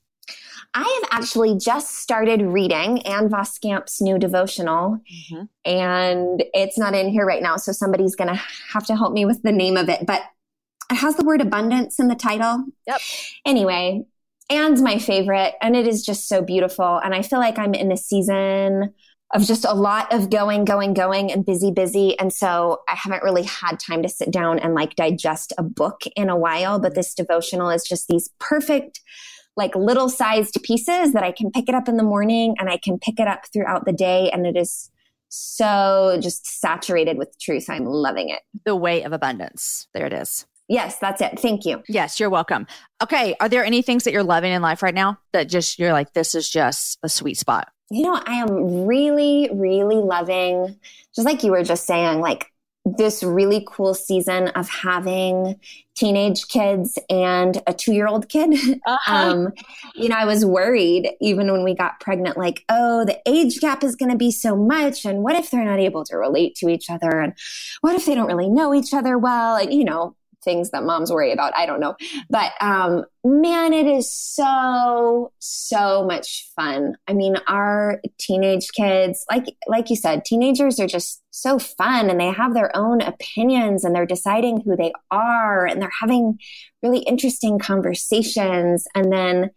I 0.75 1.01
have 1.03 1.21
actually 1.21 1.59
just 1.59 1.97
started 1.97 2.43
reading 2.43 3.05
Anne 3.07 3.29
Voskamp's 3.29 4.01
new 4.01 4.19
devotional, 4.19 4.99
mm-hmm. 4.99 5.45
and 5.65 6.43
it's 6.55 6.79
not 6.79 6.95
in 6.95 7.09
here 7.09 7.27
right 7.27 7.43
now. 7.43 7.57
So 7.57 7.73
somebody's 7.73 8.15
going 8.15 8.29
to 8.29 8.41
have 8.73 8.87
to 8.87 8.97
help 8.97 9.13
me 9.13 9.25
with 9.25 9.43
the 9.43 9.53
name 9.53 9.77
of 9.77 9.89
it. 9.89 10.07
But 10.07 10.23
it 10.91 10.97
has 10.97 11.17
the 11.17 11.25
word 11.25 11.41
abundance 11.41 11.99
in 11.99 12.09
the 12.09 12.15
title. 12.15 12.65
Yep. 12.87 13.01
Anyway, 13.47 14.05
Anne's 14.51 14.83
my 14.83 14.99
favorite, 14.99 15.55
and 15.63 15.75
it 15.75 15.87
is 15.87 16.03
just 16.03 16.29
so 16.29 16.43
beautiful. 16.43 16.99
And 17.03 17.15
I 17.15 17.23
feel 17.23 17.39
like 17.39 17.59
I'm 17.59 17.75
in 17.75 17.91
a 17.91 17.97
season 17.97 18.95
of 19.35 19.43
just 19.43 19.65
a 19.65 19.73
lot 19.73 20.13
of 20.13 20.29
going, 20.29 20.65
going, 20.65 20.93
going 20.93 21.33
and 21.33 21.45
busy, 21.45 21.71
busy. 21.71 22.19
And 22.19 22.33
so 22.33 22.83
I 22.89 22.95
haven't 22.95 23.23
really 23.23 23.45
had 23.45 23.81
time 23.81 24.03
to 24.03 24.09
sit 24.09 24.31
down 24.31 24.59
and 24.59 24.75
like 24.75 24.95
digest 24.95 25.53
a 25.57 25.63
book 25.63 26.03
in 26.17 26.29
a 26.29 26.37
while. 26.37 26.79
But 26.79 26.95
this 26.95 27.15
devotional 27.15 27.71
is 27.71 27.85
just 27.85 28.09
these 28.09 28.29
perfect, 28.39 29.01
like 29.57 29.75
little 29.75 30.11
sized 30.11 30.63
pieces 30.63 31.13
that 31.15 31.23
I 31.23 31.33
can 31.33 31.51
pick 31.51 31.69
it 31.69 31.75
up 31.75 31.89
in 31.89 31.97
the 31.97 32.03
morning 32.03 32.57
and 32.59 32.69
I 32.69 32.77
can 32.77 32.99
pick 32.99 33.19
it 33.19 33.27
up 33.27 33.45
throughout 33.53 33.87
the 33.87 33.93
day. 33.93 34.31
And 34.31 34.47
it 34.47 34.57
is 34.57 34.91
so 35.29 36.19
just 36.21 36.61
saturated 36.61 37.17
with 37.17 37.35
truth. 37.41 37.71
I'm 37.71 37.87
loving 37.87 38.29
it. 38.29 38.41
The 38.67 38.77
way 38.77 39.03
of 39.03 39.15
abundance. 39.15 39.89
There 39.95 40.05
it 40.05 40.13
is. 40.13 40.47
Yes, 40.69 40.99
that's 40.99 41.21
it. 41.21 41.41
Thank 41.41 41.65
you. 41.65 41.83
Yes, 41.89 42.21
you're 42.21 42.31
welcome. 42.31 42.67
Okay. 43.03 43.35
Are 43.41 43.49
there 43.49 43.65
any 43.65 43.83
things 43.83 44.05
that 44.05 44.13
you're 44.13 44.23
loving 44.23 44.53
in 44.53 44.63
life 44.63 44.83
right 44.83 44.95
now 44.95 45.19
that 45.33 45.49
just 45.49 45.79
you're 45.79 45.93
like, 45.93 46.13
this 46.13 46.35
is 46.35 46.49
just 46.49 46.99
a 47.03 47.09
sweet 47.09 47.39
spot? 47.39 47.69
You 47.93 48.03
know, 48.03 48.21
I 48.25 48.37
am 48.37 48.87
really, 48.87 49.51
really 49.53 49.97
loving, 49.97 50.77
just 51.15 51.27
like 51.27 51.43
you 51.43 51.51
were 51.51 51.63
just 51.63 51.87
saying, 51.87 52.21
like 52.21 52.47
this 52.85 53.23
really 53.23 53.65
cool 53.69 53.95
season 53.95 54.49
of 54.49 54.69
having 54.69 55.61
teenage 55.95 56.49
kids 56.49 56.99
and 57.11 57.63
a 57.67 57.75
two 57.75 57.93
year 57.93 58.07
old 58.07 58.29
kid. 58.29 58.55
Uh-huh. 58.85 59.15
Um, 59.15 59.53
you 59.95 60.09
know, 60.09 60.17
I 60.17 60.25
was 60.25 60.45
worried 60.45 61.09
even 61.21 61.53
when 61.53 61.63
we 61.63 61.75
got 61.75 62.01
pregnant, 62.01 62.37
like, 62.37 62.65
oh, 62.69 63.05
the 63.05 63.21
age 63.27 63.61
gap 63.61 63.85
is 63.85 63.95
going 63.95 64.11
to 64.11 64.17
be 64.17 64.33
so 64.33 64.57
much. 64.57 65.05
And 65.05 65.23
what 65.23 65.37
if 65.37 65.51
they're 65.51 65.65
not 65.65 65.79
able 65.79 66.05
to 66.07 66.17
relate 66.17 66.57
to 66.57 66.69
each 66.69 66.91
other? 66.91 67.21
And 67.21 67.35
what 67.81 67.95
if 67.95 68.07
they 68.07 68.15
don't 68.15 68.27
really 68.27 68.49
know 68.49 68.75
each 68.75 68.93
other 68.93 69.17
well? 69.19 69.57
And, 69.57 69.73
you 69.73 69.85
know, 69.85 70.17
things 70.45 70.71
that 70.71 70.85
moms 70.85 71.11
worry 71.11 71.33
about. 71.33 71.57
I 71.57 71.67
don't 71.67 71.81
know. 71.81 71.97
But 72.31 72.53
um, 72.61 73.05
man, 73.25 73.73
it 73.73 73.87
is 73.87 74.13
so, 74.13 75.33
so 75.39 76.05
much 76.05 76.51
fun. 76.57 76.97
I 77.09 77.13
mean, 77.13 77.37
our 77.47 78.01
teenage 78.19 78.69
kids, 78.77 79.25
like 79.31 79.47
like 79.67 79.91
you 79.91 79.97
said, 79.97 80.25
teenagers 80.25 80.81
are 80.81 80.87
just 80.87 81.23
so 81.31 81.59
fun 81.59 82.11
and 82.11 82.21
they 82.21 82.31
have 82.31 82.55
their 82.55 82.75
own 82.77 83.01
opinions 83.01 83.85
and 83.85 83.95
they're 83.95 84.07
deciding 84.07 84.61
who 84.61 84.77
they 84.77 84.93
are 85.11 85.67
and 85.67 85.81
they're 85.81 85.91
having 86.01 86.39
really 86.83 87.01
interesting 87.01 87.59
conversations. 87.59 88.87
And 88.95 89.13
then 89.13 89.51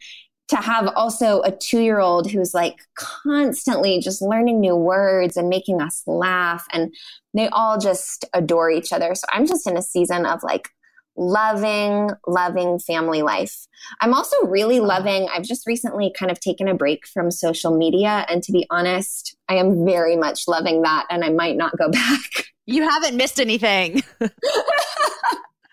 to 0.47 0.57
have 0.57 0.87
also 0.95 1.41
a 1.41 1.51
two 1.51 1.81
year 1.81 1.99
old 1.99 2.29
who's 2.29 2.53
like 2.53 2.79
constantly 2.95 3.99
just 3.99 4.21
learning 4.21 4.59
new 4.59 4.75
words 4.75 5.37
and 5.37 5.49
making 5.49 5.81
us 5.81 6.03
laugh 6.05 6.65
and 6.71 6.93
they 7.33 7.47
all 7.49 7.79
just 7.79 8.25
adore 8.33 8.69
each 8.69 8.93
other. 8.93 9.15
So 9.15 9.25
I'm 9.31 9.47
just 9.47 9.67
in 9.67 9.75
a 9.75 9.81
season 9.81 10.25
of 10.25 10.43
like 10.43 10.69
loving, 11.17 12.11
loving 12.27 12.79
family 12.79 13.21
life. 13.21 13.67
I'm 14.01 14.13
also 14.13 14.35
really 14.45 14.79
loving, 14.79 15.27
I've 15.33 15.43
just 15.43 15.65
recently 15.65 16.13
kind 16.17 16.31
of 16.31 16.39
taken 16.39 16.67
a 16.67 16.75
break 16.75 17.07
from 17.07 17.31
social 17.31 17.77
media. 17.77 18.25
And 18.29 18.43
to 18.43 18.51
be 18.51 18.65
honest, 18.69 19.35
I 19.47 19.55
am 19.55 19.85
very 19.85 20.15
much 20.15 20.47
loving 20.47 20.81
that. 20.83 21.05
And 21.09 21.23
I 21.23 21.29
might 21.29 21.57
not 21.57 21.77
go 21.77 21.89
back. 21.91 22.29
You 22.65 22.87
haven't 22.87 23.15
missed 23.15 23.39
anything. 23.39 24.03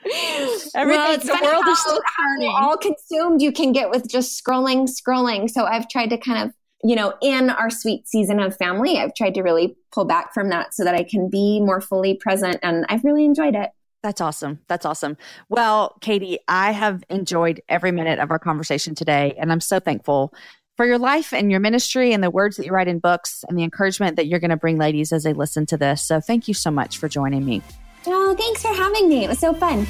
Everything, 0.74 0.96
well, 0.96 1.18
the 1.18 1.38
world 1.42 1.64
is 1.68 1.78
still 1.80 2.00
turning. 2.18 2.54
All 2.54 2.76
consumed 2.76 3.40
you 3.40 3.52
can 3.52 3.72
get 3.72 3.90
with 3.90 4.08
just 4.08 4.42
scrolling, 4.42 4.88
scrolling. 4.88 5.48
So 5.48 5.64
I've 5.64 5.88
tried 5.88 6.10
to 6.10 6.18
kind 6.18 6.48
of, 6.48 6.54
you 6.82 6.96
know, 6.96 7.14
in 7.22 7.50
our 7.50 7.70
sweet 7.70 8.08
season 8.08 8.40
of 8.40 8.56
family, 8.56 8.98
I've 8.98 9.14
tried 9.14 9.34
to 9.34 9.42
really 9.42 9.76
pull 9.92 10.04
back 10.04 10.34
from 10.34 10.48
that 10.48 10.74
so 10.74 10.84
that 10.84 10.94
I 10.94 11.04
can 11.04 11.28
be 11.30 11.60
more 11.60 11.80
fully 11.80 12.14
present. 12.14 12.58
And 12.62 12.84
I've 12.88 13.04
really 13.04 13.24
enjoyed 13.24 13.54
it. 13.54 13.70
That's 14.02 14.20
awesome. 14.20 14.58
That's 14.66 14.84
awesome. 14.84 15.16
Well, 15.48 15.96
Katie, 16.00 16.40
I 16.48 16.72
have 16.72 17.04
enjoyed 17.08 17.62
every 17.68 17.92
minute 17.92 18.18
of 18.18 18.32
our 18.32 18.40
conversation 18.40 18.96
today, 18.96 19.34
and 19.38 19.52
I'm 19.52 19.60
so 19.60 19.78
thankful 19.78 20.34
for 20.76 20.86
your 20.86 20.98
life 20.98 21.32
and 21.32 21.50
your 21.50 21.60
ministry 21.60 22.12
and 22.12 22.24
the 22.24 22.30
words 22.30 22.56
that 22.56 22.66
you 22.66 22.72
write 22.72 22.88
in 22.88 22.98
books 22.98 23.44
and 23.48 23.56
the 23.56 23.62
encouragement 23.62 24.16
that 24.16 24.26
you're 24.26 24.40
going 24.40 24.50
to 24.50 24.56
bring 24.56 24.76
ladies 24.76 25.12
as 25.12 25.22
they 25.22 25.32
listen 25.32 25.66
to 25.66 25.76
this. 25.76 26.02
So, 26.02 26.20
thank 26.20 26.48
you 26.48 26.54
so 26.54 26.72
much 26.72 26.98
for 26.98 27.08
joining 27.08 27.44
me. 27.44 27.62
Oh, 28.06 28.34
thanks 28.36 28.62
for 28.62 28.74
having 28.74 29.08
me. 29.08 29.24
It 29.24 29.28
was 29.28 29.38
so 29.38 29.54
fun. 29.54 29.86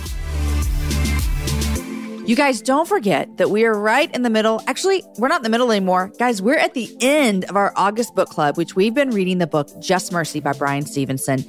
You 2.24 2.36
guys 2.36 2.62
don't 2.62 2.86
forget 2.86 3.36
that 3.38 3.50
we 3.50 3.64
are 3.64 3.76
right 3.76 4.14
in 4.14 4.22
the 4.22 4.30
middle. 4.30 4.62
Actually, 4.68 5.02
we're 5.18 5.28
not 5.28 5.38
in 5.38 5.42
the 5.42 5.48
middle 5.48 5.72
anymore. 5.72 6.12
Guys, 6.18 6.40
we're 6.40 6.56
at 6.56 6.72
the 6.74 6.94
end 7.00 7.44
of 7.46 7.56
our 7.56 7.72
August 7.74 8.14
book 8.14 8.28
club, 8.28 8.56
which 8.56 8.76
we've 8.76 8.94
been 8.94 9.10
reading 9.10 9.38
the 9.38 9.46
book 9.48 9.68
Just 9.80 10.12
Mercy 10.12 10.38
by 10.38 10.52
Bryan 10.52 10.86
Stevenson. 10.86 11.44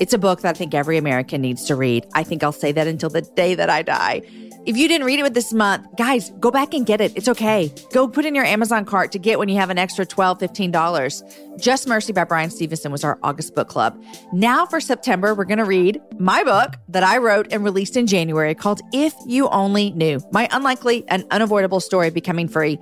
It's 0.00 0.12
a 0.12 0.18
book 0.18 0.40
that 0.40 0.56
I 0.56 0.58
think 0.58 0.74
every 0.74 0.98
American 0.98 1.40
needs 1.40 1.64
to 1.66 1.76
read. 1.76 2.06
I 2.14 2.24
think 2.24 2.42
I'll 2.42 2.50
say 2.50 2.72
that 2.72 2.86
until 2.86 3.08
the 3.08 3.22
day 3.22 3.54
that 3.54 3.70
I 3.70 3.82
die. 3.82 4.22
If 4.66 4.76
you 4.76 4.88
didn't 4.88 5.06
read 5.06 5.20
it 5.20 5.22
with 5.22 5.34
this 5.34 5.52
month, 5.52 5.86
guys, 5.96 6.30
go 6.40 6.50
back 6.50 6.74
and 6.74 6.84
get 6.84 7.00
it. 7.00 7.12
It's 7.16 7.28
okay. 7.28 7.72
Go 7.92 8.08
put 8.08 8.24
in 8.24 8.34
your 8.34 8.44
Amazon 8.44 8.84
cart 8.84 9.12
to 9.12 9.18
get 9.20 9.38
when 9.38 9.48
you 9.48 9.54
have 9.58 9.70
an 9.70 9.78
extra 9.78 10.04
$12, 10.04 10.40
$15. 10.40 11.60
Just 11.60 11.86
Mercy 11.86 12.12
by 12.12 12.24
Bryan 12.24 12.50
Stevenson 12.50 12.90
was 12.90 13.04
our 13.04 13.16
August 13.22 13.54
book 13.54 13.68
club. 13.68 14.02
Now 14.32 14.66
for 14.66 14.80
September, 14.80 15.34
we're 15.34 15.44
going 15.44 15.58
to 15.58 15.64
read 15.64 16.00
my 16.18 16.42
book 16.42 16.74
that 16.88 17.04
I 17.04 17.18
wrote 17.18 17.46
and 17.52 17.62
released 17.62 17.96
in 17.96 18.08
January 18.08 18.56
called 18.56 18.80
If 18.92 19.14
You 19.24 19.48
Only 19.50 19.90
Knew 19.92 20.20
My 20.32 20.48
Unlikely 20.50 21.04
and 21.06 21.24
Unavoidable 21.30 21.78
Story 21.78 22.08
of 22.08 22.14
Becoming 22.14 22.48
Free. 22.48 22.80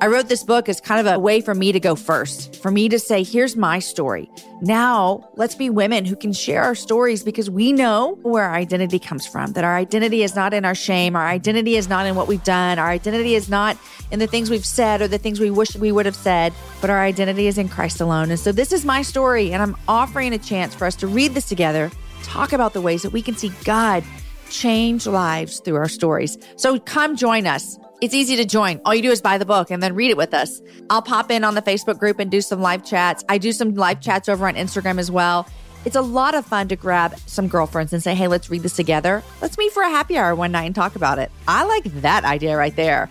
I 0.00 0.06
wrote 0.06 0.28
this 0.28 0.42
book 0.42 0.68
as 0.68 0.80
kind 0.80 1.06
of 1.06 1.12
a 1.12 1.18
way 1.18 1.40
for 1.40 1.54
me 1.54 1.72
to 1.72 1.80
go 1.80 1.94
first, 1.94 2.56
for 2.56 2.70
me 2.70 2.88
to 2.88 2.98
say, 2.98 3.22
here's 3.22 3.56
my 3.56 3.78
story. 3.78 4.30
Now, 4.60 5.28
let's 5.36 5.54
be 5.54 5.70
women 5.70 6.04
who 6.04 6.16
can 6.16 6.32
share 6.32 6.62
our 6.62 6.74
stories 6.74 7.22
because 7.22 7.50
we 7.50 7.72
know 7.72 8.18
where 8.22 8.44
our 8.44 8.54
identity 8.54 8.98
comes 8.98 9.26
from, 9.26 9.52
that 9.52 9.64
our 9.64 9.76
identity 9.76 10.22
is 10.22 10.34
not 10.34 10.54
in 10.54 10.64
our 10.64 10.74
shame, 10.74 11.16
our 11.16 11.26
identity 11.26 11.76
is 11.76 11.88
not 11.88 12.06
in 12.06 12.14
what 12.14 12.28
we've 12.28 12.44
done, 12.44 12.78
our 12.78 12.88
identity 12.88 13.34
is 13.34 13.48
not 13.48 13.76
in 14.10 14.18
the 14.18 14.26
things 14.26 14.50
we've 14.50 14.66
said 14.66 15.00
or 15.00 15.08
the 15.08 15.18
things 15.18 15.40
we 15.40 15.50
wish 15.50 15.76
we 15.76 15.92
would 15.92 16.06
have 16.06 16.16
said, 16.16 16.52
but 16.80 16.90
our 16.90 17.02
identity 17.02 17.46
is 17.46 17.58
in 17.58 17.68
Christ 17.68 18.00
alone. 18.00 18.30
And 18.30 18.40
so 18.40 18.52
this 18.52 18.72
is 18.72 18.84
my 18.84 19.02
story, 19.02 19.52
and 19.52 19.62
I'm 19.62 19.76
offering 19.88 20.32
a 20.32 20.38
chance 20.38 20.74
for 20.74 20.86
us 20.86 20.96
to 20.96 21.06
read 21.06 21.34
this 21.34 21.48
together, 21.48 21.90
talk 22.22 22.52
about 22.52 22.72
the 22.72 22.80
ways 22.80 23.02
that 23.02 23.10
we 23.10 23.22
can 23.22 23.36
see 23.36 23.52
God 23.64 24.04
change 24.50 25.06
lives 25.06 25.60
through 25.60 25.76
our 25.76 25.88
stories. 25.88 26.38
So 26.56 26.78
come 26.78 27.16
join 27.16 27.46
us. 27.46 27.78
It's 28.04 28.12
easy 28.12 28.36
to 28.36 28.44
join. 28.44 28.82
All 28.84 28.94
you 28.94 29.00
do 29.00 29.10
is 29.10 29.22
buy 29.22 29.38
the 29.38 29.46
book 29.46 29.70
and 29.70 29.82
then 29.82 29.94
read 29.94 30.10
it 30.10 30.18
with 30.18 30.34
us. 30.34 30.60
I'll 30.90 31.00
pop 31.00 31.30
in 31.30 31.42
on 31.42 31.54
the 31.54 31.62
Facebook 31.62 31.98
group 31.98 32.18
and 32.18 32.30
do 32.30 32.42
some 32.42 32.60
live 32.60 32.84
chats. 32.84 33.24
I 33.30 33.38
do 33.38 33.50
some 33.50 33.74
live 33.76 34.02
chats 34.02 34.28
over 34.28 34.46
on 34.46 34.56
Instagram 34.56 34.98
as 34.98 35.10
well. 35.10 35.48
It's 35.86 35.96
a 35.96 36.02
lot 36.02 36.34
of 36.34 36.44
fun 36.44 36.68
to 36.68 36.76
grab 36.76 37.18
some 37.20 37.48
girlfriends 37.48 37.94
and 37.94 38.02
say, 38.02 38.14
hey, 38.14 38.28
let's 38.28 38.50
read 38.50 38.60
this 38.60 38.76
together. 38.76 39.22
Let's 39.40 39.56
meet 39.56 39.72
for 39.72 39.82
a 39.82 39.88
happy 39.88 40.18
hour 40.18 40.34
one 40.34 40.52
night 40.52 40.64
and 40.64 40.74
talk 40.74 40.96
about 40.96 41.18
it. 41.18 41.30
I 41.48 41.64
like 41.64 41.84
that 42.02 42.26
idea 42.26 42.58
right 42.58 42.76
there. 42.76 43.08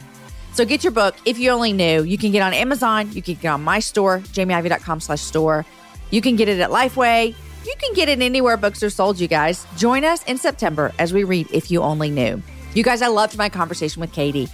So 0.53 0.63
get 0.63 0.83
your 0.83 0.91
book. 0.91 1.15
If 1.25 1.39
you 1.39 1.49
only 1.49 1.73
knew, 1.73 2.03
you 2.03 2.19
can 2.19 2.31
get 2.31 2.43
on 2.43 2.53
Amazon. 2.53 3.11
You 3.13 3.23
can 3.23 3.33
get 3.33 3.49
on 3.49 3.63
my 3.63 3.79
store, 3.79 4.19
jamieivey.com 4.19 4.99
slash 4.99 5.21
store. 5.21 5.65
You 6.11 6.21
can 6.21 6.35
get 6.35 6.49
it 6.49 6.59
at 6.59 6.69
Lifeway. 6.69 7.33
You 7.65 7.73
can 7.79 7.95
get 7.95 8.09
it 8.09 8.21
anywhere 8.21 8.57
books 8.57 8.83
are 8.83 8.91
sold, 8.91 9.19
you 9.19 9.27
guys. 9.27 9.65
Join 9.75 10.05
us 10.05 10.23
in 10.25 10.37
September 10.37 10.93
as 10.99 11.13
we 11.13 11.23
read 11.23 11.47
If 11.51 11.71
You 11.71 11.81
Only 11.81 12.11
Knew. 12.11 12.43
You 12.75 12.83
guys, 12.83 13.01
I 13.01 13.07
loved 13.07 13.39
my 13.39 13.49
conversation 13.49 13.99
with 13.99 14.11
Katie. 14.13 14.49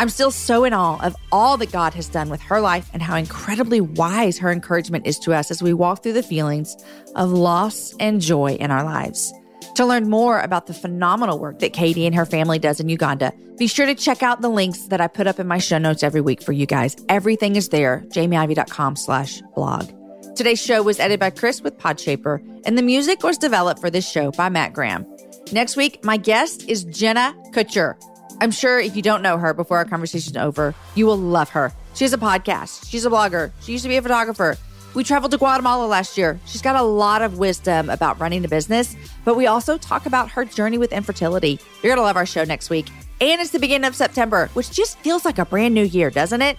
I'm 0.00 0.08
still 0.08 0.30
so 0.30 0.64
in 0.64 0.72
awe 0.72 0.98
of 1.04 1.14
all 1.30 1.58
that 1.58 1.72
God 1.72 1.92
has 1.92 2.08
done 2.08 2.30
with 2.30 2.40
her 2.40 2.58
life 2.62 2.88
and 2.94 3.02
how 3.02 3.16
incredibly 3.16 3.82
wise 3.82 4.38
her 4.38 4.50
encouragement 4.50 5.06
is 5.06 5.18
to 5.18 5.34
us 5.34 5.50
as 5.50 5.62
we 5.62 5.74
walk 5.74 6.02
through 6.02 6.14
the 6.14 6.22
feelings 6.22 6.74
of 7.16 7.30
loss 7.30 7.94
and 8.00 8.22
joy 8.22 8.52
in 8.52 8.70
our 8.70 8.82
lives. 8.82 9.30
To 9.74 9.84
learn 9.84 10.08
more 10.08 10.40
about 10.40 10.68
the 10.68 10.72
phenomenal 10.72 11.38
work 11.38 11.58
that 11.58 11.74
Katie 11.74 12.06
and 12.06 12.14
her 12.14 12.24
family 12.24 12.58
does 12.58 12.80
in 12.80 12.88
Uganda, 12.88 13.34
be 13.58 13.66
sure 13.66 13.84
to 13.84 13.94
check 13.94 14.22
out 14.22 14.40
the 14.40 14.48
links 14.48 14.86
that 14.86 15.02
I 15.02 15.06
put 15.06 15.26
up 15.26 15.38
in 15.38 15.46
my 15.46 15.58
show 15.58 15.76
notes 15.76 16.02
every 16.02 16.22
week 16.22 16.42
for 16.42 16.52
you 16.52 16.64
guys. 16.64 16.96
Everything 17.10 17.56
is 17.56 17.68
there, 17.68 18.02
jamieivey.com 18.08 18.96
slash 18.96 19.42
blog. 19.54 19.90
Today's 20.34 20.62
show 20.62 20.82
was 20.82 20.98
edited 20.98 21.20
by 21.20 21.28
Chris 21.28 21.60
with 21.60 21.76
Podshaper, 21.76 22.42
and 22.64 22.78
the 22.78 22.82
music 22.82 23.22
was 23.22 23.36
developed 23.36 23.82
for 23.82 23.90
this 23.90 24.10
show 24.10 24.30
by 24.30 24.48
Matt 24.48 24.72
Graham. 24.72 25.04
Next 25.52 25.76
week, 25.76 26.02
my 26.02 26.16
guest 26.16 26.66
is 26.70 26.84
Jenna 26.84 27.34
Kutcher. 27.52 28.00
I'm 28.40 28.50
sure 28.50 28.80
if 28.80 28.96
you 28.96 29.02
don't 29.02 29.20
know 29.20 29.36
her 29.36 29.52
before 29.52 29.76
our 29.76 29.84
conversation's 29.84 30.36
over, 30.36 30.74
you 30.94 31.04
will 31.04 31.18
love 31.18 31.50
her. 31.50 31.72
She 31.94 32.04
has 32.04 32.14
a 32.14 32.18
podcast. 32.18 32.88
She's 32.88 33.04
a 33.04 33.10
blogger. 33.10 33.52
She 33.60 33.72
used 33.72 33.84
to 33.84 33.88
be 33.88 33.96
a 33.96 34.02
photographer. 34.02 34.56
We 34.94 35.04
traveled 35.04 35.32
to 35.32 35.38
Guatemala 35.38 35.86
last 35.86 36.16
year. 36.16 36.40
She's 36.46 36.62
got 36.62 36.74
a 36.74 36.82
lot 36.82 37.20
of 37.20 37.38
wisdom 37.38 37.90
about 37.90 38.18
running 38.18 38.44
a 38.44 38.48
business, 38.48 38.96
but 39.24 39.36
we 39.36 39.46
also 39.46 39.76
talk 39.76 40.06
about 40.06 40.30
her 40.30 40.44
journey 40.46 40.78
with 40.78 40.92
infertility. 40.92 41.60
You're 41.82 41.90
going 41.90 41.98
to 41.98 42.02
love 42.02 42.16
our 42.16 42.26
show 42.26 42.44
next 42.44 42.70
week. 42.70 42.88
And 43.20 43.40
it's 43.42 43.50
the 43.50 43.58
beginning 43.58 43.86
of 43.86 43.94
September, 43.94 44.48
which 44.54 44.70
just 44.70 44.98
feels 45.00 45.24
like 45.26 45.38
a 45.38 45.44
brand 45.44 45.74
new 45.74 45.84
year, 45.84 46.10
doesn't 46.10 46.40
it? 46.40 46.58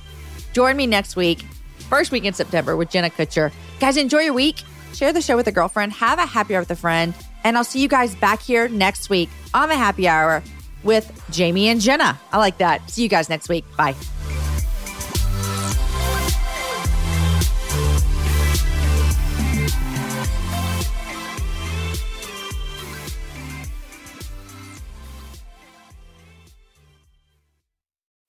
Join 0.54 0.78
me 0.78 0.86
next 0.86 1.16
week, 1.16 1.42
first 1.90 2.12
week 2.12 2.26
in 2.26 2.34
September 2.34 2.78
with 2.78 2.92
Jenna 2.92 3.10
Kutcher. 3.10 3.52
Guys, 3.80 3.98
enjoy 3.98 4.20
your 4.20 4.34
week. 4.34 4.62
Share 4.94 5.12
the 5.12 5.22
show 5.22 5.36
with 5.36 5.48
a 5.48 5.52
girlfriend. 5.52 5.94
Have 5.94 6.20
a 6.20 6.26
happy 6.26 6.54
hour 6.54 6.62
with 6.62 6.72
a 6.72 6.76
friend. 6.76 7.16
And 7.44 7.58
I'll 7.58 7.64
see 7.64 7.82
you 7.82 7.88
guys 7.88 8.14
back 8.16 8.42
here 8.42 8.70
next 8.70 9.10
week 9.10 9.30
on 9.54 9.68
the 9.68 9.76
happy 9.76 10.08
hour 10.08 10.44
with 10.84 11.12
Jamie 11.30 11.68
and 11.70 11.82
Jenna. 11.82 12.20
I 12.32 12.38
like 12.38 12.58
that. 12.60 12.90
See 12.90 13.04
you 13.04 13.10
guys 13.10 13.30
next 13.30 13.50
week. 13.50 13.66
Bye. 13.78 13.96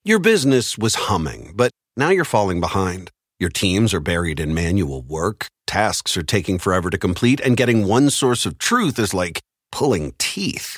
Your 0.05 0.19
business 0.19 0.77
was 0.77 0.95
humming, 0.95 1.53
but 1.55 1.71
now 1.95 2.09
you're 2.09 2.25
falling 2.25 2.59
behind. 2.59 3.09
Your 3.39 3.49
teams 3.49 3.93
are 3.93 4.01
buried 4.01 4.37
in 4.37 4.53
manual 4.53 5.01
work, 5.01 5.47
tasks 5.65 6.17
are 6.17 6.23
taking 6.23 6.59
forever 6.59 6.89
to 6.89 6.97
complete, 6.97 7.39
and 7.39 7.55
getting 7.55 7.87
one 7.87 8.09
source 8.09 8.45
of 8.45 8.57
truth 8.57 8.99
is 8.99 9.13
like 9.13 9.39
pulling 9.71 10.13
teeth. 10.17 10.77